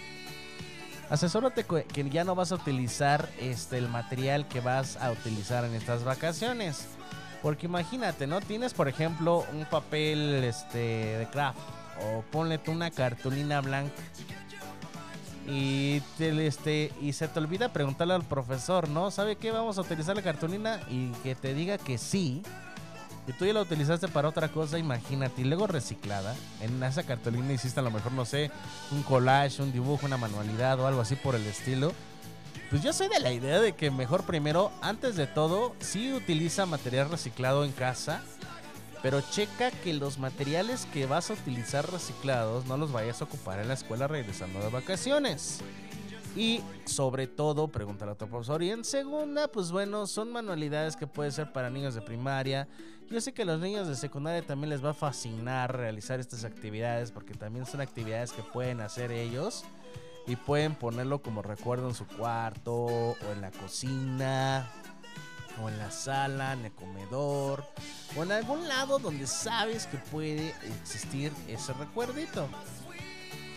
Asesórate 1.09 1.63
que 1.63 2.09
ya 2.09 2.23
no 2.23 2.35
vas 2.35 2.51
a 2.51 2.55
utilizar 2.55 3.29
este 3.39 3.77
el 3.77 3.87
material 3.87 4.47
que 4.47 4.59
vas 4.59 4.97
a 4.97 5.11
utilizar 5.11 5.63
en 5.63 5.73
estas 5.73 6.03
vacaciones. 6.03 6.87
Porque 7.41 7.67
imagínate, 7.67 8.27
¿no? 8.27 8.41
Tienes, 8.41 8.73
por 8.73 8.87
ejemplo, 8.87 9.45
un 9.53 9.65
papel 9.65 10.43
este 10.43 10.77
de 10.77 11.27
craft 11.31 11.59
o 12.03 12.21
ponle 12.31 12.57
tú 12.57 12.71
una 12.71 12.91
cartulina 12.91 13.61
blanca 13.61 13.93
y 15.47 16.01
te, 16.17 16.45
este 16.45 16.91
y 17.01 17.13
se 17.13 17.27
te 17.27 17.39
olvida 17.39 17.69
preguntarle 17.69 18.13
al 18.13 18.23
profesor, 18.23 18.89
¿no? 18.89 19.11
¿Sabe 19.11 19.37
qué? 19.37 19.51
Vamos 19.51 19.77
a 19.77 19.81
utilizar 19.81 20.15
la 20.15 20.21
cartulina 20.21 20.81
y 20.89 21.11
que 21.23 21.35
te 21.35 21.53
diga 21.53 21.77
que 21.77 21.97
sí. 21.97 22.43
Y 23.27 23.33
tú 23.33 23.45
ya 23.45 23.53
la 23.53 23.61
utilizaste 23.61 24.07
para 24.07 24.29
otra 24.29 24.47
cosa, 24.47 24.79
imagínate. 24.79 25.41
Y 25.41 25.45
luego 25.45 25.67
reciclada. 25.67 26.33
En 26.61 26.81
esa 26.81 27.03
cartulina 27.03 27.51
hiciste 27.51 27.81
a 27.81 27.83
lo 27.83 27.91
mejor, 27.91 28.13
no 28.13 28.23
sé, 28.23 28.49
un 28.91 29.03
collage, 29.03 29.61
un 29.61 29.73
dibujo, 29.73 30.05
una 30.05 30.17
manualidad 30.17 30.79
o 30.79 30.87
algo 30.87 31.01
así 31.01 31.15
por 31.15 31.35
el 31.35 31.45
estilo. 31.45 31.91
Pues 32.69 32.81
yo 32.81 32.93
soy 32.93 33.09
de 33.09 33.19
la 33.19 33.33
idea 33.33 33.59
de 33.59 33.73
que 33.73 33.91
mejor 33.91 34.23
primero, 34.23 34.71
antes 34.81 35.17
de 35.17 35.27
todo, 35.27 35.75
sí 35.79 36.13
utiliza 36.13 36.65
material 36.65 37.09
reciclado 37.09 37.65
en 37.65 37.73
casa. 37.73 38.21
Pero 39.03 39.21
checa 39.21 39.71
que 39.71 39.93
los 39.93 40.17
materiales 40.17 40.87
que 40.91 41.05
vas 41.05 41.29
a 41.29 41.33
utilizar 41.33 41.91
reciclados 41.91 42.65
no 42.65 42.77
los 42.77 42.91
vayas 42.91 43.21
a 43.21 43.25
ocupar 43.25 43.59
en 43.59 43.67
la 43.67 43.73
escuela 43.73 44.07
regresando 44.07 44.59
de 44.59 44.69
vacaciones. 44.69 45.59
Y 46.37 46.61
sobre 46.85 47.25
todo, 47.25 47.67
pregúntale 47.67 48.11
a 48.11 48.15
tu 48.15 48.27
profesor. 48.27 48.61
Y 48.61 48.69
en 48.69 48.85
segunda, 48.85 49.47
pues 49.47 49.71
bueno, 49.71 50.05
son 50.05 50.31
manualidades 50.31 50.95
que 50.95 51.07
puede 51.07 51.31
ser 51.31 51.51
para 51.51 51.71
niños 51.71 51.95
de 51.95 52.01
primaria. 52.01 52.67
Yo 53.09 53.19
sé 53.21 53.33
que 53.33 53.41
a 53.41 53.45
los 53.45 53.59
niños 53.59 53.87
de 53.87 53.95
secundaria 53.95 54.45
también 54.45 54.69
les 54.69 54.85
va 54.85 54.91
a 54.91 54.93
fascinar 54.93 55.75
realizar 55.75 56.19
estas 56.19 56.43
actividades 56.43 57.11
porque 57.11 57.33
también 57.33 57.65
son 57.65 57.81
actividades 57.81 58.33
que 58.33 58.43
pueden 58.43 58.81
hacer 58.81 59.11
ellos 59.11 59.63
y 60.27 60.35
pueden 60.35 60.75
ponerlo 60.75 61.23
como 61.23 61.41
recuerdo 61.41 61.87
en 61.87 61.95
su 61.95 62.05
cuarto 62.05 62.75
o 62.75 63.17
en 63.31 63.41
la 63.41 63.49
cocina 63.49 64.69
o 65.63 65.69
en 65.69 65.77
la 65.79 65.89
sala, 65.89 66.53
en 66.53 66.65
el 66.65 66.71
comedor 66.73 67.63
o 68.15 68.23
en 68.23 68.31
algún 68.31 68.67
lado 68.67 68.99
donde 68.99 69.25
sabes 69.25 69.87
que 69.87 69.97
puede 69.97 70.53
existir 70.81 71.31
ese 71.47 71.73
recuerdito. 71.73 72.47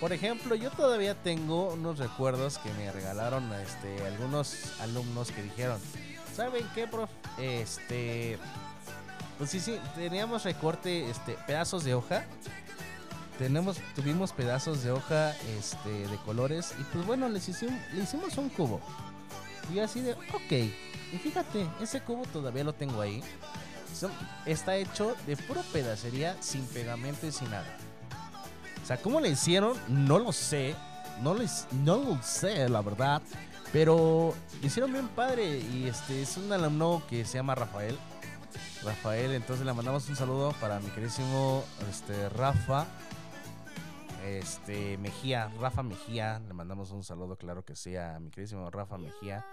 Por 0.01 0.15
ejemplo, 0.15 0.55
yo 0.55 0.71
todavía 0.71 1.15
tengo 1.15 1.75
unos 1.75 1.99
recuerdos 1.99 2.57
que 2.59 2.73
me 2.73 2.91
regalaron 2.91 3.53
este, 3.53 4.03
algunos 4.07 4.81
alumnos 4.81 5.31
que 5.31 5.43
dijeron, 5.43 5.79
¿saben 6.35 6.67
qué, 6.75 6.87
prof? 6.87 7.11
Este, 7.39 8.39
pues 9.37 9.51
sí, 9.51 9.61
sí, 9.61 9.79
teníamos 9.95 10.45
recorte, 10.45 11.11
este, 11.11 11.35
pedazos 11.47 11.85
de 11.85 11.95
hoja. 11.95 12.25
Tenemos, 13.39 13.77
tuvimos 13.95 14.33
pedazos 14.33 14.83
de 14.83 14.91
hoja, 14.91 15.37
este, 15.59 15.91
de 15.91 16.17
colores 16.25 16.75
y 16.81 16.83
pues 16.85 17.07
bueno, 17.07 17.29
les 17.29 17.47
hicimos, 17.51 17.79
le 17.93 18.03
hicimos 18.03 18.39
un 18.39 18.49
cubo. 18.49 18.81
Y 19.73 19.81
así 19.81 20.01
de, 20.01 20.13
ok. 20.13 20.53
Y 21.13 21.19
fíjate, 21.19 21.67
ese 21.81 22.01
cubo 22.01 22.25
todavía 22.33 22.65
lo 22.65 22.73
tengo 22.73 23.03
ahí. 23.03 23.23
Está 24.47 24.77
hecho 24.77 25.15
de 25.27 25.37
puro 25.37 25.63
pedacería, 25.75 26.37
sin 26.41 26.65
pegamento 26.67 27.27
y 27.27 27.33
sin 27.33 27.51
nada. 27.51 27.67
¿Cómo 28.99 29.21
le 29.21 29.29
hicieron? 29.29 29.77
No 29.89 30.19
lo 30.19 30.33
sé. 30.33 30.75
No, 31.23 31.35
les, 31.35 31.67
no 31.85 31.99
lo 31.99 32.23
sé, 32.23 32.69
la 32.69 32.83
verdad. 32.83 33.23
Pero 33.73 34.35
hicieron 34.63 34.93
bien 34.93 35.09
padre. 35.09 35.59
Y 35.59 35.87
este 35.87 36.23
es 36.23 36.37
un 36.37 36.53
alumno 36.53 37.03
que 37.09 37.25
se 37.25 37.39
llama 37.39 37.55
Rafael. 37.55 37.99
Rafael, 38.83 39.33
entonces 39.33 39.67
le 39.67 39.73
mandamos 39.75 40.09
un 40.09 40.17
saludo 40.17 40.53
para 40.61 40.81
mi 40.81 40.89
queridísimo 40.89 41.65
este, 41.89 42.29
Rafa. 42.31 42.87
Este 44.27 44.99
Mejía, 44.99 45.51
Rafa 45.61 45.83
Mejía, 45.83 46.41
le 46.47 46.53
mandamos 46.53 46.91
un 46.91 47.03
saludo, 47.03 47.37
claro 47.37 47.65
que 47.65 47.75
sí, 47.75 47.97
a 47.97 48.19
mi 48.21 48.31
queridísimo 48.31 48.71
Rafa 48.71 48.99
Mejía, 48.99 49.47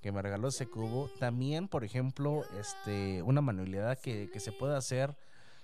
que 0.00 0.12
me 0.12 0.22
regaló 0.22 0.48
ese 0.48 0.66
cubo. 0.66 1.08
También, 1.18 1.68
por 1.68 1.84
ejemplo, 1.84 2.44
este, 2.58 3.22
una 3.22 3.40
manualidad 3.40 3.98
que 3.98 4.40
se 4.40 4.52
puede 4.52 4.76
hacer 4.76 5.16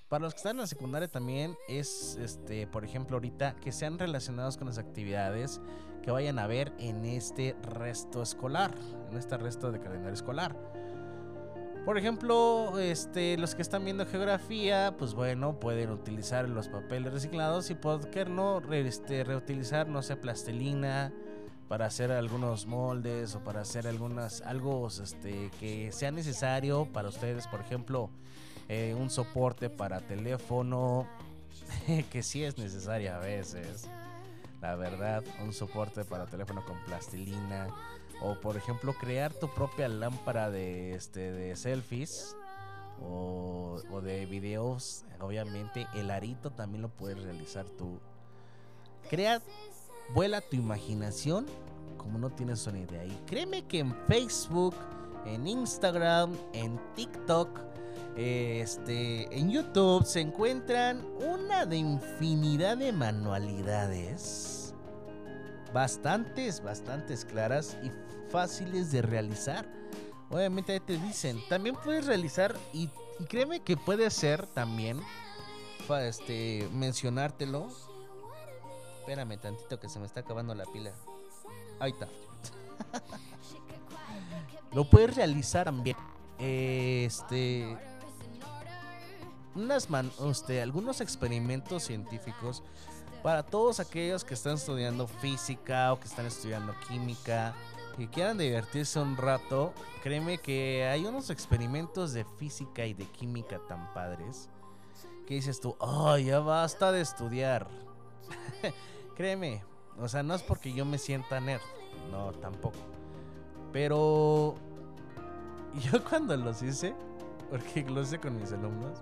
Para 0.09 0.25
los 0.25 0.35
que 0.35 0.39
están 0.39 0.57
en 0.57 0.61
la 0.61 0.67
secundaria 0.67 1.09
también 1.09 1.57
es, 1.67 2.17
este, 2.17 2.67
por 2.67 2.85
ejemplo, 2.85 3.17
ahorita 3.17 3.57
que 3.57 3.73
sean 3.73 3.99
relacionados 3.99 4.57
con 4.57 4.67
las 4.67 4.79
actividades 4.79 5.61
que 6.03 6.11
vayan 6.11 6.39
a 6.39 6.47
ver 6.47 6.73
en 6.79 7.05
este 7.05 7.57
resto 7.63 8.23
escolar, 8.23 8.75
en 9.11 9.17
este 9.17 9.37
resto 9.39 9.73
de 9.73 9.81
calendario 9.81 10.15
escolar. 10.15 10.55
Por 11.87 11.99
ejemplo, 11.99 12.79
este, 12.79 13.37
los 13.37 13.55
que 13.55 13.63
están 13.63 13.85
viendo 13.85 14.07
geografía, 14.07 14.95
pues 14.99 15.15
bueno, 15.15 15.61
pueden 15.61 15.91
utilizar 15.91 16.49
los 16.49 16.69
papeles 16.69 17.13
reciclados 17.13 17.71
y 17.71 17.75
por 17.75 18.01
no 18.29 18.63
este, 18.73 19.25
reutilizar, 19.25 19.89
no 19.89 20.03
sé, 20.03 20.17
plastilina 20.17 21.13
para 21.69 21.87
hacer 21.87 22.13
algunos 22.13 22.67
moldes 22.67 23.35
o 23.35 23.45
para 23.45 23.63
hacer 23.63 23.87
algunas 23.87 24.43
algo 24.43 24.87
este, 24.89 25.51
que 25.59 25.93
sea 25.93 26.11
necesario 26.11 26.87
para 26.93 27.09
ustedes, 27.09 27.47
por 27.49 27.61
ejemplo, 27.61 28.11
eh, 28.69 28.95
un 28.99 29.11
soporte 29.11 29.71
para 29.71 30.01
teléfono, 30.01 31.07
que 32.11 32.23
sí 32.23 32.45
es 32.45 32.59
necesario 32.59 33.15
a 33.15 33.19
veces, 33.19 33.89
la 34.61 34.75
verdad, 34.77 35.23
un 35.43 35.53
soporte 35.53 36.05
para 36.05 36.27
teléfono 36.27 36.65
con 36.65 36.79
plastilina. 36.85 37.69
O 38.23 38.41
por 38.41 38.57
ejemplo 38.57 38.95
crear 38.95 39.35
tu 39.35 39.53
propia 39.53 39.89
lámpara 39.89 40.49
de 40.49 40.95
este 40.95 41.33
de 41.33 41.57
selfies 41.57 42.37
o, 43.03 43.81
o 43.91 44.01
de 44.01 44.25
videos. 44.25 45.05
Obviamente 45.21 45.87
el 45.95 46.11
arito 46.11 46.51
también 46.51 46.83
lo 46.83 46.89
puedes 46.89 47.21
realizar 47.21 47.67
tú. 47.67 48.01
Crea 49.11 49.43
vuela 50.15 50.41
tu 50.41 50.57
imaginación 50.57 51.47
como 52.05 52.19
no 52.19 52.31
tienes 52.31 52.67
una 52.67 52.79
idea. 52.79 53.05
Y 53.05 53.17
créeme 53.27 53.67
que 53.67 53.81
en 53.81 53.95
Facebook 54.07 54.75
en 55.27 55.47
Instagram 55.47 56.37
en 56.53 56.79
TikTok 56.95 57.49
este 58.17 59.37
en 59.37 59.51
YouTube 59.51 60.05
se 60.05 60.21
encuentran 60.21 61.05
una 61.21 61.67
de 61.67 61.77
infinidad 61.77 62.77
de 62.77 62.93
manualidades 62.93 64.65
bastantes, 65.75 66.63
bastantes 66.63 67.25
claras 67.25 67.77
y 67.83 67.91
fáciles 68.31 68.93
de 68.93 69.03
realizar. 69.03 69.67
Obviamente 70.31 70.73
ahí 70.73 70.81
te 70.81 70.97
dicen, 70.97 71.41
también 71.49 71.77
puedes 71.83 72.07
realizar 72.07 72.57
y, 72.73 72.89
créeme 73.29 73.61
que 73.61 73.77
puede 73.77 74.09
ser 74.11 74.47
también, 74.47 75.01
este, 76.01 76.69
mencionártelo. 76.73 77.69
Espérame 79.01 79.37
tantito 79.39 79.79
que 79.79 79.89
se 79.89 79.99
me 79.99 80.07
está 80.07 80.21
acabando 80.21 80.55
la 80.55 80.65
pila. 80.65 80.93
Ahí 81.81 81.91
está. 81.91 82.09
Lo 84.73 84.89
puedes 84.89 85.15
realizar 85.15 85.67
también. 85.67 85.97
Este, 86.39 87.77
unas 89.55 89.89
este, 90.31 90.63
algunos 90.63 91.01
experimentos 91.01 91.85
científicos 91.85 92.63
para 93.23 93.43
todos 93.43 93.81
aquellos 93.81 94.25
que 94.25 94.35
están 94.35 94.55
estudiando 94.55 95.07
física 95.07 95.93
o 95.93 95.99
que 95.99 96.07
están 96.07 96.27
estudiando 96.27 96.75
química 96.89 97.55
y 97.97 98.07
quieran 98.09 98.37
divertirse 98.37 98.99
un 99.01 99.17
rato, 99.17 99.73
créeme 100.03 100.39
que 100.39 100.87
hay 100.87 101.07
unos 101.07 101.31
experimentos 101.31 102.13
de 102.13 102.25
física 102.39 102.85
y 102.85 102.93
de 102.93 103.07
química 103.07 103.61
tan 103.69 103.93
padres 103.95 104.51
que 105.27 105.35
dices 105.35 105.61
tú, 105.61 105.75
oh, 105.79 106.17
ya 106.19 106.41
basta 106.41 106.93
de 106.93 107.01
estudiar. 107.01 107.67
créeme, 109.17 109.65
o 109.99 110.09
sea, 110.09 110.23
no 110.23 110.35
es 110.35 110.43
porque 110.43 110.73
yo 110.73 110.85
me 110.85 110.99
sienta 110.99 111.41
nerd, 111.41 111.63
no, 112.11 112.33
tampoco. 112.33 112.79
Pero 113.73 114.57
yo 115.81 116.05
cuando 116.05 116.37
los 116.37 116.63
hice, 116.63 116.95
porque 117.51 117.83
lo 117.89 118.03
hice 118.03 118.19
con 118.19 118.37
mis 118.39 118.53
alumnos, 118.53 118.99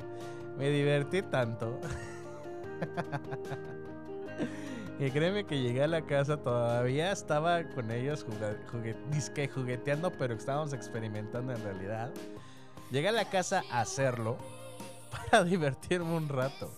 me 0.56 0.70
divertí 0.70 1.22
tanto. 1.22 1.78
Y 4.98 5.10
créeme 5.10 5.44
que 5.44 5.60
llegué 5.60 5.82
a 5.82 5.88
la 5.88 6.02
casa, 6.02 6.36
todavía 6.36 7.10
estaba 7.10 7.64
con 7.64 7.90
ellos 7.90 8.24
jugueteando, 9.52 10.12
pero 10.12 10.34
estábamos 10.34 10.72
experimentando 10.72 11.52
en 11.52 11.60
realidad. 11.64 12.12
Llegué 12.92 13.08
a 13.08 13.12
la 13.12 13.24
casa 13.28 13.64
a 13.72 13.80
hacerlo 13.80 14.36
para 15.10 15.42
divertirme 15.42 16.14
un 16.14 16.28
rato. 16.28 16.70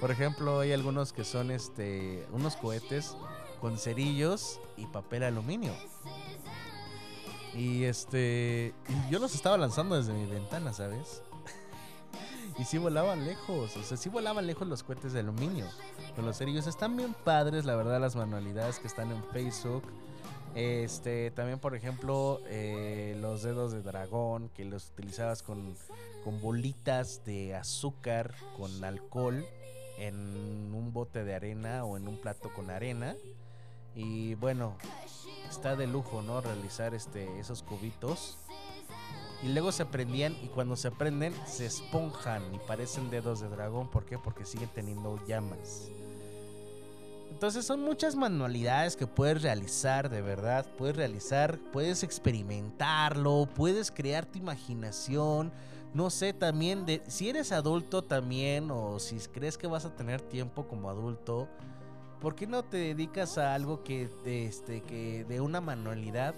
Por 0.00 0.10
ejemplo, 0.10 0.60
hay 0.60 0.72
algunos 0.72 1.12
que 1.12 1.22
son 1.22 1.50
este 1.50 2.26
unos 2.32 2.56
cohetes 2.56 3.14
con 3.60 3.76
cerillos 3.76 4.58
y 4.78 4.86
papel 4.86 5.24
aluminio. 5.24 5.74
Y 7.52 7.84
este 7.84 8.72
yo 9.10 9.18
los 9.18 9.34
estaba 9.34 9.58
lanzando 9.58 9.96
desde 9.96 10.14
mi 10.14 10.24
ventana, 10.24 10.72
¿sabes? 10.72 11.22
Y 12.58 12.64
sí 12.64 12.78
volaban 12.78 13.24
lejos, 13.24 13.76
o 13.76 13.82
sea, 13.82 13.96
sí 13.96 14.08
volaban 14.08 14.46
lejos 14.46 14.66
los 14.66 14.82
cohetes 14.82 15.12
de 15.12 15.20
aluminio. 15.20 15.66
Con 16.14 16.24
los 16.24 16.38
cerillos 16.38 16.66
están 16.66 16.96
bien 16.96 17.14
padres, 17.24 17.66
la 17.66 17.76
verdad, 17.76 18.00
las 18.00 18.16
manualidades 18.16 18.78
que 18.78 18.86
están 18.86 19.12
en 19.12 19.22
Facebook. 19.24 19.82
Este, 20.54 21.30
también, 21.32 21.58
por 21.58 21.74
ejemplo, 21.74 22.40
eh, 22.46 23.14
los 23.20 23.42
dedos 23.42 23.72
de 23.72 23.82
dragón, 23.82 24.48
que 24.48 24.64
los 24.64 24.88
utilizabas 24.88 25.42
con, 25.42 25.76
con 26.24 26.40
bolitas 26.40 27.22
de 27.26 27.54
azúcar, 27.54 28.34
con 28.56 28.82
alcohol, 28.82 29.44
en 29.98 30.16
un 30.74 30.92
bote 30.94 31.24
de 31.24 31.34
arena 31.34 31.84
o 31.84 31.98
en 31.98 32.08
un 32.08 32.16
plato 32.16 32.50
con 32.54 32.70
arena. 32.70 33.16
Y 33.94 34.34
bueno, 34.36 34.76
está 35.48 35.76
de 35.76 35.86
lujo, 35.86 36.22
¿no? 36.22 36.40
Realizar 36.40 36.94
este, 36.94 37.38
esos 37.38 37.62
cubitos. 37.62 38.38
Y 39.42 39.48
luego 39.48 39.70
se 39.70 39.84
prendían 39.84 40.36
y 40.42 40.48
cuando 40.48 40.76
se 40.76 40.90
prenden 40.90 41.34
se 41.46 41.66
esponjan 41.66 42.42
y 42.54 42.58
parecen 42.58 43.10
dedos 43.10 43.40
de 43.40 43.48
dragón. 43.48 43.88
¿Por 43.88 44.04
qué? 44.04 44.18
Porque 44.18 44.44
siguen 44.44 44.70
teniendo 44.74 45.18
llamas. 45.26 45.90
Entonces 47.30 47.66
son 47.66 47.82
muchas 47.82 48.16
manualidades 48.16 48.96
que 48.96 49.06
puedes 49.06 49.42
realizar, 49.42 50.08
de 50.08 50.22
verdad. 50.22 50.64
Puedes 50.78 50.96
realizar, 50.96 51.58
puedes 51.70 52.02
experimentarlo, 52.02 53.46
puedes 53.54 53.90
crear 53.90 54.24
tu 54.24 54.38
imaginación. 54.38 55.52
No 55.92 56.08
sé, 56.08 56.32
también 56.32 56.86
de, 56.86 57.02
si 57.08 57.28
eres 57.28 57.52
adulto 57.52 58.02
también 58.02 58.70
o 58.70 58.98
si 58.98 59.18
crees 59.18 59.58
que 59.58 59.66
vas 59.66 59.84
a 59.84 59.94
tener 59.94 60.22
tiempo 60.22 60.66
como 60.66 60.88
adulto, 60.88 61.46
¿por 62.22 62.34
qué 62.34 62.46
no 62.46 62.64
te 62.64 62.78
dedicas 62.78 63.36
a 63.36 63.54
algo 63.54 63.84
que, 63.84 64.08
este, 64.24 64.80
que 64.80 65.24
de 65.24 65.40
una 65.42 65.60
manualidad 65.60 66.34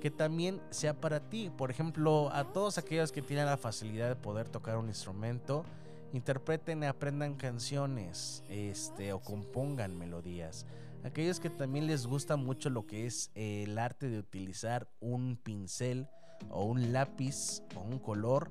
que 0.00 0.10
también 0.10 0.60
sea 0.70 1.00
para 1.00 1.28
ti? 1.28 1.50
Por 1.56 1.70
ejemplo, 1.70 2.30
a 2.32 2.52
todos 2.52 2.78
aquellos 2.78 3.12
que 3.12 3.22
tienen 3.22 3.46
la 3.46 3.56
facilidad 3.56 4.08
de 4.08 4.16
poder 4.16 4.48
tocar 4.48 4.76
un 4.76 4.88
instrumento, 4.88 5.64
interpreten 6.12 6.82
y 6.82 6.86
aprendan 6.86 7.34
canciones, 7.34 8.42
este, 8.48 9.12
o 9.12 9.20
compongan 9.20 9.96
melodías. 9.98 10.66
Aquellos 11.04 11.38
que 11.40 11.50
también 11.50 11.86
les 11.86 12.06
gusta 12.06 12.36
mucho 12.36 12.70
lo 12.70 12.86
que 12.86 13.06
es 13.06 13.30
el 13.34 13.78
arte 13.78 14.08
de 14.08 14.18
utilizar 14.18 14.88
un 14.98 15.36
pincel 15.36 16.08
o 16.50 16.64
un 16.64 16.92
lápiz 16.92 17.62
o 17.76 17.80
un 17.80 17.98
color, 17.98 18.50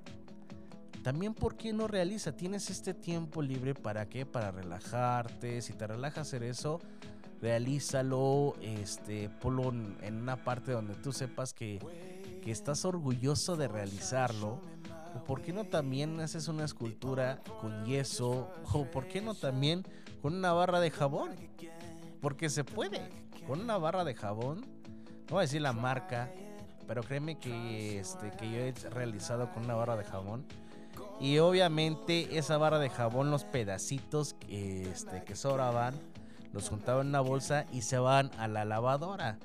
también 1.04 1.36
por 1.36 1.56
qué 1.56 1.72
no 1.72 1.88
realiza, 1.88 2.32
tienes 2.32 2.72
este 2.72 2.96
tiempo 2.96 3.44
libre 3.44 3.76
para 3.76 4.10
qué, 4.10 4.26
para 4.26 4.52
relajarte, 4.52 5.62
si 5.62 5.74
te 5.74 5.86
relaja 5.86 6.22
hacer 6.22 6.42
eso, 6.42 6.82
realízalo, 7.46 8.56
este, 8.60 9.30
ponlo 9.30 9.70
en 9.70 10.16
una 10.20 10.36
parte 10.36 10.72
donde 10.72 10.96
tú 10.96 11.14
sepas 11.14 11.54
que, 11.54 11.78
que 12.42 12.50
estás 12.50 12.86
orgulloso 12.86 13.56
de 13.56 13.68
realizarlo. 13.68 14.60
O 15.16 15.24
por 15.24 15.44
qué 15.44 15.54
no 15.54 15.66
también 15.66 16.20
haces 16.20 16.48
una 16.48 16.66
escultura 16.66 17.44
con 17.62 17.86
yeso. 17.86 18.50
O 18.74 18.86
por 18.86 19.08
qué 19.08 19.22
no 19.22 19.36
también 19.36 19.84
con 20.24 20.34
una 20.34 20.54
barra 20.54 20.80
de 20.80 20.90
jabón. 20.90 21.36
Porque 22.20 22.50
se 22.50 22.64
puede. 22.64 23.12
Con 23.46 23.62
una 23.62 23.78
barra 23.78 24.04
de 24.04 24.16
jabón. 24.16 24.62
No 25.28 25.36
voy 25.36 25.40
a 25.40 25.42
decir 25.42 25.62
la 25.62 25.72
marca. 25.72 26.32
Pero 26.88 27.04
créeme 27.04 27.38
que, 27.38 28.00
este, 28.00 28.32
que 28.32 28.50
yo 28.50 28.58
he 28.58 28.74
realizado 28.90 29.54
con 29.54 29.66
una 29.66 29.76
barra 29.76 29.98
de 29.98 30.04
jabón. 30.04 30.48
Y 31.20 31.38
obviamente 31.38 32.40
esa 32.40 32.58
barra 32.58 32.80
de 32.80 32.90
jabón, 32.90 33.30
los 33.30 33.44
pedacitos 33.44 34.34
que, 34.34 34.90
este, 34.90 35.24
que 35.24 35.36
sobraban, 35.36 35.94
los 36.56 36.70
juntaba 36.70 37.02
en 37.02 37.08
una 37.08 37.20
bolsa 37.20 37.66
y 37.72 37.82
se 37.82 38.00
van 38.00 38.32
a 38.40 38.48
la 38.48 38.64
lavadora. 38.64 39.38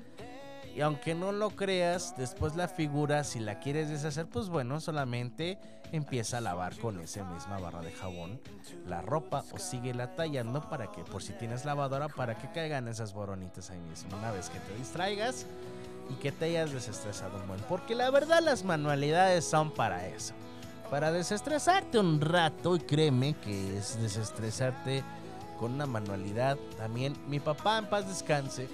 Y 0.73 0.79
aunque 0.79 1.13
no 1.13 1.33
lo 1.33 1.49
creas, 1.49 2.15
después 2.17 2.55
la 2.55 2.69
figura, 2.69 3.25
si 3.25 3.41
la 3.41 3.59
quieres 3.59 3.89
deshacer, 3.89 4.27
pues 4.27 4.47
bueno, 4.47 4.79
solamente 4.79 5.59
empieza 5.91 6.37
a 6.37 6.41
lavar 6.41 6.77
con 6.77 7.01
esa 7.01 7.25
misma 7.25 7.59
barra 7.59 7.81
de 7.81 7.91
jabón 7.91 8.39
la 8.87 9.01
ropa 9.01 9.43
o 9.51 9.59
sigue 9.59 9.93
la 9.93 10.15
tallando 10.15 10.69
para 10.69 10.89
que, 10.89 11.03
por 11.03 11.21
si 11.21 11.33
tienes 11.33 11.65
lavadora, 11.65 12.07
para 12.07 12.37
que 12.37 12.49
caigan 12.49 12.87
esas 12.87 13.13
boronitas 13.13 13.69
ahí 13.69 13.81
mismo. 13.81 14.17
Una 14.17 14.31
vez 14.31 14.49
que 14.49 14.59
te 14.59 14.73
distraigas 14.77 15.45
y 16.09 16.13
que 16.13 16.31
te 16.31 16.45
hayas 16.45 16.71
desestresado 16.71 17.37
un 17.41 17.47
buen. 17.49 17.59
Porque 17.67 17.93
la 17.93 18.09
verdad 18.09 18.39
las 18.41 18.63
manualidades 18.63 19.43
son 19.43 19.71
para 19.71 20.07
eso. 20.07 20.33
Para 20.89 21.11
desestresarte 21.11 21.99
un 21.99 22.21
rato 22.21 22.77
y 22.77 22.79
créeme 22.79 23.33
que 23.33 23.77
es 23.77 24.01
desestresarte 24.01 25.03
con 25.61 25.75
una 25.75 25.85
manualidad. 25.85 26.57
También 26.75 27.15
mi 27.29 27.39
papá 27.39 27.77
en 27.77 27.85
paz 27.85 28.05
descanse 28.07 28.67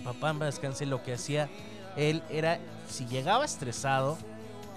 papá 0.00 0.30
en 0.30 0.38
paz 0.38 0.54
descanse 0.54 0.84
lo 0.86 1.02
que 1.02 1.14
hacía 1.14 1.48
él 1.96 2.22
era 2.30 2.58
si 2.88 3.06
llegaba 3.06 3.44
estresado 3.44 4.18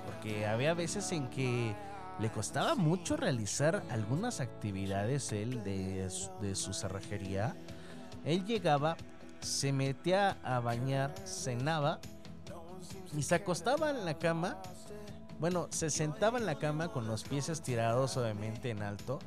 porque 0.06 0.46
había 0.46 0.74
veces 0.74 1.12
en 1.12 1.30
que 1.30 1.76
le 2.20 2.32
costaba 2.32 2.76
mucho 2.76 3.18
realizar 3.18 3.84
algunas 3.90 4.40
actividades 4.40 5.32
él 5.32 5.64
de, 5.64 6.08
de 6.42 6.56
su 6.56 6.74
cerrajería. 6.74 7.56
Él 8.24 8.46
llegaba, 8.46 8.98
se 9.42 9.74
metía 9.74 10.38
a 10.44 10.60
bañar, 10.60 11.14
cenaba 11.26 12.00
y 13.18 13.24
se 13.24 13.36
acostaba 13.36 13.90
en 13.90 14.06
la 14.06 14.14
cama. 14.20 14.58
Bueno, 15.40 15.68
se 15.72 15.90
sentaba 15.90 16.38
en 16.38 16.46
la 16.46 16.56
cama 16.56 16.90
con 16.90 17.08
los 17.08 17.24
pies 17.24 17.50
estirados 17.50 18.16
obviamente 18.18 18.70
en 18.70 18.84
alto. 18.84 19.20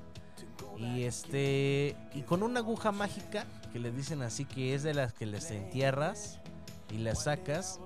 Y 0.78 1.04
este. 1.04 1.96
Y 2.14 2.22
con 2.22 2.42
una 2.42 2.60
aguja 2.60 2.92
mágica, 2.92 3.46
que 3.72 3.78
le 3.78 3.90
dicen 3.90 4.22
así 4.22 4.44
que 4.44 4.74
es 4.74 4.82
de 4.82 4.94
las 4.94 5.12
que 5.12 5.26
les 5.26 5.50
entierras 5.50 6.38
y 6.90 6.98
las 6.98 7.24
sacas. 7.24 7.80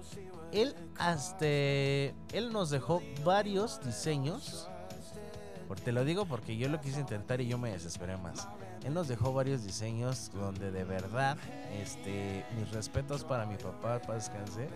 Él 0.53 0.75
hasta. 0.99 1.47
Él 1.47 2.53
nos 2.53 2.71
dejó 2.71 3.03
varios 3.25 3.81
diseños. 3.85 4.69
Te 5.85 5.93
lo 5.93 6.05
digo 6.05 6.27
porque 6.27 6.57
yo 6.57 6.69
lo 6.69 6.81
quise 6.81 7.01
intentar 7.01 7.41
y 7.41 7.47
yo 7.47 7.57
me 7.57 7.71
desesperé 7.71 8.17
más. 8.17 8.49
Él 8.85 8.93
nos 8.93 9.09
dejó 9.09 9.33
varios 9.33 9.65
diseños 9.65 10.31
donde 10.35 10.71
de 10.71 10.85
verdad, 10.85 11.37
este, 11.81 12.45
mis 12.59 12.71
respetos 12.71 13.25
para 13.25 13.47
mi 13.47 13.57
papá, 13.57 14.01
para 14.01 14.15
descanse, 14.15 14.69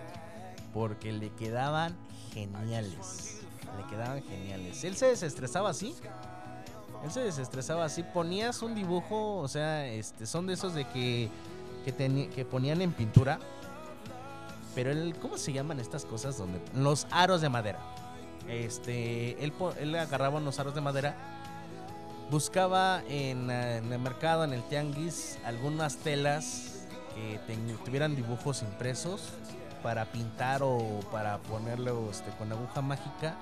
porque 0.73 1.13
le 1.13 1.31
quedaban 1.31 1.97
geniales. 2.33 3.41
Le 3.77 3.87
quedaban 3.89 4.23
geniales. 4.23 4.85
Él 4.85 4.97
se 4.97 5.07
desestresaba 5.07 5.71
así. 5.71 5.95
Él 7.05 7.11
se 7.11 7.21
desestresaba 7.21 7.85
así. 7.85 8.03
Ponías 8.03 8.63
un 8.63 8.75
dibujo, 8.75 9.37
o 9.37 9.49
sea, 9.49 9.87
este, 9.87 10.27
son 10.27 10.47
de 10.47 10.55
esos 10.55 10.75
de 10.75 10.87
que, 10.89 11.29
que, 11.85 12.31
que 12.35 12.45
ponían 12.45 12.81
en 12.81 12.93
pintura. 12.93 13.39
Pero 14.75 14.91
él, 14.91 15.15
¿cómo 15.21 15.37
se 15.37 15.53
llaman 15.53 15.79
estas 15.81 16.05
cosas? 16.05 16.39
Donde 16.39 16.61
los 16.75 17.07
aros 17.11 17.41
de 17.41 17.49
madera. 17.49 17.79
Este, 18.49 19.43
él, 19.43 19.53
él 19.79 19.95
agarraba 19.95 20.39
unos 20.39 20.59
aros 20.59 20.75
de 20.75 20.81
madera, 20.81 21.15
buscaba 22.31 23.03
en, 23.09 23.51
el 23.51 24.01
mercado, 24.01 24.45
en 24.45 24.53
el 24.53 24.63
tianguis, 24.65 25.39
algunas 25.45 25.97
telas 25.99 26.87
que 27.15 27.39
tuvieran 27.85 28.17
dibujos 28.17 28.63
impresos 28.63 29.31
para 29.83 30.07
pintar 30.07 30.63
o 30.63 31.01
para 31.13 31.39
ponerlo 31.39 32.11
este, 32.11 32.31
con 32.33 32.51
aguja 32.51 32.81
mágica. 32.83 33.37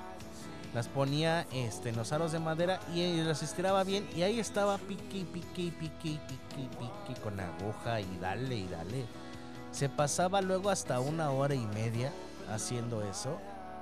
Las 0.75 0.89
ponía 0.89 1.47
este, 1.53 1.91
en 1.91 1.97
los 1.97 2.13
aros 2.13 2.33
de 2.33 2.39
madera 2.39 2.81
y, 2.95 3.23
las 3.23 3.43
estiraba 3.43 3.85
bien. 3.85 4.09
Y 4.17 4.23
ahí 4.23 4.41
estaba 4.41 4.79
pique, 4.79 5.19
y 5.19 5.25
pique, 5.25 5.63
y 5.63 5.71
pique, 5.71 6.09
y 6.09 6.19
pique, 6.19 6.69
pique 7.07 7.21
con 7.21 7.39
aguja 7.39 8.01
y 8.01 8.19
dale 8.21 8.57
y 8.57 8.69
dale. 8.69 9.05
Se 9.71 9.89
pasaba 9.89 10.41
luego 10.41 10.71
hasta 10.71 11.01
una 11.01 11.31
hora 11.31 11.55
y 11.55 11.67
media 11.67 12.13
haciendo 12.51 13.03
eso. 13.03 13.39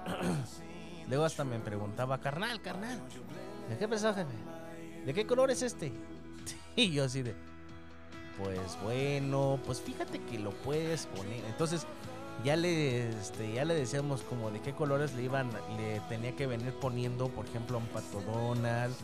luego 1.09 1.25
hasta 1.25 1.45
me 1.45 1.59
preguntaba, 1.61 2.19
carnal, 2.19 2.61
carnal, 2.61 3.01
¿de 3.69 3.79
qué 3.79 3.87
pensás, 3.87 4.17
jefe? 4.17 4.35
¿De 5.05 5.15
qué 5.15 5.27
color 5.27 5.51
es 5.51 5.63
este? 5.63 5.93
Y 6.77 6.93
yo 6.93 7.05
así 7.05 7.23
de, 7.23 7.35
pues 8.39 8.79
bueno, 8.83 9.59
pues 9.67 9.81
fíjate 9.81 10.21
que 10.21 10.39
lo 10.39 10.51
puedes 10.51 11.07
poner. 11.07 11.45
Entonces 11.45 11.87
ya 12.45 12.57
le, 12.57 13.11
este, 13.11 13.53
ya 13.53 13.65
le 13.65 13.75
decíamos 13.75 14.23
como 14.23 14.51
de 14.51 14.61
qué 14.61 14.73
colores 14.73 15.15
le 15.15 15.25
iban, 15.25 15.51
le 15.77 16.01
tenía 16.09 16.35
que 16.35 16.47
venir 16.47 16.73
poniendo, 16.75 17.29
por 17.29 17.47
ejemplo, 17.47 17.77
a 17.77 17.81
un 17.81 17.87
pato 17.87 18.23
Donald. 18.23 18.95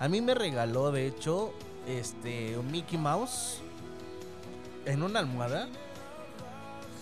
A 0.00 0.08
mí 0.08 0.20
me 0.20 0.34
regaló, 0.34 0.90
de 0.90 1.06
hecho, 1.06 1.52
este, 1.86 2.58
un 2.58 2.70
Mickey 2.70 2.98
Mouse 2.98 3.60
en 4.86 5.02
una 5.02 5.20
almohada 5.20 5.68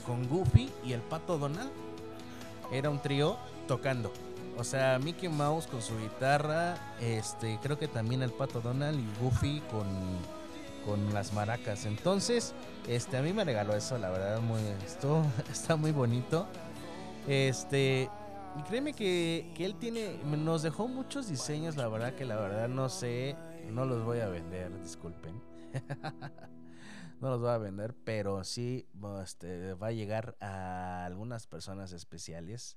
con 0.07 0.29
Goofy 0.29 0.71
y 0.85 0.93
el 0.93 1.01
pato 1.01 1.39
Donald. 1.39 1.71
Era 2.71 2.91
un 2.91 3.01
trío 3.01 3.37
tocando. 3.67 4.13
O 4.59 4.65
sea, 4.65 4.99
Mickey 4.99 5.29
Mouse 5.29 5.67
con 5.67 5.83
su 5.83 5.99
guitarra, 5.99 6.95
este, 7.01 7.59
creo 7.63 7.79
que 7.79 7.89
también 7.89 8.23
el 8.23 8.31
pato 8.31 8.61
Donald 8.61 8.99
y 8.99 9.23
Goofy 9.23 9.63
con, 9.71 9.87
con 10.85 11.15
las 11.15 11.33
maracas. 11.33 11.87
Entonces, 11.87 12.55
este, 12.87 13.17
a 13.17 13.23
mí 13.23 13.33
me 13.33 13.45
regaló 13.45 13.75
eso, 13.75 13.99
la 13.99 14.11
verdad, 14.11 14.41
muy, 14.41 14.61
esto 14.85 15.25
está 15.51 15.77
muy 15.77 15.93
bonito. 15.93 16.47
Este, 17.29 18.11
y 18.59 18.63
créeme 18.65 18.93
que, 18.93 19.53
que 19.55 19.65
él 19.65 19.77
tiene, 19.77 20.19
nos 20.25 20.63
dejó 20.63 20.89
muchos 20.89 21.29
diseños, 21.29 21.77
la 21.77 21.89
verdad 21.89 22.15
que 22.15 22.25
la 22.25 22.37
verdad 22.37 22.69
no 22.69 22.89
sé, 22.89 23.37
no 23.71 23.85
los 23.85 24.05
voy 24.05 24.21
a 24.21 24.29
vender, 24.29 24.77
disculpen. 24.83 25.41
no 27.21 27.31
los 27.31 27.41
voy 27.41 27.51
a 27.51 27.59
vender, 27.59 27.95
pero 28.05 28.43
sí 28.45 28.89
este, 29.23 29.75
va 29.75 29.89
a 29.89 29.93
llegar 29.93 30.37
a 30.41 31.05
algunas 31.05 31.47
personas 31.47 31.93
especiales, 31.93 32.77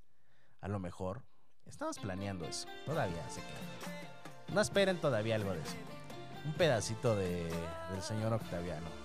a 0.61 0.67
lo 0.67 0.79
mejor. 0.79 1.23
Estamos 1.65 1.97
planeando 1.97 2.45
eso, 2.45 2.67
todavía 2.85 3.27
se 3.29 3.41
queda. 3.41 4.53
No 4.53 4.61
esperen 4.61 5.01
todavía 5.01 5.35
algo 5.35 5.51
de 5.51 5.61
eso. 5.61 5.75
Un 6.45 6.53
pedacito 6.53 7.15
de, 7.15 7.49
del 7.91 8.01
señor 8.03 8.33
Octaviano. 8.33 9.04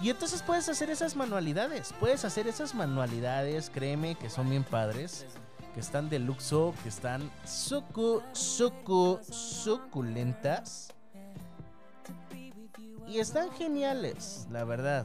Y 0.00 0.10
entonces 0.10 0.42
puedes 0.42 0.68
hacer 0.68 0.90
esas 0.90 1.16
manualidades. 1.16 1.92
Puedes 1.98 2.24
hacer 2.24 2.46
esas 2.46 2.74
manualidades, 2.74 3.68
créeme 3.70 4.14
que 4.14 4.30
son 4.30 4.48
bien 4.48 4.64
padres. 4.64 5.26
Que 5.74 5.80
están 5.80 6.08
de 6.08 6.18
luxo, 6.18 6.74
que 6.82 6.88
están 6.88 7.30
sucu, 7.44 8.22
sucu, 8.32 9.18
suculentas. 9.28 10.88
Y 13.08 13.18
están 13.18 13.50
geniales, 13.52 14.46
la 14.50 14.64
verdad. 14.64 15.04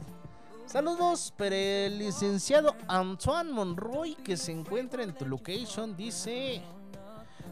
Saludos 0.66 1.32
para 1.36 1.56
el 1.56 1.98
licenciado 1.98 2.74
Antoine 2.88 3.50
Monroy 3.50 4.14
que 4.14 4.36
se 4.36 4.52
encuentra 4.52 5.02
en 5.02 5.14
tu 5.14 5.26
location. 5.26 5.96
Dice: 5.96 6.62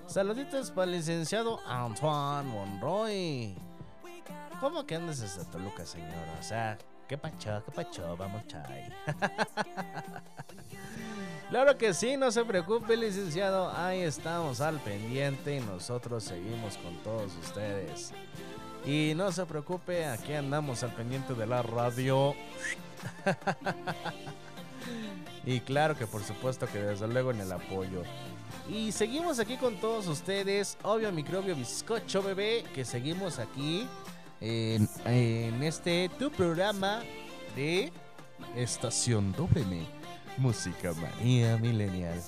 Saluditos 0.06 0.70
para 0.70 0.84
el 0.84 0.92
licenciado 0.92 1.60
Antoine 1.66 2.48
Monroy. 2.48 3.54
¿Cómo 4.60 4.86
que 4.86 4.94
andas 4.94 5.20
hasta 5.20 5.50
Toluca, 5.50 5.84
señor? 5.84 6.24
O 6.38 6.42
sea, 6.42 6.78
qué 7.12 7.18
pacho, 7.18 7.62
qué 7.66 7.72
pacho, 7.72 8.16
vamos 8.16 8.46
chay. 8.46 8.90
claro 11.50 11.76
que 11.76 11.92
sí, 11.92 12.16
no 12.16 12.32
se 12.32 12.42
preocupe, 12.42 12.96
licenciado. 12.96 13.70
Ahí 13.76 14.00
estamos 14.00 14.62
al 14.62 14.80
pendiente 14.80 15.56
y 15.56 15.60
nosotros 15.60 16.24
seguimos 16.24 16.78
con 16.78 16.96
todos 17.02 17.36
ustedes. 17.36 18.14
Y 18.86 19.12
no 19.14 19.30
se 19.30 19.44
preocupe, 19.44 20.06
aquí 20.06 20.32
andamos 20.32 20.82
al 20.84 20.94
pendiente 20.94 21.34
de 21.34 21.46
la 21.46 21.60
radio. 21.60 22.34
y 25.44 25.60
claro 25.60 25.94
que 25.94 26.06
por 26.06 26.22
supuesto 26.22 26.66
que 26.66 26.78
desde 26.78 27.08
luego 27.08 27.30
en 27.30 27.42
el 27.42 27.52
apoyo. 27.52 28.04
Y 28.70 28.90
seguimos 28.90 29.38
aquí 29.38 29.58
con 29.58 29.76
todos 29.76 30.06
ustedes, 30.06 30.78
obvio 30.82 31.12
microbio 31.12 31.54
bizcocho 31.54 32.22
bebé, 32.22 32.64
que 32.74 32.86
seguimos 32.86 33.38
aquí 33.38 33.86
en, 34.42 35.62
este 35.62 36.10
tu 36.18 36.30
programa 36.30 37.00
de 37.54 37.92
Estación 38.56 39.32
WM, 39.32 39.86
Música 40.36 40.92
Manía 40.94 41.56
Millennial. 41.58 42.20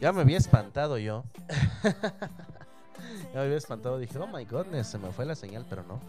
Ya 0.00 0.12
me 0.12 0.22
había 0.22 0.38
espantado 0.38 0.96
yo. 0.96 1.24
ya 1.82 3.34
me 3.34 3.40
había 3.40 3.58
espantado, 3.58 3.98
dije, 3.98 4.18
oh 4.18 4.26
my 4.26 4.44
goodness, 4.46 4.86
se 4.86 4.98
me 4.98 5.12
fue 5.12 5.26
la 5.26 5.34
señal, 5.34 5.66
pero 5.68 5.82
no. 5.82 6.00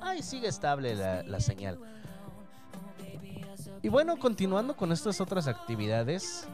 Ay, 0.00 0.22
sigue 0.22 0.48
estable 0.48 0.94
la, 0.94 1.22
la 1.22 1.40
señal. 1.40 1.78
Y 3.82 3.88
bueno, 3.88 4.18
continuando 4.18 4.74
con 4.74 4.90
estas 4.90 5.20
otras 5.20 5.46
actividades, 5.46 6.48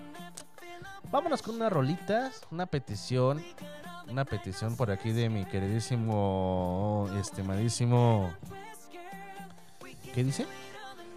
vámonos 1.12 1.40
con 1.40 1.54
una 1.54 1.70
rolita, 1.70 2.32
una 2.50 2.66
petición, 2.66 3.44
una 4.08 4.24
petición 4.24 4.76
por 4.76 4.90
aquí 4.90 5.12
de 5.12 5.28
mi 5.28 5.44
queridísimo, 5.44 7.08
estimadísimo, 7.20 8.32
¿qué 10.14 10.24
dice? 10.24 10.46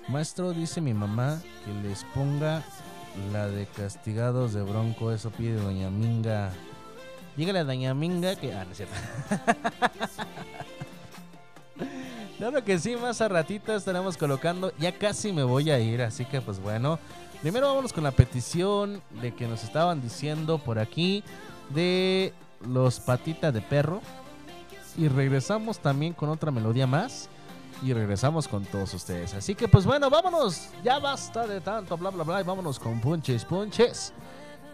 Maestro, 0.08 0.54
dice 0.54 0.82
mi 0.82 0.94
mamá 0.94 1.42
que 1.66 1.88
les 1.88 2.04
ponga 2.16 2.64
la 3.32 3.48
de 3.48 3.66
castigados 3.68 4.54
de 4.54 4.64
Bronco, 4.64 5.12
eso 5.12 5.30
pide 5.30 5.56
Doña 5.56 5.90
Minga. 5.90 6.52
Dígale 7.38 7.60
a 7.60 7.64
Doña 7.64 7.94
Minga 7.94 8.36
que... 8.36 8.54
Ah, 8.54 8.66
no 8.66 8.72
es 8.72 8.78
cierto. 8.78 8.96
Claro 12.40 12.64
que 12.64 12.80
sí, 12.80 12.96
más 12.96 13.20
a 13.20 13.28
ratito 13.28 13.76
estaremos 13.76 14.16
colocando. 14.16 14.72
Ya 14.80 14.98
casi 14.98 15.34
me 15.34 15.44
voy 15.44 15.72
a 15.72 15.80
ir, 15.80 16.02
así 16.02 16.24
que 16.24 16.40
pues 16.40 16.62
bueno. 16.62 16.98
Primero 17.42 17.68
vámonos 17.68 17.92
con 17.92 18.06
la 18.06 18.12
petición 18.12 19.02
de 19.22 19.36
que 19.36 19.46
nos 19.46 19.66
estaban 19.66 20.02
diciendo 20.02 20.58
por 20.58 20.80
aquí 20.80 21.22
de 21.70 22.32
los 22.62 23.00
patitas 23.00 23.54
de 23.54 23.62
perro. 23.62 24.02
Y 24.98 25.08
regresamos 25.08 25.80
también 25.80 26.14
con 26.14 26.30
otra 26.30 26.52
melodía 26.52 26.88
más. 26.88 27.30
Y 27.82 27.94
regresamos 27.94 28.48
con 28.48 28.66
todos 28.66 28.94
ustedes. 28.94 29.34
Así 29.34 29.56
que 29.56 29.68
pues 29.68 29.86
bueno, 29.86 30.10
vámonos. 30.10 30.70
Ya 30.84 31.00
basta 31.00 31.48
de 31.48 31.62
tanto 31.62 31.98
bla 31.98 32.10
bla 32.10 32.24
bla. 32.24 32.42
Y 32.42 32.44
vámonos 32.44 32.80
con 32.80 33.00
punches, 33.00 33.46
punches. 33.46 34.14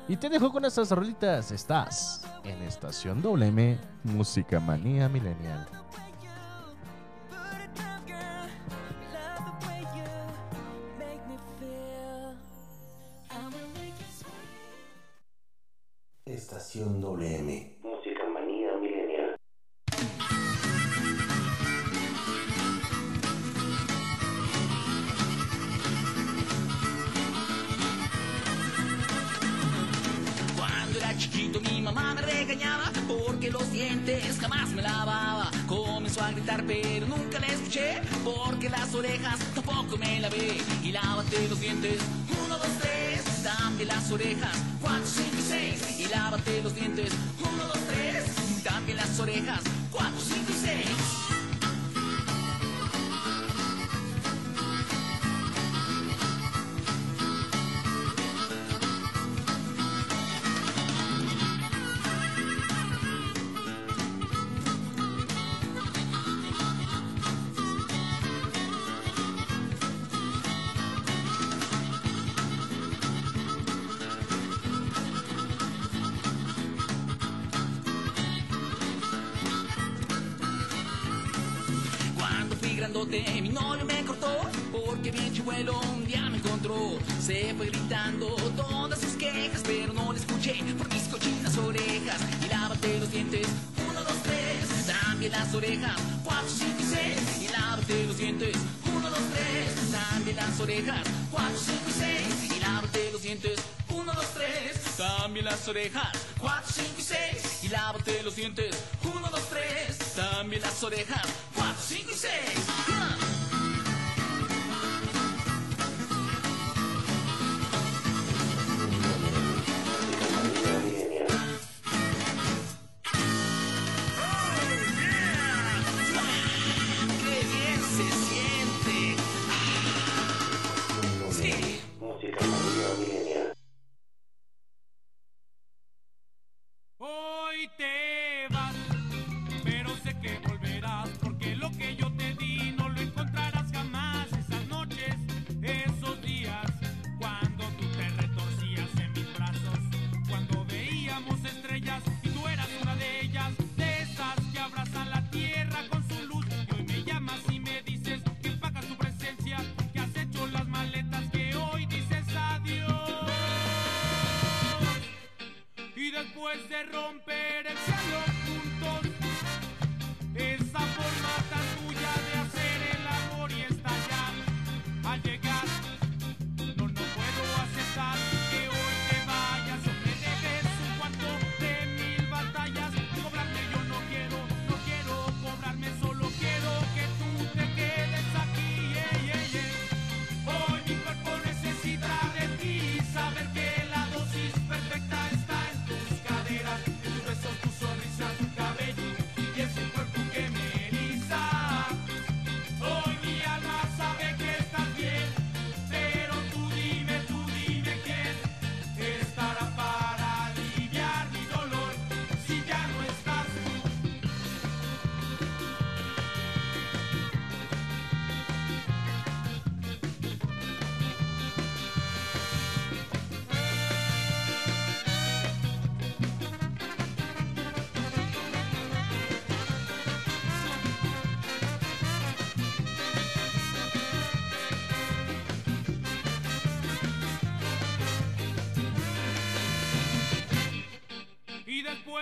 Y 0.08 0.18
te 0.18 0.30
dejo 0.30 0.52
con 0.52 0.66
estas 0.66 0.92
rolitas. 0.92 1.52
Estás 1.52 2.26
en 2.44 2.62
Estación 2.64 3.22
WM, 3.22 3.78
Música 4.04 4.60
Manía 4.60 5.10
Millennial. 5.10 5.68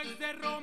Y 0.03 0.09
después 0.09 0.62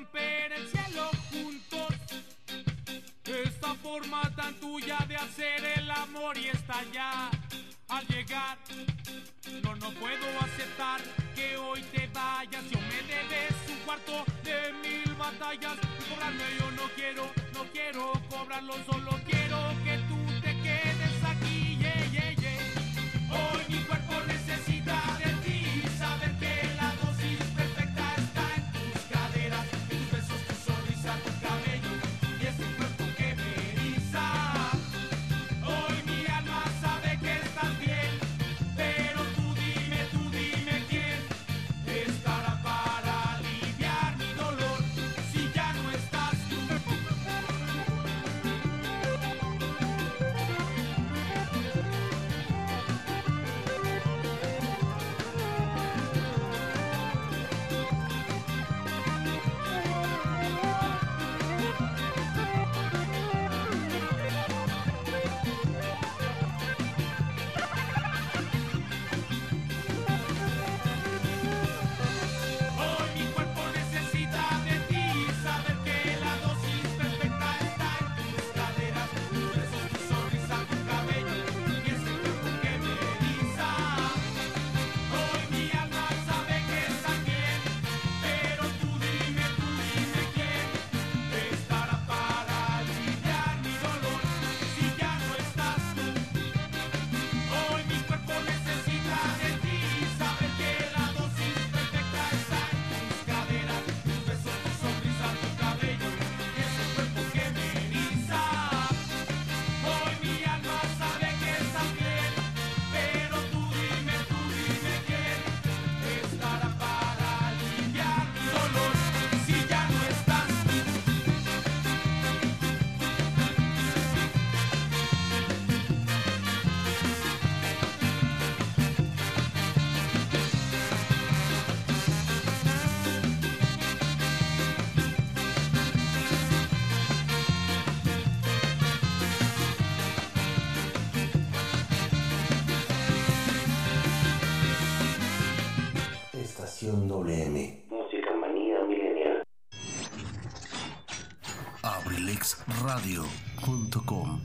abrilexradio.com. 152.66 154.40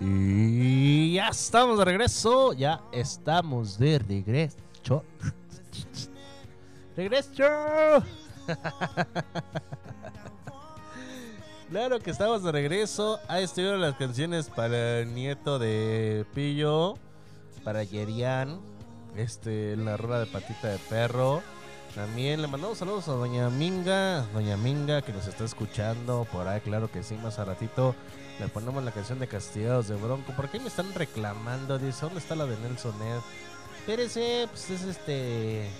Y 0.00 1.14
ya 1.14 1.28
estamos 1.28 1.78
de 1.78 1.84
regreso. 1.84 2.52
Ya 2.52 2.82
estamos 2.92 3.78
de 3.78 3.98
regreso. 3.98 5.04
¡Regreso! 6.96 7.30
claro 11.70 11.98
que 12.00 12.10
estamos 12.10 12.42
de 12.42 12.52
regreso. 12.52 13.18
Ahí 13.28 13.44
estuvieron 13.44 13.80
las 13.80 13.94
canciones 13.94 14.50
para 14.50 15.00
el 15.00 15.14
nieto 15.14 15.58
de 15.58 16.26
Pillo. 16.34 16.98
Para 17.64 17.82
Yerian. 17.82 18.60
Este, 19.16 19.76
la 19.76 19.96
rueda 19.96 20.20
de 20.20 20.26
patita 20.26 20.68
de 20.68 20.78
perro. 20.78 21.42
También 21.94 22.42
le 22.42 22.48
mandamos 22.48 22.78
saludos 22.78 23.08
a 23.08 23.12
Doña 23.12 23.48
Minga. 23.50 24.22
Doña 24.32 24.56
Minga 24.56 25.02
que 25.02 25.12
nos 25.12 25.28
está 25.28 25.44
escuchando 25.44 26.26
por 26.32 26.48
ahí, 26.48 26.60
claro 26.60 26.90
que 26.90 27.04
sí, 27.04 27.14
más 27.16 27.38
a 27.38 27.44
ratito. 27.44 27.94
Le 28.40 28.48
ponemos 28.48 28.82
la 28.82 28.90
canción 28.90 29.20
de 29.20 29.28
Castigados 29.28 29.86
de 29.86 29.94
Bronco. 29.94 30.32
¿Por 30.34 30.48
qué 30.48 30.58
me 30.58 30.66
están 30.66 30.92
reclamando? 30.92 31.78
Dice, 31.78 32.00
¿dónde 32.02 32.18
está 32.18 32.34
la 32.34 32.46
de 32.46 32.56
Nelson 32.58 33.00
Ed? 33.00 33.20
Espérese, 33.78 34.48
pues 34.50 34.70
es 34.70 34.82
este. 34.82 35.70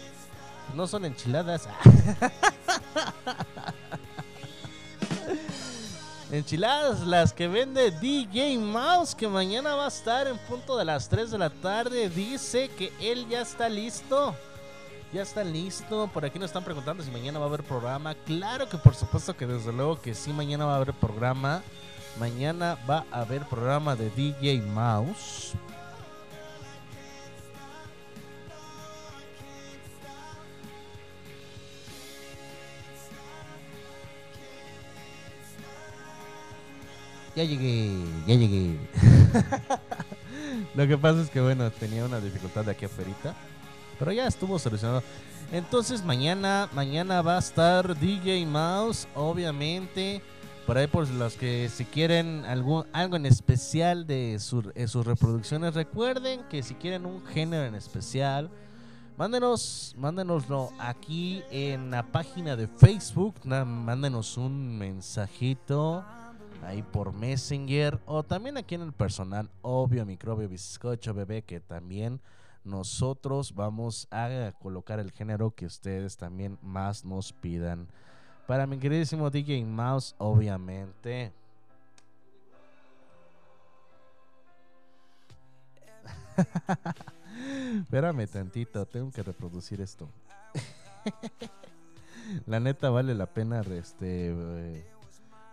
No 0.76 0.86
son 0.86 1.04
enchiladas. 1.04 1.68
enchiladas, 6.38 7.00
las 7.00 7.32
que 7.32 7.48
vende 7.48 7.90
DJ 7.90 8.58
Mouse, 8.58 9.14
que 9.14 9.28
mañana 9.28 9.74
va 9.74 9.84
a 9.84 9.88
estar 9.88 10.26
en 10.26 10.36
punto 10.38 10.76
de 10.76 10.84
las 10.84 11.08
3 11.08 11.30
de 11.30 11.38
la 11.38 11.50
tarde. 11.50 12.08
Dice 12.08 12.68
que 12.68 12.92
él 13.00 13.26
ya 13.28 13.40
está 13.40 13.68
listo. 13.68 14.34
Ya 15.12 15.22
está 15.22 15.44
listo. 15.44 16.08
Por 16.12 16.24
aquí 16.24 16.38
nos 16.38 16.50
están 16.50 16.64
preguntando 16.64 17.02
si 17.02 17.10
mañana 17.10 17.38
va 17.38 17.44
a 17.44 17.48
haber 17.48 17.62
programa. 17.62 18.14
Claro 18.26 18.68
que 18.68 18.76
por 18.76 18.94
supuesto 18.94 19.36
que 19.36 19.46
desde 19.46 19.72
luego 19.72 20.00
que 20.00 20.14
sí, 20.14 20.32
mañana 20.32 20.66
va 20.66 20.72
a 20.72 20.76
haber 20.76 20.92
programa. 20.92 21.62
Mañana 22.18 22.78
va 22.88 23.04
a 23.10 23.20
haber 23.20 23.42
programa 23.44 23.96
de 23.96 24.10
DJ 24.10 24.60
Mouse. 24.60 25.52
Ya 37.36 37.42
llegué, 37.42 37.90
ya 38.26 38.34
llegué. 38.34 38.78
Lo 40.74 40.86
que 40.86 40.96
pasa 40.96 41.20
es 41.20 41.30
que 41.30 41.40
bueno, 41.40 41.68
tenía 41.72 42.04
una 42.04 42.20
dificultad 42.20 42.64
de 42.64 42.70
aquí 42.70 42.84
afuera. 42.84 43.10
Pero 43.98 44.12
ya 44.12 44.26
estuvo 44.28 44.58
solucionado. 44.58 45.02
Entonces 45.50 46.04
mañana, 46.04 46.68
mañana 46.72 47.22
va 47.22 47.36
a 47.36 47.38
estar 47.40 47.98
DJ 47.98 48.46
Mouse, 48.46 49.08
obviamente. 49.14 50.22
Por 50.64 50.78
ahí 50.78 50.86
por 50.86 51.08
los 51.10 51.34
que 51.34 51.68
si 51.68 51.84
quieren 51.84 52.44
algún, 52.46 52.86
algo 52.92 53.16
en 53.16 53.26
especial 53.26 54.06
de 54.06 54.34
eh, 54.34 54.38
sus 54.38 55.04
reproducciones, 55.04 55.74
recuerden 55.74 56.42
que 56.48 56.62
si 56.62 56.74
quieren 56.74 57.04
un 57.04 57.22
género 57.26 57.66
en 57.66 57.74
especial, 57.74 58.48
mándenos, 59.18 59.94
mándenoslo 59.98 60.70
aquí 60.78 61.42
en 61.50 61.90
la 61.90 62.04
página 62.04 62.56
de 62.56 62.66
Facebook, 62.66 63.34
mándenos 63.44 64.38
un 64.38 64.78
mensajito 64.78 66.02
ahí 66.64 66.82
por 66.82 67.12
Messenger 67.12 68.00
o 68.06 68.22
también 68.22 68.56
aquí 68.56 68.74
en 68.74 68.82
el 68.82 68.92
personal, 68.92 69.50
obvio, 69.62 70.04
microbio, 70.06 70.48
bizcocho, 70.48 71.14
bebé, 71.14 71.42
que 71.42 71.60
también 71.60 72.20
nosotros 72.64 73.54
vamos 73.54 74.08
a 74.10 74.52
colocar 74.60 74.98
el 74.98 75.12
género 75.12 75.50
que 75.50 75.66
ustedes 75.66 76.16
también 76.16 76.58
más 76.62 77.04
nos 77.04 77.32
pidan. 77.32 77.88
Para 78.46 78.66
mi 78.66 78.78
queridísimo 78.78 79.30
DJ 79.30 79.64
Mouse, 79.64 80.14
obviamente. 80.18 81.32
Espérame 87.82 88.26
tantito, 88.26 88.84
tengo 88.86 89.10
que 89.10 89.22
reproducir 89.22 89.80
esto. 89.80 90.08
la 92.46 92.60
neta 92.60 92.90
vale 92.90 93.14
la 93.14 93.26
pena 93.26 93.60
este 93.60 94.32
eh, 94.32 94.86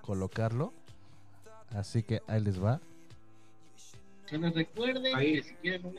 colocarlo. 0.02 0.74
Así 1.76 2.04
que 2.04 2.22
ahí 2.28 2.42
les 2.42 2.62
va. 2.62 2.80
Que 4.28 4.38
nos 4.38 4.54
recuerden 4.54 5.18
que 5.18 5.44
si 5.44 5.54
quieren 5.56 5.86
un 5.88 5.98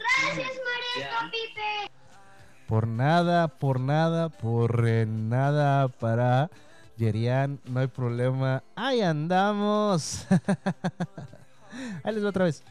Por 2.66 2.86
nada, 2.86 3.48
por 3.48 3.80
nada, 3.80 4.28
por 4.28 4.86
eh, 4.86 5.06
nada 5.06 5.88
para 5.88 6.50
Yerian, 6.96 7.60
no 7.66 7.80
hay 7.80 7.88
problema. 7.88 8.62
Ahí 8.74 9.00
andamos. 9.00 10.26
Ahí 12.04 12.14
les 12.14 12.24
va 12.24 12.28
otra 12.28 12.44
vez. 12.44 12.62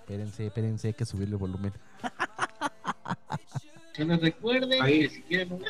Espérense, 0.00 0.46
espérense, 0.46 0.88
hay 0.88 0.94
que 0.94 1.04
subirle 1.04 1.34
el 1.34 1.38
volumen. 1.38 1.72
Que 3.92 4.04
nos 4.04 4.20
recuerden 4.20 4.84
que 4.84 5.08
si 5.08 5.22
quieren 5.22 5.54
un 5.54 5.64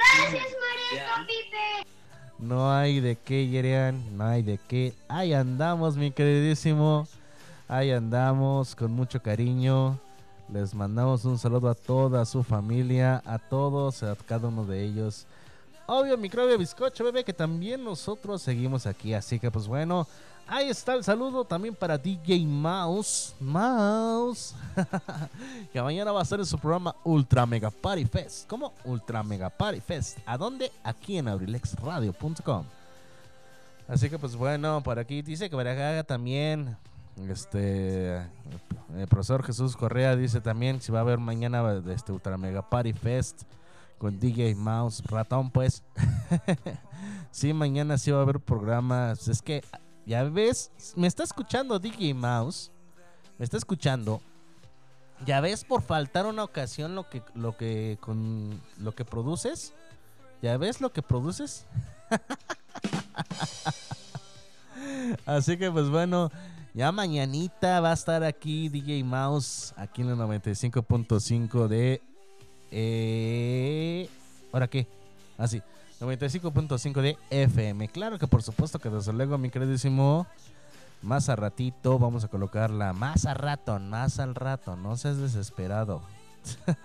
No 2.38 2.70
hay 2.70 3.00
de 3.00 3.16
qué, 3.16 3.48
Yerian, 3.48 4.02
no 4.16 4.24
hay 4.24 4.42
de 4.42 4.58
qué. 4.68 4.92
Ahí 5.08 5.32
andamos, 5.32 5.96
mi 5.96 6.10
queridísimo. 6.10 7.06
Ahí 7.66 7.90
andamos 7.90 8.74
con 8.76 8.92
mucho 8.92 9.22
cariño. 9.22 9.98
Les 10.52 10.74
mandamos 10.74 11.24
un 11.24 11.38
saludo 11.38 11.70
a 11.70 11.74
toda 11.74 12.24
su 12.26 12.42
familia, 12.42 13.22
a 13.24 13.38
todos, 13.38 14.02
a 14.02 14.14
cada 14.26 14.48
uno 14.48 14.64
de 14.64 14.84
ellos. 14.84 15.26
Obvio, 15.86 16.18
microbio 16.18 16.58
bizcocho, 16.58 17.04
bebé, 17.04 17.22
que 17.22 17.32
también 17.32 17.82
nosotros 17.82 18.42
seguimos 18.42 18.86
aquí. 18.86 19.14
Así 19.14 19.38
que, 19.38 19.50
pues 19.52 19.68
bueno, 19.68 20.06
ahí 20.48 20.68
está 20.68 20.94
el 20.94 21.04
saludo 21.04 21.44
también 21.44 21.76
para 21.76 21.96
DJ 21.96 22.44
Mouse. 22.44 23.36
Mouse. 23.38 24.54
que 25.72 25.80
mañana 25.80 26.10
va 26.10 26.22
a 26.22 26.24
ser 26.24 26.40
en 26.40 26.46
su 26.46 26.58
programa 26.58 26.96
Ultra 27.04 27.46
Mega 27.46 27.70
Party 27.70 28.04
Fest. 28.04 28.48
¿Cómo? 28.48 28.72
Ultra 28.84 29.22
Mega 29.22 29.48
Party 29.48 29.80
Fest. 29.80 30.18
¿A 30.26 30.36
dónde? 30.36 30.72
Aquí 30.82 31.18
en 31.18 31.28
abrilexradio.com. 31.28 32.64
Así 33.86 34.10
que, 34.10 34.18
pues 34.18 34.34
bueno, 34.34 34.82
por 34.82 34.98
aquí 34.98 35.22
dice 35.22 35.48
que 35.48 35.56
para 35.56 36.02
también. 36.02 36.76
Este. 37.28 38.16
El 38.96 39.06
profesor 39.08 39.42
Jesús 39.42 39.76
Correa 39.76 40.16
dice 40.16 40.40
también 40.40 40.82
si 40.82 40.92
va 40.92 40.98
a 40.98 41.02
haber 41.02 41.18
mañana 41.18 41.82
este 41.88 42.12
Ultra 42.12 42.36
Mega 42.36 42.68
Party 42.68 42.92
Fest 42.92 43.44
con 43.98 44.18
DJ 44.18 44.54
Mouse, 44.54 45.02
ratón, 45.04 45.50
pues. 45.50 45.82
sí, 47.30 47.52
mañana 47.52 47.98
sí 47.98 48.10
va 48.10 48.18
a 48.18 48.22
haber 48.22 48.40
programas. 48.40 49.28
Es 49.28 49.42
que, 49.42 49.62
ya 50.04 50.24
ves, 50.24 50.70
me 50.96 51.06
está 51.06 51.24
escuchando 51.24 51.78
DJ 51.78 52.14
Mouse. 52.14 52.70
Me 53.38 53.44
está 53.44 53.56
escuchando. 53.56 54.20
Ya 55.24 55.40
ves 55.40 55.64
por 55.64 55.82
faltar 55.82 56.26
una 56.26 56.44
ocasión 56.44 56.94
lo 56.94 57.08
que 57.08 57.22
lo 57.34 57.56
que 57.56 57.96
con 58.00 58.60
lo 58.78 58.94
que 58.94 59.04
produces. 59.04 59.72
Ya 60.42 60.56
ves 60.58 60.80
lo 60.80 60.92
que 60.92 61.02
produces. 61.02 61.66
Así 65.26 65.56
que 65.56 65.70
pues 65.70 65.88
bueno, 65.88 66.30
ya 66.74 66.92
mañanita 66.92 67.80
va 67.80 67.90
a 67.90 67.94
estar 67.94 68.22
aquí 68.22 68.68
DJ 68.68 69.02
Mouse 69.04 69.72
aquí 69.76 70.02
en 70.02 70.10
el 70.10 70.16
95.5 70.16 71.68
de 71.68 72.02
eh, 72.70 74.08
¿Ahora 74.52 74.68
qué? 74.68 74.86
Ah, 75.38 75.48
sí. 75.48 75.62
95.5 76.00 77.00
de 77.00 77.18
FM. 77.30 77.88
Claro 77.88 78.18
que 78.18 78.26
por 78.26 78.42
supuesto 78.42 78.78
que 78.78 78.90
desde 78.90 79.12
luego, 79.12 79.38
mi 79.38 79.50
queridísimo. 79.50 80.26
Más 81.02 81.28
a 81.28 81.36
ratito 81.36 81.98
vamos 81.98 82.24
a 82.24 82.28
colocarla. 82.28 82.92
Más 82.92 83.26
a 83.26 83.34
rato, 83.34 83.78
más 83.78 84.18
al 84.18 84.34
rato. 84.34 84.76
No 84.76 84.96
seas 84.96 85.18
desesperado. 85.18 86.02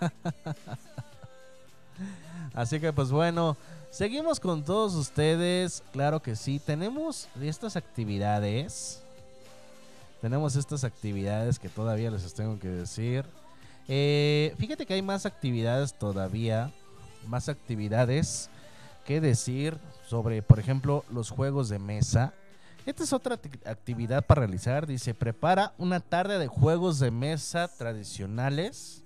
Así 2.54 2.80
que 2.80 2.92
pues 2.92 3.10
bueno, 3.10 3.56
seguimos 3.90 4.40
con 4.40 4.64
todos 4.64 4.94
ustedes. 4.94 5.82
Claro 5.92 6.20
que 6.20 6.36
sí. 6.36 6.58
Tenemos 6.58 7.28
estas 7.40 7.76
actividades. 7.76 9.02
Tenemos 10.20 10.56
estas 10.56 10.84
actividades 10.84 11.58
que 11.58 11.68
todavía 11.68 12.10
les 12.10 12.32
tengo 12.34 12.58
que 12.58 12.68
decir. 12.68 13.24
Eh, 13.88 14.54
fíjate 14.58 14.86
que 14.86 14.94
hay 14.94 15.02
más 15.02 15.26
actividades 15.26 15.94
todavía, 15.94 16.70
más 17.26 17.48
actividades 17.48 18.48
que 19.04 19.20
decir 19.20 19.78
sobre, 20.06 20.42
por 20.42 20.58
ejemplo, 20.58 21.04
los 21.10 21.30
juegos 21.30 21.68
de 21.68 21.78
mesa. 21.78 22.32
Esta 22.86 23.04
es 23.04 23.12
otra 23.12 23.40
acti- 23.40 23.66
actividad 23.66 24.24
para 24.24 24.40
realizar. 24.40 24.86
Dice, 24.86 25.14
prepara 25.14 25.72
una 25.78 26.00
tarde 26.00 26.38
de 26.38 26.46
juegos 26.48 26.98
de 26.98 27.10
mesa 27.10 27.68
tradicionales. 27.68 29.02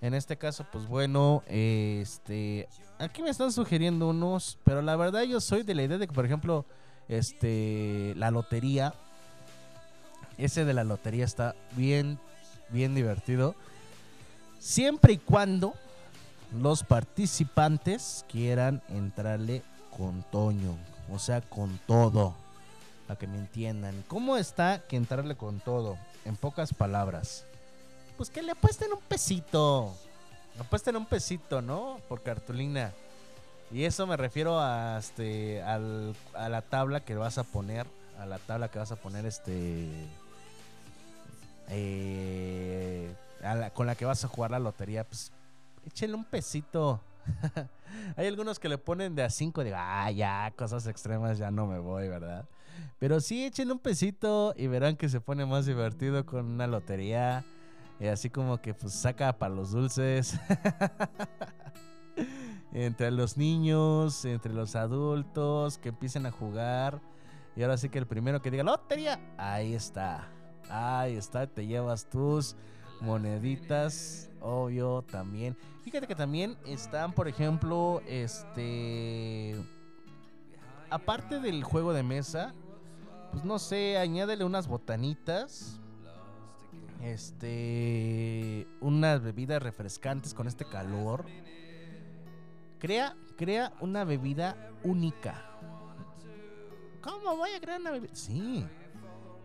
En 0.00 0.12
este 0.12 0.36
caso, 0.36 0.66
pues 0.70 0.86
bueno, 0.86 1.42
este, 1.46 2.68
aquí 2.98 3.22
me 3.22 3.30
están 3.30 3.52
sugiriendo 3.52 4.08
unos, 4.08 4.58
pero 4.64 4.82
la 4.82 4.96
verdad 4.96 5.22
yo 5.22 5.40
soy 5.40 5.62
de 5.62 5.74
la 5.74 5.82
idea 5.82 5.96
de 5.98 6.06
que, 6.06 6.12
por 6.12 6.26
ejemplo, 6.26 6.66
este, 7.08 8.12
la 8.16 8.30
lotería, 8.30 8.92
ese 10.36 10.64
de 10.64 10.74
la 10.74 10.84
lotería 10.84 11.24
está 11.24 11.54
bien 11.76 12.18
bien 12.70 12.94
divertido. 12.94 13.54
Siempre 14.64 15.12
y 15.12 15.18
cuando 15.18 15.74
los 16.58 16.84
participantes 16.84 18.24
quieran 18.30 18.80
entrarle 18.88 19.62
con 19.94 20.22
Toño, 20.30 20.78
o 21.12 21.18
sea, 21.18 21.42
con 21.42 21.78
todo. 21.86 22.34
Para 23.06 23.18
que 23.18 23.26
me 23.26 23.36
entiendan. 23.36 24.02
¿Cómo 24.08 24.38
está 24.38 24.78
que 24.88 24.96
entrarle 24.96 25.36
con 25.36 25.60
todo? 25.60 25.98
En 26.24 26.36
pocas 26.36 26.72
palabras. 26.72 27.44
Pues 28.16 28.30
que 28.30 28.42
le 28.42 28.52
apuesten 28.52 28.90
un 28.90 29.02
pesito. 29.02 29.94
Apuesten 30.58 30.96
un 30.96 31.04
pesito, 31.04 31.60
¿no? 31.60 31.98
Por 32.08 32.22
cartulina. 32.22 32.94
Y 33.70 33.84
eso 33.84 34.06
me 34.06 34.16
refiero 34.16 34.58
a, 34.58 34.96
este, 34.98 35.62
a 35.62 35.78
la 35.78 36.62
tabla 36.62 37.00
que 37.00 37.16
vas 37.16 37.36
a 37.36 37.44
poner. 37.44 37.86
A 38.18 38.24
la 38.24 38.38
tabla 38.38 38.70
que 38.70 38.78
vas 38.78 38.92
a 38.92 38.96
poner 38.96 39.26
este... 39.26 39.90
eh, 41.68 43.14
con 43.74 43.86
la 43.86 43.94
que 43.94 44.04
vas 44.04 44.24
a 44.24 44.28
jugar 44.28 44.50
la 44.50 44.58
lotería. 44.58 45.04
Pues 45.04 45.32
échenle 45.86 46.16
un 46.16 46.24
pesito. 46.24 47.00
Hay 48.16 48.26
algunos 48.26 48.58
que 48.58 48.68
le 48.68 48.78
ponen 48.78 49.14
de 49.14 49.22
a 49.22 49.30
5, 49.30 49.64
digo, 49.64 49.76
ah, 49.78 50.10
ya, 50.10 50.52
cosas 50.56 50.86
extremas, 50.86 51.38
ya 51.38 51.50
no 51.50 51.66
me 51.66 51.78
voy, 51.78 52.08
¿verdad? 52.08 52.46
Pero 52.98 53.20
sí, 53.20 53.44
échenle 53.44 53.72
un 53.72 53.78
pesito 53.78 54.54
y 54.56 54.66
verán 54.66 54.96
que 54.96 55.08
se 55.08 55.20
pone 55.20 55.46
más 55.46 55.66
divertido 55.66 56.26
con 56.26 56.46
una 56.46 56.66
lotería. 56.66 57.44
Y 58.00 58.06
así 58.06 58.28
como 58.28 58.60
que 58.60 58.74
pues 58.74 58.92
saca 58.92 59.38
para 59.38 59.54
los 59.54 59.70
dulces. 59.70 60.38
entre 62.72 63.12
los 63.12 63.36
niños, 63.36 64.24
entre 64.24 64.52
los 64.52 64.74
adultos, 64.74 65.78
que 65.78 65.90
empiecen 65.90 66.26
a 66.26 66.32
jugar. 66.32 67.00
Y 67.56 67.62
ahora 67.62 67.76
sí 67.76 67.88
que 67.88 67.98
el 67.98 68.06
primero 68.06 68.42
que 68.42 68.50
diga 68.50 68.64
lotería, 68.64 69.20
ahí 69.38 69.74
está. 69.74 70.28
Ahí 70.68 71.16
está, 71.16 71.46
te 71.46 71.66
llevas 71.66 72.08
tus 72.08 72.56
moneditas, 73.04 74.30
obvio, 74.40 75.02
también. 75.02 75.56
Fíjate 75.82 76.06
que 76.06 76.14
también 76.14 76.56
están, 76.66 77.12
por 77.12 77.28
ejemplo, 77.28 78.02
este... 78.08 79.54
Aparte 80.90 81.40
del 81.40 81.62
juego 81.62 81.92
de 81.92 82.02
mesa, 82.02 82.54
pues 83.32 83.44
no 83.44 83.58
sé, 83.58 83.98
añádele 83.98 84.44
unas 84.44 84.66
botanitas. 84.66 85.80
Este... 87.02 88.66
Unas 88.80 89.22
bebidas 89.22 89.62
refrescantes 89.62 90.34
con 90.34 90.46
este 90.48 90.64
calor. 90.64 91.26
Crea, 92.78 93.16
crea 93.36 93.72
una 93.80 94.04
bebida 94.04 94.70
única. 94.82 95.50
¿Cómo 97.02 97.36
voy 97.36 97.50
a 97.50 97.60
crear 97.60 97.80
una 97.80 97.90
bebida? 97.90 98.14
Sí. 98.14 98.66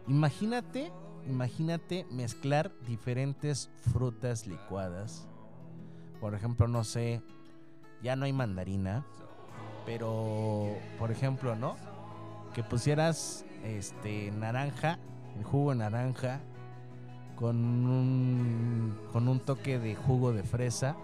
Imagínate, 0.08 0.92
imagínate 1.28 2.06
mezclar 2.12 2.72
diferentes 2.86 3.70
frutas 3.92 4.48
licuadas. 4.48 5.28
Por 6.20 6.36
ejemplo, 6.36 6.68
no 6.68 6.84
sé, 6.84 7.22
ya 8.02 8.16
no 8.16 8.26
hay 8.26 8.34
mandarina, 8.34 9.06
pero 9.86 10.76
por 10.98 11.12
ejemplo, 11.12 11.56
¿no? 11.56 11.76
Que 12.54 12.64
pusieras 12.64 13.46
este 13.64 14.32
naranja, 14.32 15.00
el 15.38 15.44
jugo 15.44 15.72
de 15.72 15.78
naranja 15.78 16.42
con 17.36 17.56
un 17.58 18.98
con 19.14 19.28
un 19.28 19.40
toque 19.40 19.80
de 19.80 19.96
jugo 19.96 20.34
de 20.34 20.44
fresa 20.44 20.96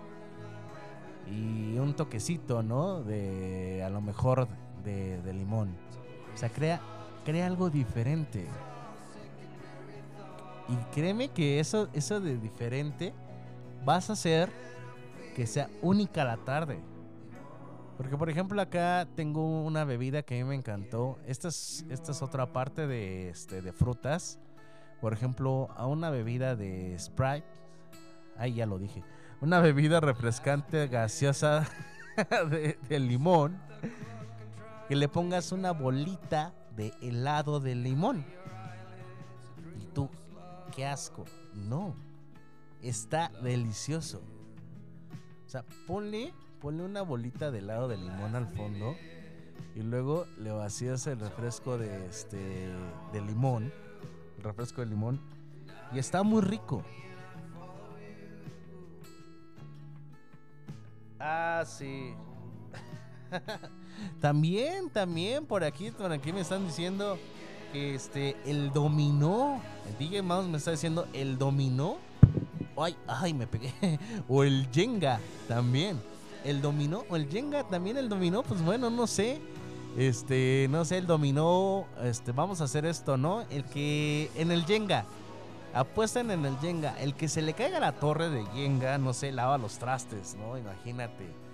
y 1.28 1.78
un 1.78 1.96
toquecito, 1.96 2.62
¿no? 2.62 3.02
De 3.02 3.84
a 3.84 3.90
lo 3.90 4.02
mejor 4.02 4.48
de, 4.84 5.22
de 5.22 5.34
limón. 5.34 5.76
O 6.34 6.38
sea, 6.38 6.50
crea, 6.50 6.82
crea 7.24 7.48
algo 7.48 7.70
diferente. 7.70 8.46
Y 10.68 10.76
créeme 10.94 11.30
que 11.30 11.60
eso, 11.60 11.90
eso 11.94 12.20
de 12.20 12.38
diferente 12.38 13.14
vas 13.84 14.10
a 14.10 14.14
hacer 14.14 14.50
que 15.36 15.46
sea 15.46 15.70
única 15.82 16.24
la 16.24 16.38
tarde. 16.38 16.80
Porque 17.98 18.18
por 18.18 18.30
ejemplo 18.30 18.62
acá 18.62 19.08
tengo 19.16 19.64
una 19.64 19.86
bebida 19.86 20.24
que 20.24 20.36
a 20.36 20.44
mí 20.44 20.50
me 20.50 20.56
encantó. 20.56 21.18
Esta 21.26 21.48
es, 21.48 21.86
esta 21.90 22.12
es 22.12 22.22
otra 22.22 22.52
parte 22.52 22.88
de, 22.88 23.30
este, 23.30 23.62
de 23.62 23.72
frutas. 23.72 24.40
Por 25.02 25.14
ejemplo, 25.14 25.70
a 25.76 25.88
una 25.88 26.10
bebida 26.10 26.56
de 26.56 26.98
Sprite. 27.00 27.46
Ahí 28.38 28.56
ya 28.56 28.66
lo 28.66 28.80
dije. 28.80 29.04
Una 29.40 29.60
bebida 29.60 30.00
refrescante 30.00 30.88
gaseosa 30.88 31.68
de, 32.50 32.78
de 32.90 33.00
limón. 33.00 33.62
Que 34.88 34.96
le 34.96 35.08
pongas 35.08 35.52
una 35.52 35.72
bolita 35.72 36.54
de 36.76 36.94
helado 37.02 37.60
de 37.60 37.76
limón. 37.76 38.26
Y 39.82 39.86
tú, 39.94 40.10
qué 40.76 40.86
asco. 40.86 41.26
No. 41.54 41.96
Está 42.82 43.32
delicioso. 43.42 44.22
O 45.46 45.50
sea, 45.50 45.64
ponle, 45.88 46.34
ponle 46.60 46.84
una 46.84 47.02
bolita 47.02 47.50
de 47.50 47.60
helado 47.60 47.88
de 47.88 47.98
limón 47.98 48.36
al 48.36 48.48
fondo. 48.48 48.96
Y 49.74 49.82
luego 49.82 50.26
le 50.38 50.52
vacías 50.52 51.08
el 51.08 51.20
refresco 51.20 51.78
de 51.78 52.06
este. 52.08 52.38
de 53.14 53.22
limón. 53.22 53.72
El 54.38 54.44
refresco 54.44 54.82
de 54.82 54.88
limón. 54.88 55.22
Y 55.94 56.00
está 56.00 56.24
muy 56.24 56.42
rico. 56.42 56.84
Ah, 61.20 61.64
sí. 61.66 62.14
también, 64.22 64.90
también, 64.90 65.46
por 65.46 65.64
aquí, 65.64 65.92
por 65.92 66.12
aquí 66.12 66.34
me 66.34 66.42
están 66.42 66.66
diciendo 66.66 67.18
este, 67.76 68.36
el 68.46 68.72
dominó. 68.72 69.62
El 69.90 69.98
DJ 69.98 70.22
Mouse 70.22 70.48
me 70.48 70.58
está 70.58 70.72
diciendo 70.72 71.08
el 71.14 71.38
dominó. 71.38 71.98
Ay, 72.78 72.96
ay, 73.08 73.34
me 73.34 73.48
pegué. 73.48 73.72
O 74.28 74.44
el 74.44 74.68
Jenga 74.72 75.20
también. 75.48 76.00
El 76.44 76.62
dominó, 76.62 77.04
o 77.10 77.16
el 77.16 77.28
Jenga 77.28 77.64
también, 77.64 77.98
el 77.98 78.08
dominó, 78.08 78.44
pues 78.44 78.62
bueno, 78.62 78.90
no 78.90 79.08
sé. 79.08 79.42
Este, 79.98 80.68
no 80.70 80.86
sé, 80.86 80.98
el 80.98 81.08
dominó. 81.08 81.86
Este, 82.04 82.32
vamos 82.32 82.62
a 82.62 82.66
hacer 82.66 82.86
esto, 82.86 83.18
¿no? 83.18 83.42
El 83.50 83.64
que. 83.66 84.30
En 84.36 84.52
el 84.52 84.66
Jenga. 84.66 85.06
Apuestan 85.74 86.32
en 86.32 86.46
el 86.46 86.58
Jenga. 86.60 87.00
El 87.02 87.16
que 87.16 87.28
se 87.28 87.42
le 87.42 87.54
caiga 87.54 87.80
la 87.80 87.94
torre 87.94 88.30
de 88.30 88.46
Jenga, 88.54 88.98
no 88.98 89.14
sé, 89.14 89.32
lava 89.32 89.58
los 89.58 89.78
trastes, 89.78 90.36
¿no? 90.36 90.58
Imagínate. 90.58 91.45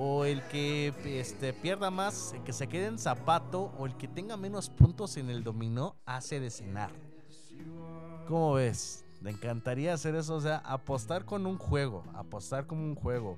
O 0.00 0.24
el 0.24 0.42
que 0.46 0.94
este, 1.04 1.52
pierda 1.52 1.90
más, 1.90 2.32
el 2.32 2.44
que 2.44 2.52
se 2.52 2.68
quede 2.68 2.86
en 2.86 3.00
zapato, 3.00 3.72
o 3.76 3.84
el 3.84 3.96
que 3.96 4.06
tenga 4.06 4.36
menos 4.36 4.70
puntos 4.70 5.16
en 5.16 5.28
el 5.28 5.42
dominó, 5.42 5.96
hace 6.06 6.38
de 6.38 6.50
cenar. 6.50 6.92
¿Cómo 8.28 8.52
ves? 8.52 9.04
Me 9.20 9.32
encantaría 9.32 9.92
hacer 9.92 10.14
eso, 10.14 10.36
o 10.36 10.40
sea, 10.40 10.58
apostar 10.58 11.24
con 11.24 11.46
un 11.46 11.58
juego, 11.58 12.04
apostar 12.14 12.68
como 12.68 12.84
un 12.84 12.94
juego. 12.94 13.36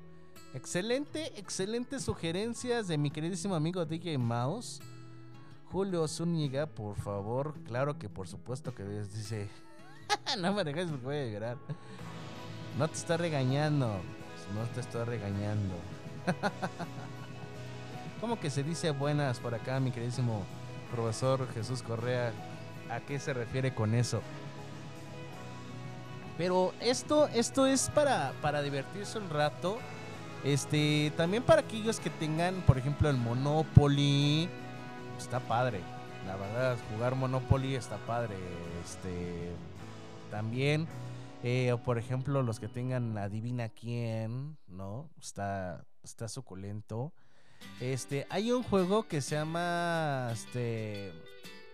Excelente, 0.53 1.33
excelentes 1.41 2.03
sugerencias 2.03 2.89
de 2.89 2.99
mi 2.99 3.11
queridísimo 3.11 3.55
amigo 3.55 3.87
DJ 3.87 4.19
Mouse. 4.19 4.83
Julio 5.73 6.07
Zúñiga, 6.09 6.67
por 6.67 6.97
favor, 6.97 7.55
claro 7.65 7.99
que 7.99 8.11
por 8.11 8.29
supuesto 8.29 8.75
que 8.75 8.85
dice, 8.85 9.49
no 10.39 10.53
me 10.53 10.65
dejes 10.65 10.91
porque 10.91 11.07
voy 11.07 11.17
a 11.17 11.27
llorar. 11.27 11.57
No 12.77 12.87
te 12.87 12.95
estoy 12.95 13.17
regañando, 13.17 13.87
no 14.55 14.67
te 14.75 14.81
estoy 14.81 15.05
regañando. 15.05 15.75
¿Cómo 18.21 18.39
que 18.39 18.51
se 18.51 18.63
dice 18.63 18.91
buenas 18.91 19.39
por 19.39 19.55
acá, 19.55 19.81
mi 19.81 19.91
queridísimo 19.91 20.45
profesor 20.95 21.47
Jesús 21.55 21.83
Correa? 21.83 22.33
¿A 22.91 23.01
qué 23.01 23.19
se 23.19 23.33
refiere 23.33 23.75
con 23.75 23.95
eso? 23.95 24.21
Pero 26.37 26.73
esto, 26.81 27.29
esto 27.29 27.67
es 27.67 27.91
para, 27.91 28.33
para 28.41 28.63
divertirse 28.63 29.19
un 29.19 29.29
rato. 29.31 29.79
Este, 30.43 31.13
también 31.17 31.43
para 31.43 31.61
aquellos 31.61 32.01
que 32.01 32.09
tengan, 32.09 32.63
por 32.63 32.79
ejemplo, 32.79 33.11
el 33.11 33.17
Monopoly. 33.17 34.49
Está 35.19 35.41
padre. 35.41 35.81
La 36.27 36.37
verdad, 36.37 36.77
jugar 36.93 37.15
Monopoly 37.15 37.75
está 37.75 37.97
padre. 37.99 38.37
Este, 38.83 39.53
también, 40.31 40.87
eh, 41.43 41.73
o 41.73 41.79
por 41.79 41.99
ejemplo, 41.99 42.43
los 42.43 42.59
que 42.59 42.69
tengan 42.69 43.17
Adivina 43.19 43.69
quién, 43.69 44.57
¿no? 44.67 45.11
Está, 45.21 45.85
está 46.03 46.29
suculento. 46.29 47.13
Este, 47.81 48.27
hay 48.31 48.53
un 48.53 48.63
juego 48.63 49.07
que 49.07 49.21
se 49.21 49.37
llama, 49.37 50.31
este, 50.33 51.09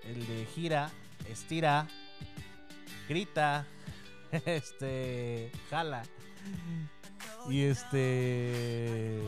el 0.04 0.26
de 0.26 0.46
gira, 0.54 0.90
estira, 1.28 1.88
grita, 3.08 3.66
este, 4.46 5.50
jala. 5.70 6.02
Y 7.48 7.62
este, 7.62 9.20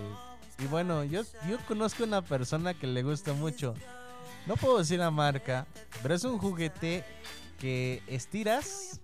y 0.58 0.66
bueno, 0.66 1.04
yo, 1.04 1.22
yo 1.48 1.58
conozco 1.66 2.04
una 2.04 2.22
persona 2.22 2.74
que 2.74 2.86
le 2.86 3.02
gusta 3.02 3.32
mucho. 3.32 3.74
No 4.46 4.56
puedo 4.56 4.78
decir 4.78 4.98
la 4.98 5.10
marca, 5.10 5.66
pero 6.02 6.14
es 6.14 6.24
un 6.24 6.38
juguete 6.38 7.04
que 7.58 8.02
estiras, 8.06 9.00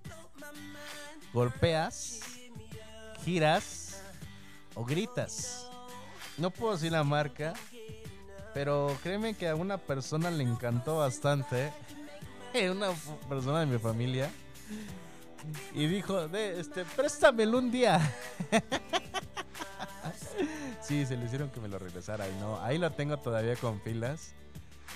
golpeas, 1.32 2.20
giras 3.24 4.02
o 4.74 4.84
gritas. 4.84 5.64
No 6.36 6.51
puedo 6.51 6.73
decir 6.73 6.93
la 6.93 7.05
marca, 7.05 7.55
pero 8.52 8.97
créeme 9.02 9.35
que 9.35 9.48
a 9.48 9.55
una 9.55 9.78
persona 9.78 10.31
le 10.31 10.43
encantó 10.43 10.98
bastante. 10.98 11.73
Una 12.70 12.90
persona 13.28 13.61
de 13.61 13.66
mi 13.66 13.78
familia. 13.78 14.31
y 15.74 15.86
dijo, 15.86 16.28
de, 16.28 16.61
este, 16.61 16.85
préstamelo 16.85 17.59
un 17.59 17.73
día. 17.73 18.01
sí, 20.81 21.05
se 21.05 21.16
le 21.16 21.24
hicieron 21.24 21.51
que 21.51 21.59
me 21.59 21.66
lo 21.66 21.81
regresara 21.81 22.28
y 22.28 22.32
no, 22.36 22.62
ahí 22.62 22.78
lo 22.78 22.93
tengo 22.93 23.16
todavía 23.16 23.56
con 23.56 23.81
pilas. 23.81 24.35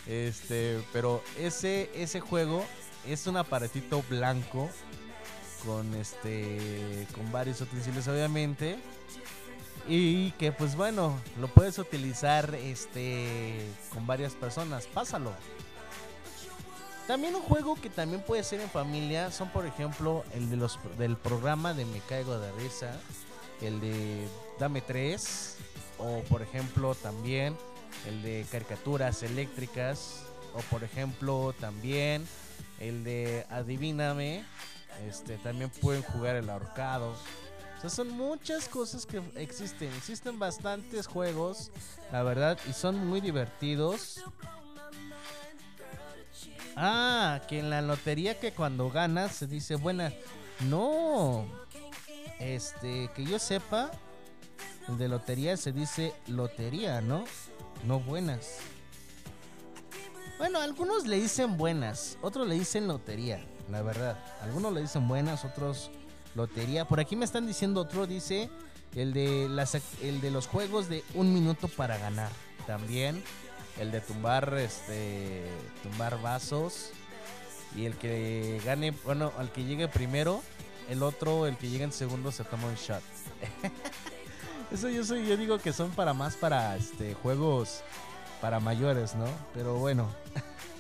Este, 0.07 0.81
pero 0.93 1.21
ese, 1.37 1.91
ese 1.95 2.21
juego 2.21 2.65
es 3.07 3.27
un 3.27 3.37
aparatito 3.37 4.05
blanco 4.09 4.71
con 5.67 5.93
este, 5.97 7.07
con 7.15 7.31
varios 7.33 7.61
utensilios 7.61 8.07
obviamente 8.07 8.79
y 9.89 10.33
que 10.33 10.53
pues 10.53 10.77
bueno, 10.77 11.19
lo 11.41 11.49
puedes 11.49 11.79
utilizar 11.79 12.55
este 12.55 13.67
con 13.93 14.07
varias 14.07 14.35
personas. 14.35 14.87
Pásalo. 14.87 15.33
También 17.07 17.35
un 17.35 17.41
juego 17.41 17.75
que 17.81 17.89
también 17.89 18.23
puede 18.23 18.45
ser 18.45 18.61
en 18.61 18.69
familia 18.69 19.31
son 19.31 19.49
por 19.49 19.65
ejemplo 19.65 20.25
el 20.35 20.51
de 20.51 20.57
los 20.57 20.79
del 20.99 21.17
programa 21.17 21.73
de 21.73 21.87
Me 21.87 22.01
caigo 22.01 22.39
de 22.39 22.53
risa, 22.53 23.01
el 23.63 23.81
de 23.81 24.29
Dame 24.59 24.83
3 24.83 25.57
o 25.99 26.21
por 26.29 26.43
ejemplo 26.43 26.95
también 26.95 27.57
el 28.07 28.23
de 28.23 28.45
caricaturas 28.53 29.23
eléctricas 29.23 30.25
o 30.55 30.61
por 30.71 30.85
ejemplo 30.85 31.55
también 31.59 32.27
el 32.79 33.05
de 33.05 33.47
Adivíname. 33.49 34.45
Este 35.09 35.39
también 35.39 35.71
pueden 35.71 36.03
jugar 36.03 36.37
el 36.37 36.51
ahorcado. 36.51 37.15
O 37.79 37.81
sea, 37.81 37.91
son 37.91 38.11
muchas 38.11 38.69
cosas 38.69 39.07
que 39.07 39.23
existen. 39.37 39.93
Existen 39.95 40.39
bastantes 40.39 41.07
juegos, 41.07 41.71
la 42.11 42.25
verdad, 42.25 42.59
y 42.69 42.73
son 42.73 43.07
muy 43.07 43.21
divertidos. 43.21 44.25
Ah, 46.75 47.41
que 47.49 47.61
en 47.61 47.71
la 47.71 47.81
lotería 47.81 48.39
que 48.41 48.53
cuando 48.53 48.91
ganas 48.91 49.33
se 49.33 49.47
dice 49.47 49.77
buena. 49.77 50.13
No. 50.69 51.47
Este, 52.41 53.11
que 53.15 53.25
yo 53.25 53.39
sepa, 53.39 53.93
el 54.89 54.99
de 54.99 55.09
lotería 55.09 55.57
se 55.57 55.71
dice 55.71 56.15
lotería, 56.27 57.01
¿no? 57.01 57.25
No 57.85 58.01
buenas. 58.01 58.59
Bueno, 60.39 60.61
algunos 60.61 61.07
le 61.07 61.21
dicen 61.21 61.57
buenas, 61.57 62.19
otros 62.23 62.47
le 62.47 62.57
dicen 62.57 62.89
lotería, 62.89 63.45
la 63.71 63.83
verdad. 63.83 64.19
Algunos 64.43 64.73
le 64.73 64.83
dicen 64.83 65.07
buenas, 65.07 65.45
otros 65.45 65.91
lotería. 66.35 66.87
Por 66.87 67.01
aquí 67.01 67.17
me 67.17 67.25
están 67.25 67.47
diciendo 67.47 67.81
otro, 67.81 68.07
dice 68.07 68.51
el 68.95 69.13
de, 69.13 69.49
las, 69.49 69.77
el 70.03 70.21
de 70.21 70.31
los 70.31 70.47
juegos 70.47 70.89
de 70.89 71.05
un 71.15 71.33
minuto 71.33 71.69
para 71.69 71.99
ganar. 71.99 72.31
También 72.67 73.23
el 73.79 73.91
de 73.91 74.01
tumbar, 74.01 74.55
este, 74.55 75.45
tumbar 75.83 76.21
vasos. 76.21 76.91
Y 77.77 77.85
el 77.85 77.97
que 77.97 78.61
gane, 78.65 78.93
bueno, 79.05 79.33
al 79.39 79.53
que 79.53 79.65
llegue 79.65 79.89
primero, 79.89 80.43
el 80.89 81.03
otro, 81.03 81.47
el 81.47 81.57
que 81.57 81.69
llegue 81.69 81.85
en 81.85 81.93
segundo, 81.93 82.33
se 82.33 82.45
toma 82.45 82.67
un 82.67 82.75
shot. 82.75 83.03
Eso 84.73 84.89
yo 84.89 85.05
soy, 85.05 85.27
yo 85.27 85.37
digo 85.37 85.59
que 85.59 85.73
son 85.73 85.91
para 85.91 86.13
más 86.13 86.37
para 86.37 86.77
este 86.77 87.15
juegos 87.15 87.83
para 88.41 88.61
mayores, 88.61 89.15
¿no? 89.15 89.27
Pero 89.55 89.75
bueno. 89.77 90.09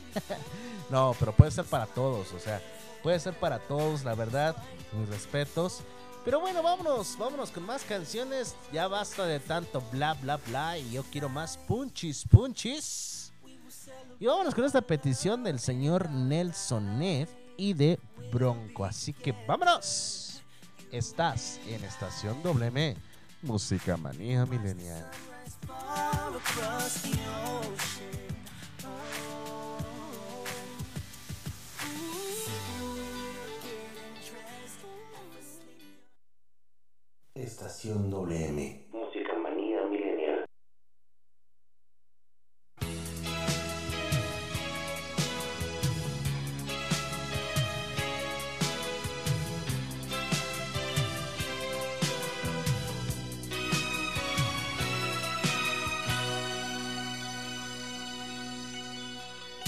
no, 0.91 1.15
pero 1.19 1.33
puede 1.33 1.51
ser 1.51 1.65
para 1.65 1.87
todos, 1.87 2.33
o 2.33 2.39
sea, 2.39 2.61
puede 3.03 3.19
ser 3.21 3.35
para 3.35 3.59
todos, 3.59 4.05
la 4.05 4.15
verdad. 4.15 4.57
Mis 4.93 5.09
respetos. 5.09 5.83
Pero 6.25 6.41
bueno, 6.41 6.63
vámonos, 6.63 7.17
vámonos 7.19 7.51
con 7.51 7.65
más 7.65 7.83
canciones. 7.85 8.55
Ya 8.73 8.89
basta 8.89 9.25
de 9.25 9.41
tanto 9.41 9.83
bla 9.93 10.15
bla 10.15 10.37
bla 10.37 10.79
y 10.79 10.91
yo 10.91 11.03
quiero 11.05 11.29
más 11.29 11.57
punchis 11.57 12.25
punchis. 12.29 13.33
Y 14.21 14.27
vámonos 14.27 14.55
con 14.55 14.65
esta 14.65 14.83
petición 14.83 15.45
del 15.45 15.61
señor 15.61 16.11
Nelson 16.11 16.99
Ned 16.99 17.29
y 17.57 17.73
de 17.73 17.99
Bronco. 18.33 18.85
Así 18.85 19.13
que 19.13 19.33
vámonos. 19.47 20.43
Estás 20.91 21.61
en 21.67 21.85
Estación 21.85 22.43
WM, 22.43 22.97
Música 23.43 23.97
Manía 23.97 24.47
Milenial. 24.47 25.11
Estación 37.39 38.11
WM. 38.11 38.89
Música 38.91 39.39
manía 39.41 39.87
milenial. 39.89 40.45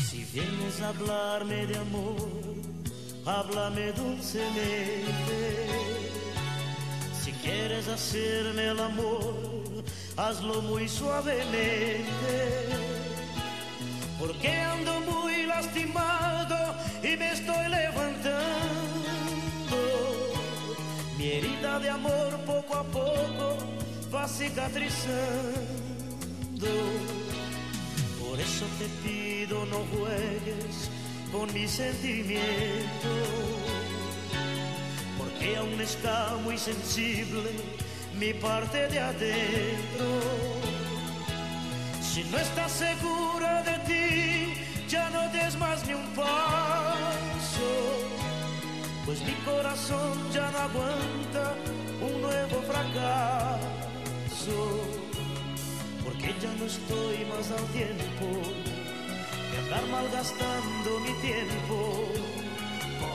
Si 0.08 0.24
vienes 0.32 0.80
a 0.80 0.88
hablarme 0.88 1.66
de 1.66 1.76
amor, 1.76 2.16
háblame 3.24 3.92
dulcemente. 3.92 5.89
Quieres 7.42 7.88
hacerme 7.88 8.68
el 8.68 8.80
amor, 8.80 9.34
hazlo 10.16 10.62
muy 10.62 10.88
suavemente. 10.88 12.34
Porque 14.18 14.50
ando 14.60 15.00
muy 15.00 15.46
lastimado 15.46 16.74
y 17.02 17.16
me 17.16 17.32
estoy 17.32 17.68
levantando. 17.68 18.40
Mi 21.16 21.32
herida 21.32 21.78
de 21.78 21.90
amor 21.90 22.38
poco 22.46 22.76
a 22.76 22.84
poco 22.84 23.56
va 24.14 24.28
cicatrizando. 24.28 25.80
Por 28.20 28.38
eso 28.38 28.66
te 28.78 28.86
pido 29.02 29.66
no 29.66 29.78
juegues 29.92 30.90
con 31.32 31.52
mis 31.52 31.70
sentimientos, 31.70 32.44
porque 35.20 35.56
aún 35.56 35.80
está 35.80 36.36
muy 36.44 36.56
sensible 36.56 37.50
mi 38.18 38.32
parte 38.34 38.88
de 38.88 38.98
adentro. 38.98 40.08
Si 42.00 42.24
no 42.24 42.38
estás 42.38 42.72
segura 42.72 43.62
de 43.62 43.76
ti, 43.88 44.54
ya 44.88 45.10
no 45.10 45.28
des 45.32 45.56
más 45.58 45.86
ni 45.86 45.94
un 45.94 46.08
paso, 46.14 47.70
pues 49.04 49.20
mi 49.22 49.34
corazón 49.44 50.16
ya 50.32 50.50
no 50.50 50.58
aguanta 50.58 51.54
un 52.00 52.22
nuevo 52.22 52.62
fracaso 52.70 53.60
porque 56.02 56.34
ya 56.42 56.52
no 56.58 56.64
estoy 56.64 57.24
más 57.26 57.50
al 57.58 57.66
tiempo 57.78 58.26
de 59.50 59.58
andar 59.58 59.86
malgastando 59.88 60.90
mi 61.00 61.12
tiempo. 61.20 62.39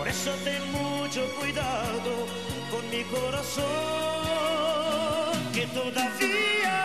Por 0.06 0.14
eso 0.14 0.30
ten 0.44 0.62
mucho 0.72 1.26
cuidado 1.40 2.28
con 2.70 2.88
mi 2.92 3.04
corazón, 3.06 3.66
que 5.52 5.66
todavía 5.66 6.85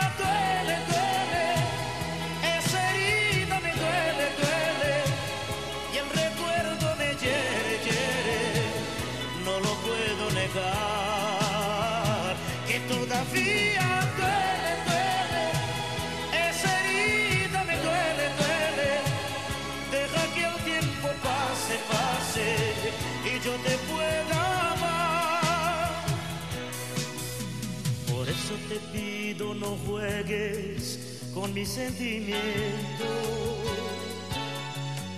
no 29.61 29.77
juegues 29.87 30.99
con 31.35 31.53
mis 31.53 31.69
sentimientos, 31.69 32.39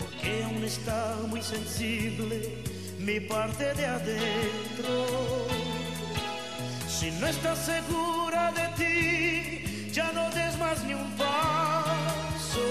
porque 0.01 0.45
aún 0.45 0.65
está 0.65 1.17
muy 1.29 1.43
sensible 1.43 2.59
mi 2.99 3.21
parte 3.21 3.73
de 3.75 3.87
adentro. 3.87 5.07
Si 6.89 7.11
no 7.13 7.27
estás 7.27 7.59
segura 7.59 8.53
de 8.53 8.69
ti, 8.79 9.91
ya 9.93 10.13
no 10.13 10.31
des 10.31 10.59
más 10.59 10.85
ni 10.85 10.95
un 10.95 11.11
paso, 11.17 12.67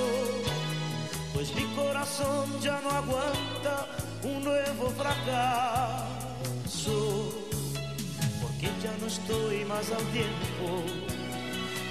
pues 1.34 1.54
mi 1.56 1.64
corazón 1.76 2.60
ya 2.62 2.80
no 2.82 2.92
aguanta 2.92 3.88
un 4.24 4.44
nuevo 4.44 4.90
fracaso, 4.92 6.22
porque 8.62 8.82
ya 8.84 8.94
no 9.00 9.08
estoy 9.08 9.66
más 9.66 9.92
al 9.92 10.06
tiempo 10.12 10.84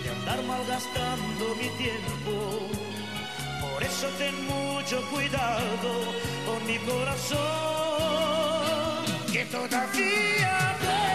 de 0.04 0.10
andar 0.10 0.42
malgastando 0.44 1.54
mi 1.56 1.68
tiempo. 1.78 2.60
Por 3.60 3.82
eso 3.82 4.06
ten 4.18 4.46
mucho 4.46 5.02
cuidado 5.10 6.14
con 6.46 6.66
mi 6.66 6.78
corazón, 6.78 7.38
que 9.32 9.44
todavía 9.46 10.76
duele, 10.80 11.09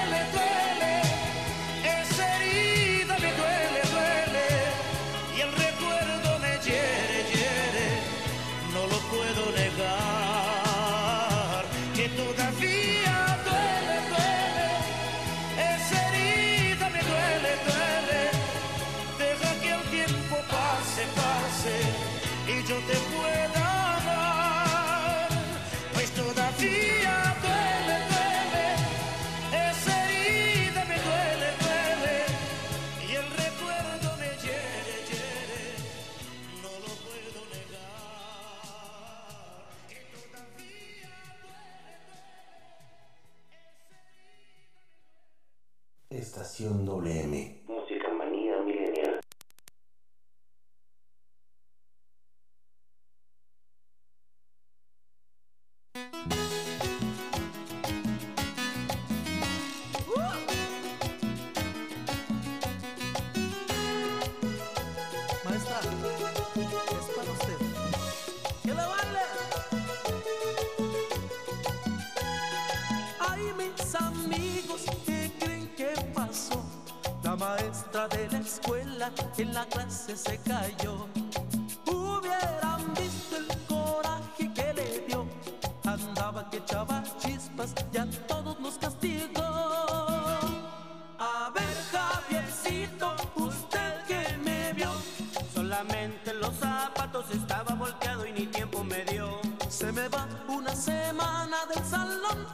Se 99.85 99.91
me 99.91 100.07
va 100.07 100.27
una 100.47 100.75
semana 100.75 101.57
del 101.71 101.85
salón. 101.85 102.47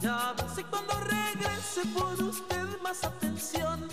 Ya 0.00 0.32
ver 0.34 0.46
si 0.54 0.62
cuando 0.62 0.92
regrese 1.00 1.84
pone 1.92 2.22
usted 2.22 2.80
más 2.80 3.02
atención. 3.02 3.88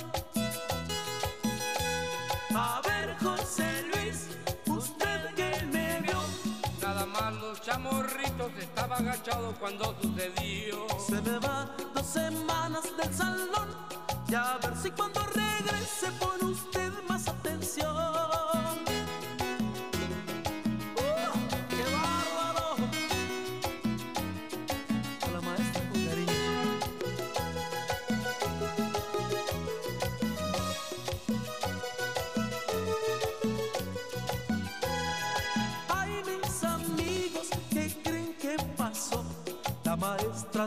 A 2.53 2.81
ver, 2.85 3.17
José 3.19 3.87
Luis, 3.91 4.27
usted 4.67 5.33
que 5.33 5.65
me 5.71 6.01
vio. 6.01 6.21
Nada 6.83 7.07
más 7.07 7.33
los 7.33 7.59
chamorritos 7.63 8.51
estaba 8.59 8.97
agachado 8.97 9.55
cuando 9.59 9.95
sucedió. 9.99 10.85
Se 10.99 11.19
me 11.19 11.39
va 11.39 11.67
dos 11.95 12.05
semanas 12.05 12.83
del 12.95 13.11
salón. 13.11 13.69
Ya 14.27 14.59
ver 14.61 14.77
si 14.77 14.91
cuando 14.91 15.19
regrese 15.33 16.11
pone 16.19 16.43
usted 16.51 16.92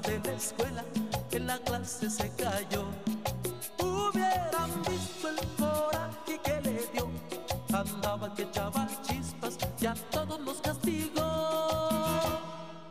de 0.01 0.20
la 0.24 0.32
escuela 0.32 0.85
en 1.32 1.47
la 1.47 1.59
clase 1.59 2.10
se 2.10 2.31
cayó. 2.36 2.85
Hubieran 3.78 4.82
visto 4.82 5.28
el 5.28 5.39
coraje 5.56 6.39
que 6.44 6.60
le 6.60 6.86
dio. 6.93 7.09
Andaba 7.73 8.35
que 8.35 8.43
echaba 8.43 8.86
chispas 9.02 9.56
y 9.81 9.86
a 9.86 9.94
todos 10.10 10.39
nos 10.40 10.60
castigó. 10.60 11.23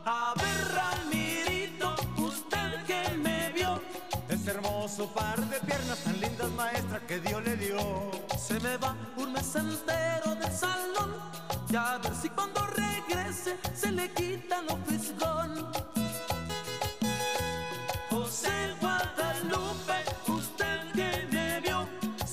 A 0.06 0.34
ver, 0.36 0.74
Ramirito, 0.74 1.96
usted 2.18 2.84
que 2.88 3.16
me 3.18 3.52
vio. 3.52 3.80
Ese 4.28 4.52
hermoso 4.52 5.08
par 5.14 5.40
de 5.48 5.60
piernas 5.60 6.00
tan 6.00 6.20
lindas, 6.20 6.50
maestra, 6.52 7.00
que 7.06 7.20
Dios 7.20 7.44
le 7.44 7.56
dio. 7.56 8.12
Se 8.36 8.60
me 8.62 8.78
va 8.78 8.96
un 9.18 9.32
mes 9.32 9.56
entero 9.56 10.34
del 10.36 10.52
salón. 10.52 11.14
Ya 11.70 11.94
a 11.94 11.98
ver 12.00 12.16
si 12.16 12.30
cuando 12.30 12.66
regrese 12.66 13.58
se 13.76 13.92
le 13.92 14.12
quita 14.12 14.64
lo 14.64 14.78
fisgón. 14.88 15.75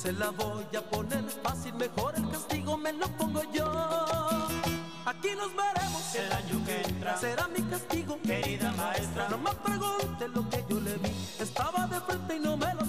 Se 0.02 0.12
la 0.14 0.30
voy 0.30 0.66
a 0.76 0.82
poner 0.90 1.22
fácil, 1.44 1.74
mejor 1.74 2.12
el 2.16 2.28
castigo 2.28 2.76
me 2.76 2.92
lo 2.92 3.06
pongo 3.16 3.40
yo. 3.52 3.70
Aquí 5.06 5.28
nos 5.36 5.54
veremos 5.54 6.14
El 6.16 6.32
año 6.32 6.64
que 6.66 6.82
entra. 6.82 7.16
Será 7.18 7.46
mi 7.46 7.62
castigo, 7.62 8.18
Querida 8.20 8.72
maestra. 8.72 9.28
No 9.28 9.38
me 9.38 9.52
pregunte 9.52 10.26
lo 10.26 10.48
que 10.50 10.64
yo 10.68 10.80
le 10.80 10.96
vi. 10.96 11.10
Estaba 11.38 11.86
de 11.86 12.00
frente 12.00 12.34
y 12.34 12.40
no 12.40 12.56
me 12.56 12.74
lo 12.74 12.81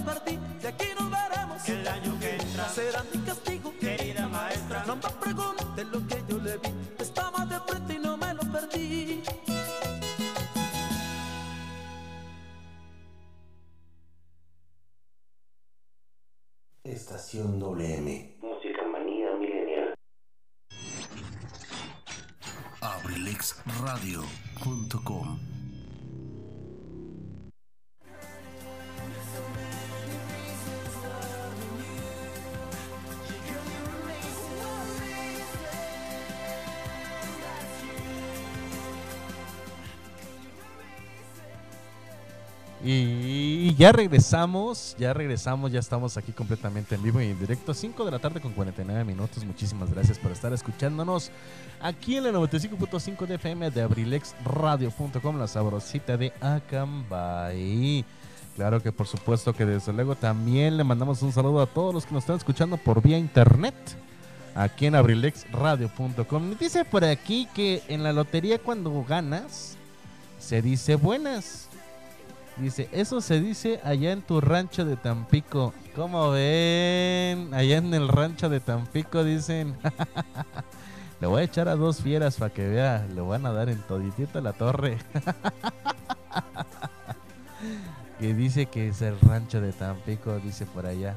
Estación 17.34 17.58
WM. 17.58 18.38
Música 18.42 18.86
manía 18.86 19.34
milenial. 19.34 19.92
abrilexradio.com 22.80 25.38
Y 42.84 43.13
ya 43.76 43.92
regresamos, 43.92 44.94
ya 44.98 45.12
regresamos, 45.12 45.72
ya 45.72 45.80
estamos 45.80 46.16
aquí 46.16 46.32
completamente 46.32 46.94
en 46.94 47.02
vivo 47.02 47.20
y 47.20 47.26
en 47.26 47.38
directo. 47.38 47.72
5 47.72 48.04
de 48.04 48.10
la 48.10 48.18
tarde 48.18 48.40
con 48.40 48.52
49 48.52 49.04
minutos. 49.04 49.44
Muchísimas 49.44 49.90
gracias 49.92 50.18
por 50.18 50.32
estar 50.32 50.52
escuchándonos 50.52 51.30
aquí 51.80 52.16
en 52.16 52.24
la 52.24 52.32
95.5 52.32 53.26
de 53.26 53.34
FM 53.36 53.70
de 53.70 53.82
abrilexradio.com, 53.82 55.38
la 55.38 55.48
sabrosita 55.48 56.16
de 56.16 56.32
Acambay. 56.40 58.04
Claro 58.56 58.82
que 58.82 58.92
por 58.92 59.06
supuesto 59.06 59.52
que 59.52 59.64
desde 59.64 59.92
luego 59.92 60.14
también 60.14 60.76
le 60.76 60.84
mandamos 60.84 61.22
un 61.22 61.32
saludo 61.32 61.60
a 61.60 61.66
todos 61.66 61.92
los 61.92 62.06
que 62.06 62.14
nos 62.14 62.22
están 62.22 62.36
escuchando 62.36 62.76
por 62.76 63.02
vía 63.02 63.18
internet 63.18 63.74
aquí 64.54 64.86
en 64.86 64.94
abrilexradio.com. 64.94 66.56
Dice 66.58 66.84
por 66.84 67.04
aquí 67.04 67.48
que 67.54 67.82
en 67.88 68.02
la 68.02 68.12
lotería 68.12 68.58
cuando 68.58 69.04
ganas 69.04 69.76
se 70.38 70.62
dice 70.62 70.96
buenas. 70.96 71.68
Dice, 72.56 72.88
eso 72.92 73.20
se 73.20 73.40
dice 73.40 73.80
allá 73.82 74.12
en 74.12 74.22
tu 74.22 74.40
rancho 74.40 74.84
de 74.84 74.96
Tampico. 74.96 75.74
¿Cómo 75.96 76.30
ven? 76.30 77.52
Allá 77.52 77.78
en 77.78 77.92
el 77.94 78.08
rancho 78.08 78.48
de 78.48 78.60
Tampico 78.60 79.24
dicen. 79.24 79.76
Le 81.20 81.26
voy 81.26 81.40
a 81.40 81.44
echar 81.44 81.68
a 81.68 81.74
dos 81.74 82.00
fieras 82.00 82.36
para 82.36 82.52
que 82.52 82.68
vea. 82.68 83.06
Le 83.12 83.20
van 83.20 83.44
a 83.46 83.52
dar 83.52 83.68
en 83.68 83.80
toditita 83.82 84.40
la 84.40 84.52
torre. 84.52 84.98
que 88.20 88.34
dice 88.34 88.66
que 88.66 88.88
es 88.88 89.02
el 89.02 89.18
rancho 89.20 89.60
de 89.60 89.72
Tampico, 89.72 90.38
dice 90.38 90.66
por 90.66 90.86
allá. 90.86 91.16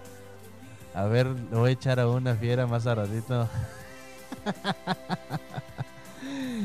A 0.96 1.06
ver, 1.06 1.28
le 1.28 1.58
voy 1.58 1.70
a 1.70 1.74
echar 1.74 2.00
a 2.00 2.08
una 2.08 2.34
fiera 2.36 2.66
más 2.66 2.88
a. 2.88 2.96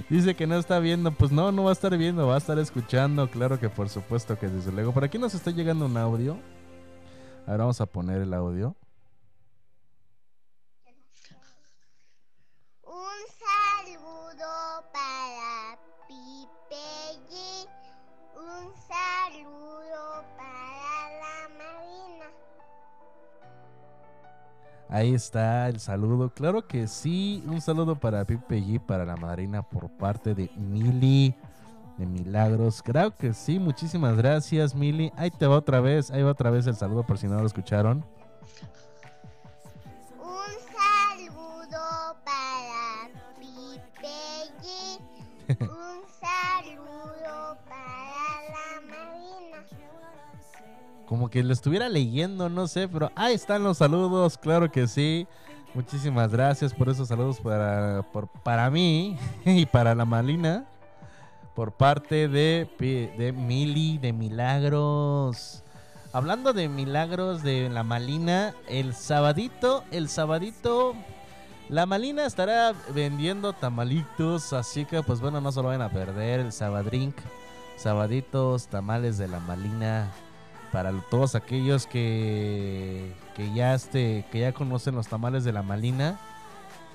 Dice 0.09 0.35
que 0.35 0.47
no 0.47 0.57
está 0.57 0.79
viendo. 0.79 1.13
Pues 1.13 1.33
no, 1.33 1.53
no 1.53 1.65
va 1.65 1.71
a 1.71 1.73
estar 1.73 1.97
viendo, 1.97 2.27
va 2.27 2.35
a 2.35 2.39
estar 2.39 2.59
escuchando. 2.59 3.31
Claro 3.31 3.59
que 3.59 3.69
por 3.69 3.89
supuesto 3.89 4.39
que 4.39 4.49
desde 4.49 4.73
luego. 4.73 4.93
Por 4.93 5.05
aquí 5.05 5.19
nos 5.19 5.35
está 5.35 5.51
llegando 5.51 5.87
un 5.87 5.97
audio. 5.97 6.39
Ahora 7.47 7.65
vamos 7.65 7.81
a 7.81 7.87
poner 7.87 8.23
el 8.23 8.35
audio. 8.35 8.77
Un 12.85 13.23
saludo 13.39 14.85
para 14.93 15.22
Ahí 24.93 25.15
está 25.15 25.71
el 25.71 25.81
saludo. 25.81 26.29
Claro 26.35 26.67
que 26.69 26.87
sí. 26.87 27.43
Un 27.47 27.63
saludo 27.63 27.99
para 27.99 28.27
Pipe 28.27 28.61
G, 28.61 28.79
para 28.79 29.07
la 29.07 29.17
madrina 29.17 29.63
por 29.63 29.89
parte 29.89 30.35
de 30.35 30.51
Mili 30.55 31.35
de 31.97 32.05
Milagros. 32.05 32.83
Creo 32.83 33.17
que 33.17 33.33
sí. 33.33 33.59
Muchísimas 33.59 34.19
gracias, 34.19 34.75
Mili. 34.75 35.11
Ahí 35.17 35.31
te 35.31 35.47
va 35.47 35.57
otra 35.57 35.81
vez. 35.81 36.11
Ahí 36.11 36.23
va 36.23 36.33
otra 36.33 36.51
vez 36.51 36.67
el 36.67 36.77
saludo 36.77 37.07
por 37.07 37.17
si 37.17 37.27
no 37.27 37.41
lo 37.41 37.47
escucharon. 37.47 38.05
Como 51.23 51.31
que 51.31 51.45
lo 51.45 51.53
estuviera 51.53 51.89
leyendo, 51.89 52.49
no 52.49 52.67
sé, 52.67 52.89
pero 52.89 53.13
ahí 53.15 53.35
están 53.35 53.63
los 53.63 53.79
saludos, 53.79 54.37
claro 54.37 54.73
que 54.73 54.89
sí. 54.89 55.29
Muchísimas 55.73 56.33
gracias 56.33 56.75
por 56.75 56.89
esos 56.89 57.07
saludos 57.07 57.39
para, 57.39 58.05
para 58.43 58.69
mí 58.71 59.17
y 59.45 59.65
para 59.65 59.95
la 59.95 60.05
Malina. 60.05 60.65
Por 61.55 61.71
parte 61.71 62.27
de, 62.27 62.69
de 63.17 63.33
Mili 63.33 63.99
de 63.99 64.13
Milagros. 64.13 65.63
Hablando 66.13 66.53
de 66.53 66.69
milagros 66.69 67.45
de 67.45 67.71
la 67.71 67.85
Malina, 67.85 68.57
el 68.69 68.93
sabadito, 68.93 69.85
el 69.93 70.09
sabadito, 70.09 70.97
la 71.69 71.87
Malina 71.87 72.27
estará 72.27 72.75
vendiendo 72.93 73.53
tamalitos, 73.53 74.53
así 74.53 74.85
que 74.87 75.05
pues 75.05 75.21
bueno, 75.21 75.41
no 75.41 75.53
se 75.53 75.63
lo 75.63 75.69
vayan 75.69 75.83
a 75.83 75.89
perder, 75.89 76.41
el 76.41 76.51
sabadrink, 76.51 77.15
sabaditos, 77.77 78.67
tamales 78.67 79.19
de 79.19 79.29
la 79.29 79.39
Malina, 79.39 80.11
para 80.73 80.93
todos 81.11 81.35
aquellos 81.35 81.87
que, 81.87 83.13
que 83.37 83.53
ya 83.53 83.75
este, 83.75 84.25
que 84.33 84.41
ya 84.41 84.53
conocen 84.53 84.95
los 84.95 85.09
tamales 85.09 85.45
de 85.45 85.53
la 85.53 85.63
Malina. 85.63 86.19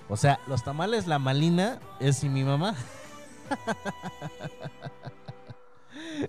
O 0.09 0.17
sea, 0.17 0.39
los 0.47 0.63
tamales 0.63 1.05
la 1.07 1.19
Malina 1.19 1.79
es 1.99 2.23
mi 2.23 2.43
mamá. 2.43 2.75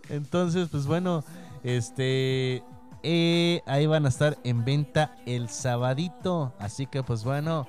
Entonces, 0.09 0.69
pues 0.71 0.87
bueno, 0.87 1.25
este 1.63 2.63
eh, 3.03 3.63
ahí 3.67 3.87
van 3.87 4.07
a 4.07 4.09
estar 4.09 4.39
en 4.45 4.65
venta 4.65 5.15
el 5.27 5.49
sabadito. 5.49 6.53
Así 6.59 6.87
que 6.87 7.03
pues 7.03 7.25
bueno, 7.25 7.67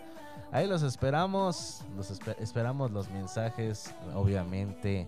ahí 0.51 0.67
los 0.67 0.81
esperamos. 0.83 1.83
Los 1.95 2.11
espe- 2.11 2.35
esperamos 2.39 2.91
los 2.91 3.09
mensajes, 3.09 3.93
obviamente. 4.15 5.07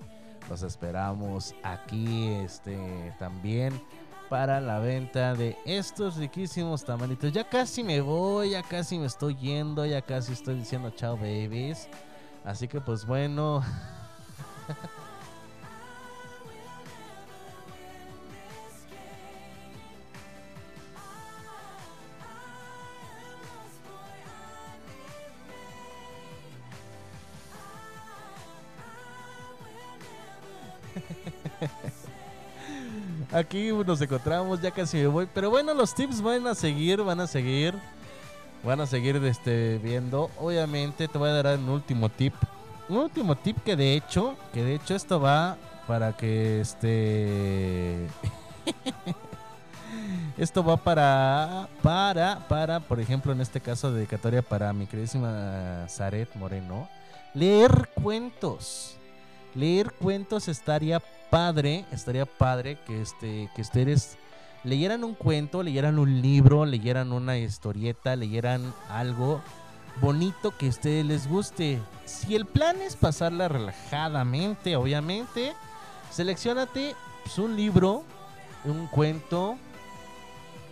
Los 0.50 0.64
esperamos 0.64 1.54
aquí 1.64 2.30
este 2.44 3.14
también 3.20 3.80
para 4.32 4.62
la 4.62 4.80
venta 4.80 5.34
de 5.34 5.58
estos 5.66 6.16
riquísimos 6.16 6.86
tamalitos. 6.86 7.34
Ya 7.34 7.44
casi 7.44 7.84
me 7.84 8.00
voy, 8.00 8.52
ya 8.52 8.64
casi 8.64 8.98
me 8.98 9.08
estoy 9.08 9.36
yendo, 9.36 9.86
ya 9.86 10.02
casi 10.02 10.32
estoy 10.32 10.56
diciendo 10.56 10.90
chao 10.92 11.18
babies. 11.18 11.90
Así 12.46 12.70
que 12.70 12.80
pues 12.80 13.06
bueno. 13.06 13.62
Aquí 33.32 33.72
nos 33.72 34.02
encontramos, 34.02 34.62
ya 34.62 34.72
casi 34.72 34.98
me 34.98 35.08
voy. 35.08 35.28
Pero 35.34 35.50
bueno, 35.50 35.74
los 35.74 35.96
tips 35.96 36.22
van 36.22 36.46
a 36.48 36.56
seguir, 36.56 37.02
van 37.02 37.22
a 37.22 37.28
seguir. 37.28 37.74
Van 38.64 38.80
a 38.82 38.86
seguir 38.86 39.16
este, 39.16 39.80
viendo. 39.80 40.30
Obviamente 40.38 41.08
te 41.08 41.18
voy 41.18 41.30
a 41.30 41.42
dar 41.42 41.58
un 41.58 41.70
último 41.70 42.10
tip. 42.10 42.34
Un 42.90 42.98
último 42.98 43.36
tip 43.36 43.58
que 43.64 43.76
de 43.76 43.96
hecho, 43.96 44.36
que 44.54 44.64
de 44.64 44.76
hecho 44.76 44.96
esto 44.96 45.20
va 45.20 45.58
para 45.88 46.16
que 46.16 46.60
este... 46.62 48.08
esto 50.38 50.64
va 50.64 50.78
para, 50.78 51.70
para, 51.82 52.48
para, 52.50 52.82
por 52.82 53.00
ejemplo, 53.00 53.32
en 53.32 53.42
este 53.42 53.62
caso 53.62 53.92
dedicatoria 53.94 54.42
para 54.42 54.74
mi 54.74 54.88
queridísima 54.88 55.86
Zaret 55.88 56.36
Moreno. 56.36 56.90
Leer 57.34 57.90
cuentos 57.96 58.98
leer 59.56 59.92
cuentos 59.92 60.48
estaría 60.48 61.02
padre, 61.30 61.86
estaría 61.92 62.26
padre 62.26 62.78
que 62.86 63.02
este 63.02 63.50
que 63.56 63.62
ustedes 63.62 64.18
leyeran 64.64 65.04
un 65.04 65.16
cuento, 65.16 65.64
leyeran 65.64 66.00
un 66.00 66.22
libro, 66.22 66.66
leyeran 66.66 67.12
una 67.12 67.38
historieta, 67.38 68.16
leyeran 68.16 68.74
algo 68.90 69.42
bonito 70.00 70.56
que 70.58 70.68
a 70.68 70.70
ustedes 70.70 71.06
les 71.06 71.28
guste. 71.28 71.80
Si 72.06 72.36
el 72.36 72.46
plan 72.46 72.82
es 72.82 72.96
pasarla 72.96 73.48
relajadamente, 73.48 74.76
obviamente, 74.76 75.54
seleccionate 76.12 76.96
pues, 77.24 77.38
un 77.38 77.56
libro, 77.56 78.04
un 78.64 78.88
cuento, 78.88 79.58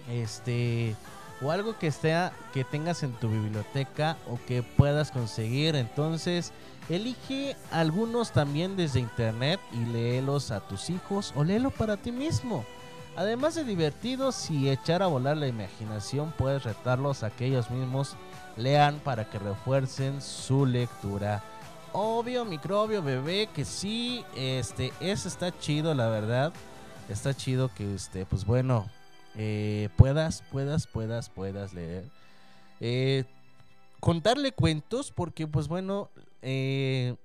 este 0.10 0.96
o 1.42 1.52
algo 1.52 1.78
que 1.78 1.92
sea 1.92 2.34
que 2.54 2.66
tengas 2.66 3.04
en 3.04 3.14
tu 3.14 3.30
biblioteca 3.30 4.18
o 4.30 4.38
que 4.46 4.62
puedas 4.62 5.12
conseguir. 5.12 5.76
Entonces, 5.76 6.52
elige 6.90 7.56
algunos 7.72 8.32
también 8.32 8.76
desde 8.76 9.00
internet 9.00 9.60
y 9.72 9.86
léelos 9.86 10.52
a 10.52 10.60
tus 10.60 10.90
hijos 10.90 11.34
o 11.36 11.44
léelo 11.44 11.72
para 11.72 11.98
ti 11.98 12.12
mismo. 12.12 12.66
Además 13.16 13.56
de 13.56 13.64
divertidos 13.64 14.50
y 14.50 14.70
echar 14.70 15.04
a 15.04 15.08
volar 15.08 15.38
la 15.38 15.48
imaginación, 15.48 16.34
puedes 16.38 16.64
retarlos 16.64 17.24
a 17.24 17.30
que 17.30 17.48
ellos 17.48 17.70
mismos 17.70 18.16
lean 18.56 19.00
para 19.00 19.30
que 19.30 19.40
refuercen 19.40 20.22
su 20.22 20.66
lectura. 20.66 21.44
Obvio, 21.92 22.46
microbio, 22.46 23.02
bebé, 23.02 23.50
que 23.54 23.66
sí, 23.66 24.24
este, 24.36 24.94
eso 25.00 25.28
está 25.28 25.58
chido, 25.60 25.94
la 25.96 26.08
verdad. 26.08 26.54
Está 27.10 27.34
chido 27.34 27.74
que, 27.74 27.96
este, 27.96 28.26
pues 28.26 28.46
bueno, 28.46 28.88
eh, 29.36 29.90
puedas, 29.98 30.44
puedas, 30.52 30.88
puedas, 30.88 31.30
puedas 31.30 31.74
leer. 31.74 32.06
Eh, 32.80 33.26
contarle 34.00 34.52
cuentos, 34.52 35.12
porque 35.12 35.48
pues 35.48 35.68
bueno, 35.68 36.10
eh, 36.42 37.16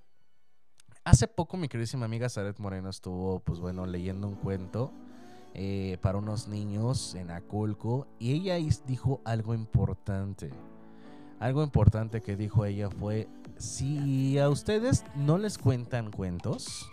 hace 1.04 1.28
poco 1.28 1.56
mi 1.56 1.68
queridísima 1.68 2.06
amiga 2.06 2.28
Zaret 2.28 2.58
Moreno 2.58 2.90
estuvo, 2.90 3.40
pues 3.40 3.60
bueno, 3.60 3.86
leyendo 3.86 4.26
un 4.26 4.34
cuento 4.34 4.92
eh, 5.54 5.98
para 6.00 6.18
unos 6.18 6.48
niños 6.48 7.14
en 7.14 7.30
Aculco 7.30 8.08
y 8.18 8.32
ella 8.32 8.56
dijo 8.86 9.20
algo 9.24 9.54
importante. 9.54 10.50
Algo 11.38 11.62
importante 11.62 12.22
que 12.22 12.36
dijo 12.36 12.64
ella 12.64 12.90
fue, 12.90 13.28
si 13.58 14.38
a 14.38 14.48
ustedes 14.48 15.04
no 15.14 15.36
les 15.38 15.58
cuentan 15.58 16.10
cuentos, 16.10 16.90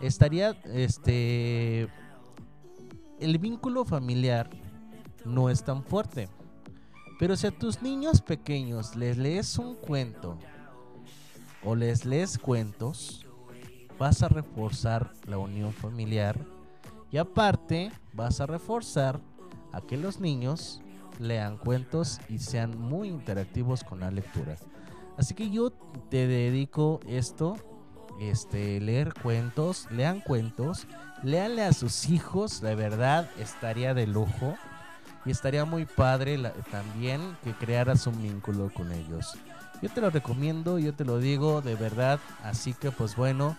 estaría, 0.00 0.50
este, 0.64 1.88
el 3.18 3.38
vínculo 3.38 3.84
familiar 3.84 4.50
no 5.24 5.48
es 5.50 5.64
tan 5.64 5.82
fuerte. 5.82 6.28
Pero 7.18 7.36
si 7.36 7.46
a 7.46 7.50
tus 7.50 7.82
niños 7.82 8.20
pequeños 8.22 8.96
les 8.96 9.18
lees 9.18 9.58
un 9.58 9.74
cuento 9.74 10.38
o 11.64 11.74
les 11.74 12.04
lees 12.04 12.38
cuentos, 12.38 13.26
vas 13.98 14.22
a 14.22 14.28
reforzar 14.28 15.12
la 15.26 15.38
unión 15.38 15.72
familiar 15.72 16.38
y 17.10 17.18
aparte 17.18 17.92
vas 18.12 18.40
a 18.40 18.46
reforzar 18.46 19.20
a 19.72 19.80
que 19.80 19.96
los 19.96 20.20
niños 20.20 20.80
lean 21.18 21.58
cuentos 21.58 22.18
y 22.28 22.38
sean 22.38 22.78
muy 22.78 23.08
interactivos 23.08 23.84
con 23.84 24.00
la 24.00 24.10
lectura. 24.10 24.56
Así 25.18 25.34
que 25.34 25.50
yo 25.50 25.70
te 26.08 26.26
dedico 26.26 27.00
esto, 27.06 27.56
este, 28.20 28.80
leer 28.80 29.12
cuentos, 29.22 29.86
lean 29.90 30.20
cuentos, 30.20 30.86
léanle 31.22 31.62
a 31.64 31.72
sus 31.74 32.08
hijos, 32.08 32.60
de 32.62 32.74
verdad 32.74 33.28
estaría 33.38 33.92
de 33.92 34.06
lujo 34.06 34.54
y 35.26 35.30
estaría 35.30 35.66
muy 35.66 35.84
padre 35.84 36.38
la- 36.38 36.52
también 36.52 37.36
que 37.44 37.52
crearas 37.52 38.06
un 38.06 38.22
vínculo 38.22 38.70
con 38.72 38.90
ellos. 38.92 39.36
Yo 39.82 39.88
te 39.88 40.00
lo 40.00 40.10
recomiendo, 40.10 40.78
yo 40.78 40.92
te 40.92 41.04
lo 41.04 41.18
digo 41.18 41.62
de 41.62 41.74
verdad, 41.74 42.20
así 42.42 42.74
que 42.74 42.90
pues 42.90 43.16
bueno, 43.16 43.56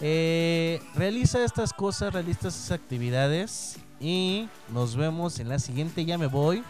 eh, 0.00 0.82
realiza 0.94 1.44
estas 1.44 1.72
cosas, 1.72 2.12
realiza 2.12 2.48
estas 2.48 2.72
actividades 2.72 3.78
y 4.00 4.48
nos 4.70 4.96
vemos 4.96 5.38
en 5.38 5.48
la 5.48 5.58
siguiente. 5.58 6.04
Ya 6.04 6.18
me 6.18 6.26
voy. 6.26 6.62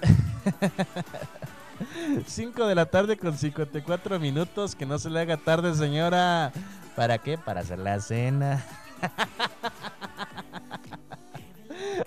5 2.26 2.66
de 2.66 2.74
la 2.74 2.86
tarde 2.86 3.16
con 3.16 3.36
54 3.36 4.18
minutos. 4.18 4.74
Que 4.74 4.86
no 4.86 4.98
se 4.98 5.10
le 5.10 5.20
haga 5.20 5.36
tarde, 5.36 5.74
señora. 5.74 6.52
¿Para 6.94 7.18
qué? 7.18 7.38
Para 7.38 7.60
hacer 7.60 7.78
la 7.78 8.00
cena. 8.00 8.64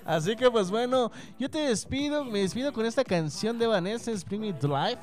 Así 0.06 0.36
que 0.36 0.50
pues 0.50 0.70
bueno, 0.72 1.12
yo 1.38 1.50
te 1.50 1.60
despido, 1.60 2.26
me 2.26 2.40
despido 2.40 2.74
con 2.74 2.86
esta 2.86 3.04
canción 3.04 3.58
de 3.60 3.68
Vanessa, 3.68 4.12
Spring 4.12 4.46
It 4.46 4.64
Life. 4.64 5.02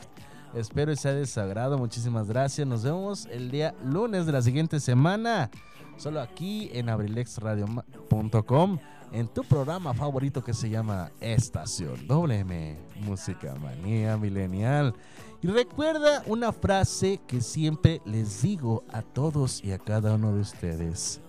Espero 0.54 0.92
que 0.92 0.96
sea 0.96 1.12
de 1.12 1.26
su 1.26 1.40
agrado, 1.40 1.76
muchísimas 1.76 2.28
gracias. 2.28 2.66
Nos 2.66 2.82
vemos 2.82 3.26
el 3.26 3.50
día 3.50 3.74
lunes 3.84 4.26
de 4.26 4.32
la 4.32 4.42
siguiente 4.42 4.80
semana, 4.80 5.50
solo 5.96 6.20
aquí 6.20 6.70
en 6.72 6.88
abrilexradio.com, 6.88 8.78
en 9.12 9.28
tu 9.28 9.44
programa 9.44 9.92
favorito 9.92 10.42
que 10.42 10.54
se 10.54 10.70
llama 10.70 11.10
Estación 11.20 12.06
WM, 12.06 12.78
Música 13.00 13.54
Manía 13.56 14.16
Milenial. 14.16 14.94
Y 15.42 15.48
recuerda 15.48 16.22
una 16.26 16.52
frase 16.52 17.20
que 17.26 17.40
siempre 17.40 18.00
les 18.04 18.42
digo 18.42 18.82
a 18.90 19.02
todos 19.02 19.62
y 19.62 19.72
a 19.72 19.78
cada 19.78 20.14
uno 20.14 20.32
de 20.32 20.40
ustedes. 20.40 21.20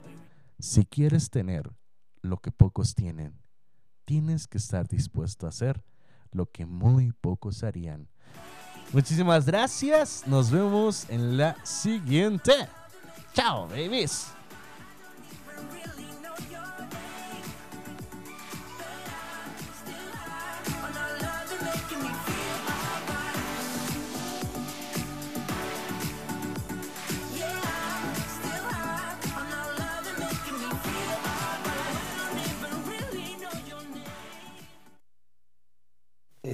Si 0.60 0.86
quieres 0.86 1.30
tener 1.30 1.70
lo 2.22 2.38
que 2.38 2.52
pocos 2.52 2.96
tienen, 2.96 3.34
tienes 4.08 4.48
que 4.48 4.58
estar 4.58 4.88
dispuesto 4.88 5.46
a 5.46 5.50
hacer 5.50 5.84
lo 6.32 6.50
que 6.50 6.66
muy 6.66 7.12
pocos 7.12 7.62
harían. 7.62 8.08
Muchísimas 8.94 9.46
gracias. 9.46 10.24
Nos 10.26 10.50
vemos 10.50 11.10
en 11.10 11.38
la 11.38 11.58
siguiente. 11.66 12.54
Chao, 13.34 13.68
babies. 13.68 14.37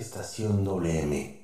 Estación 0.03 0.65
WM. 0.65 1.43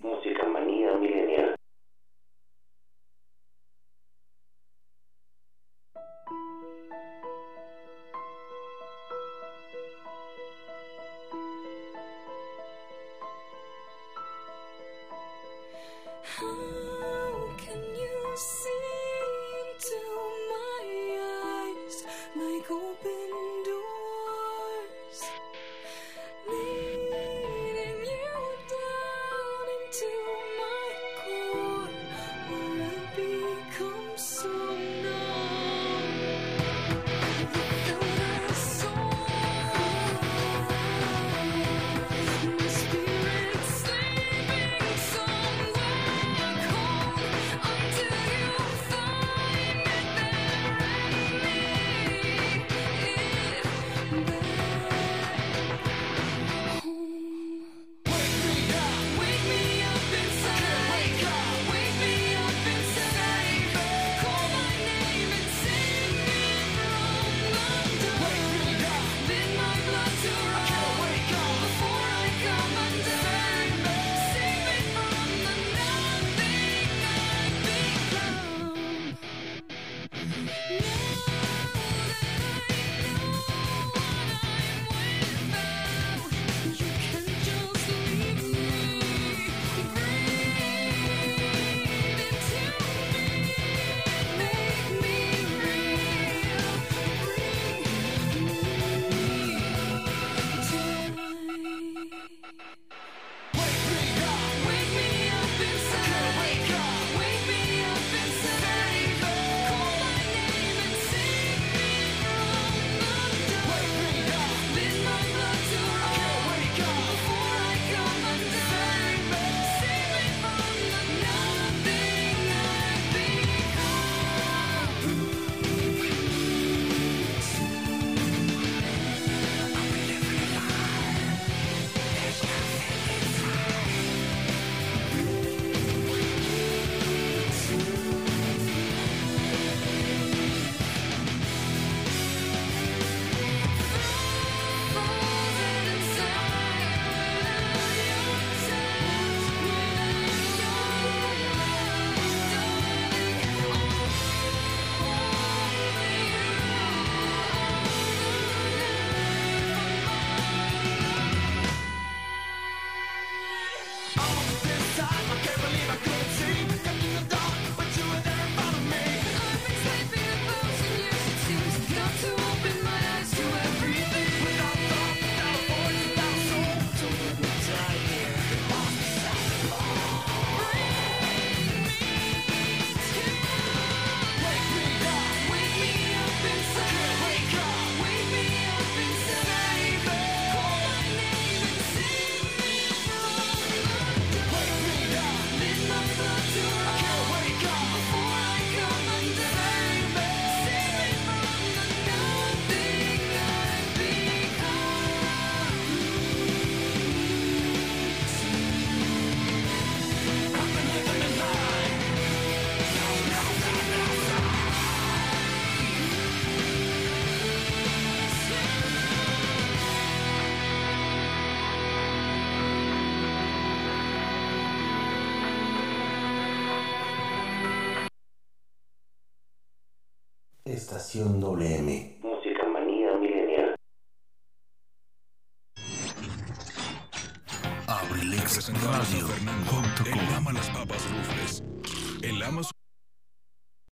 Abrilexradio.com 238.99 240.28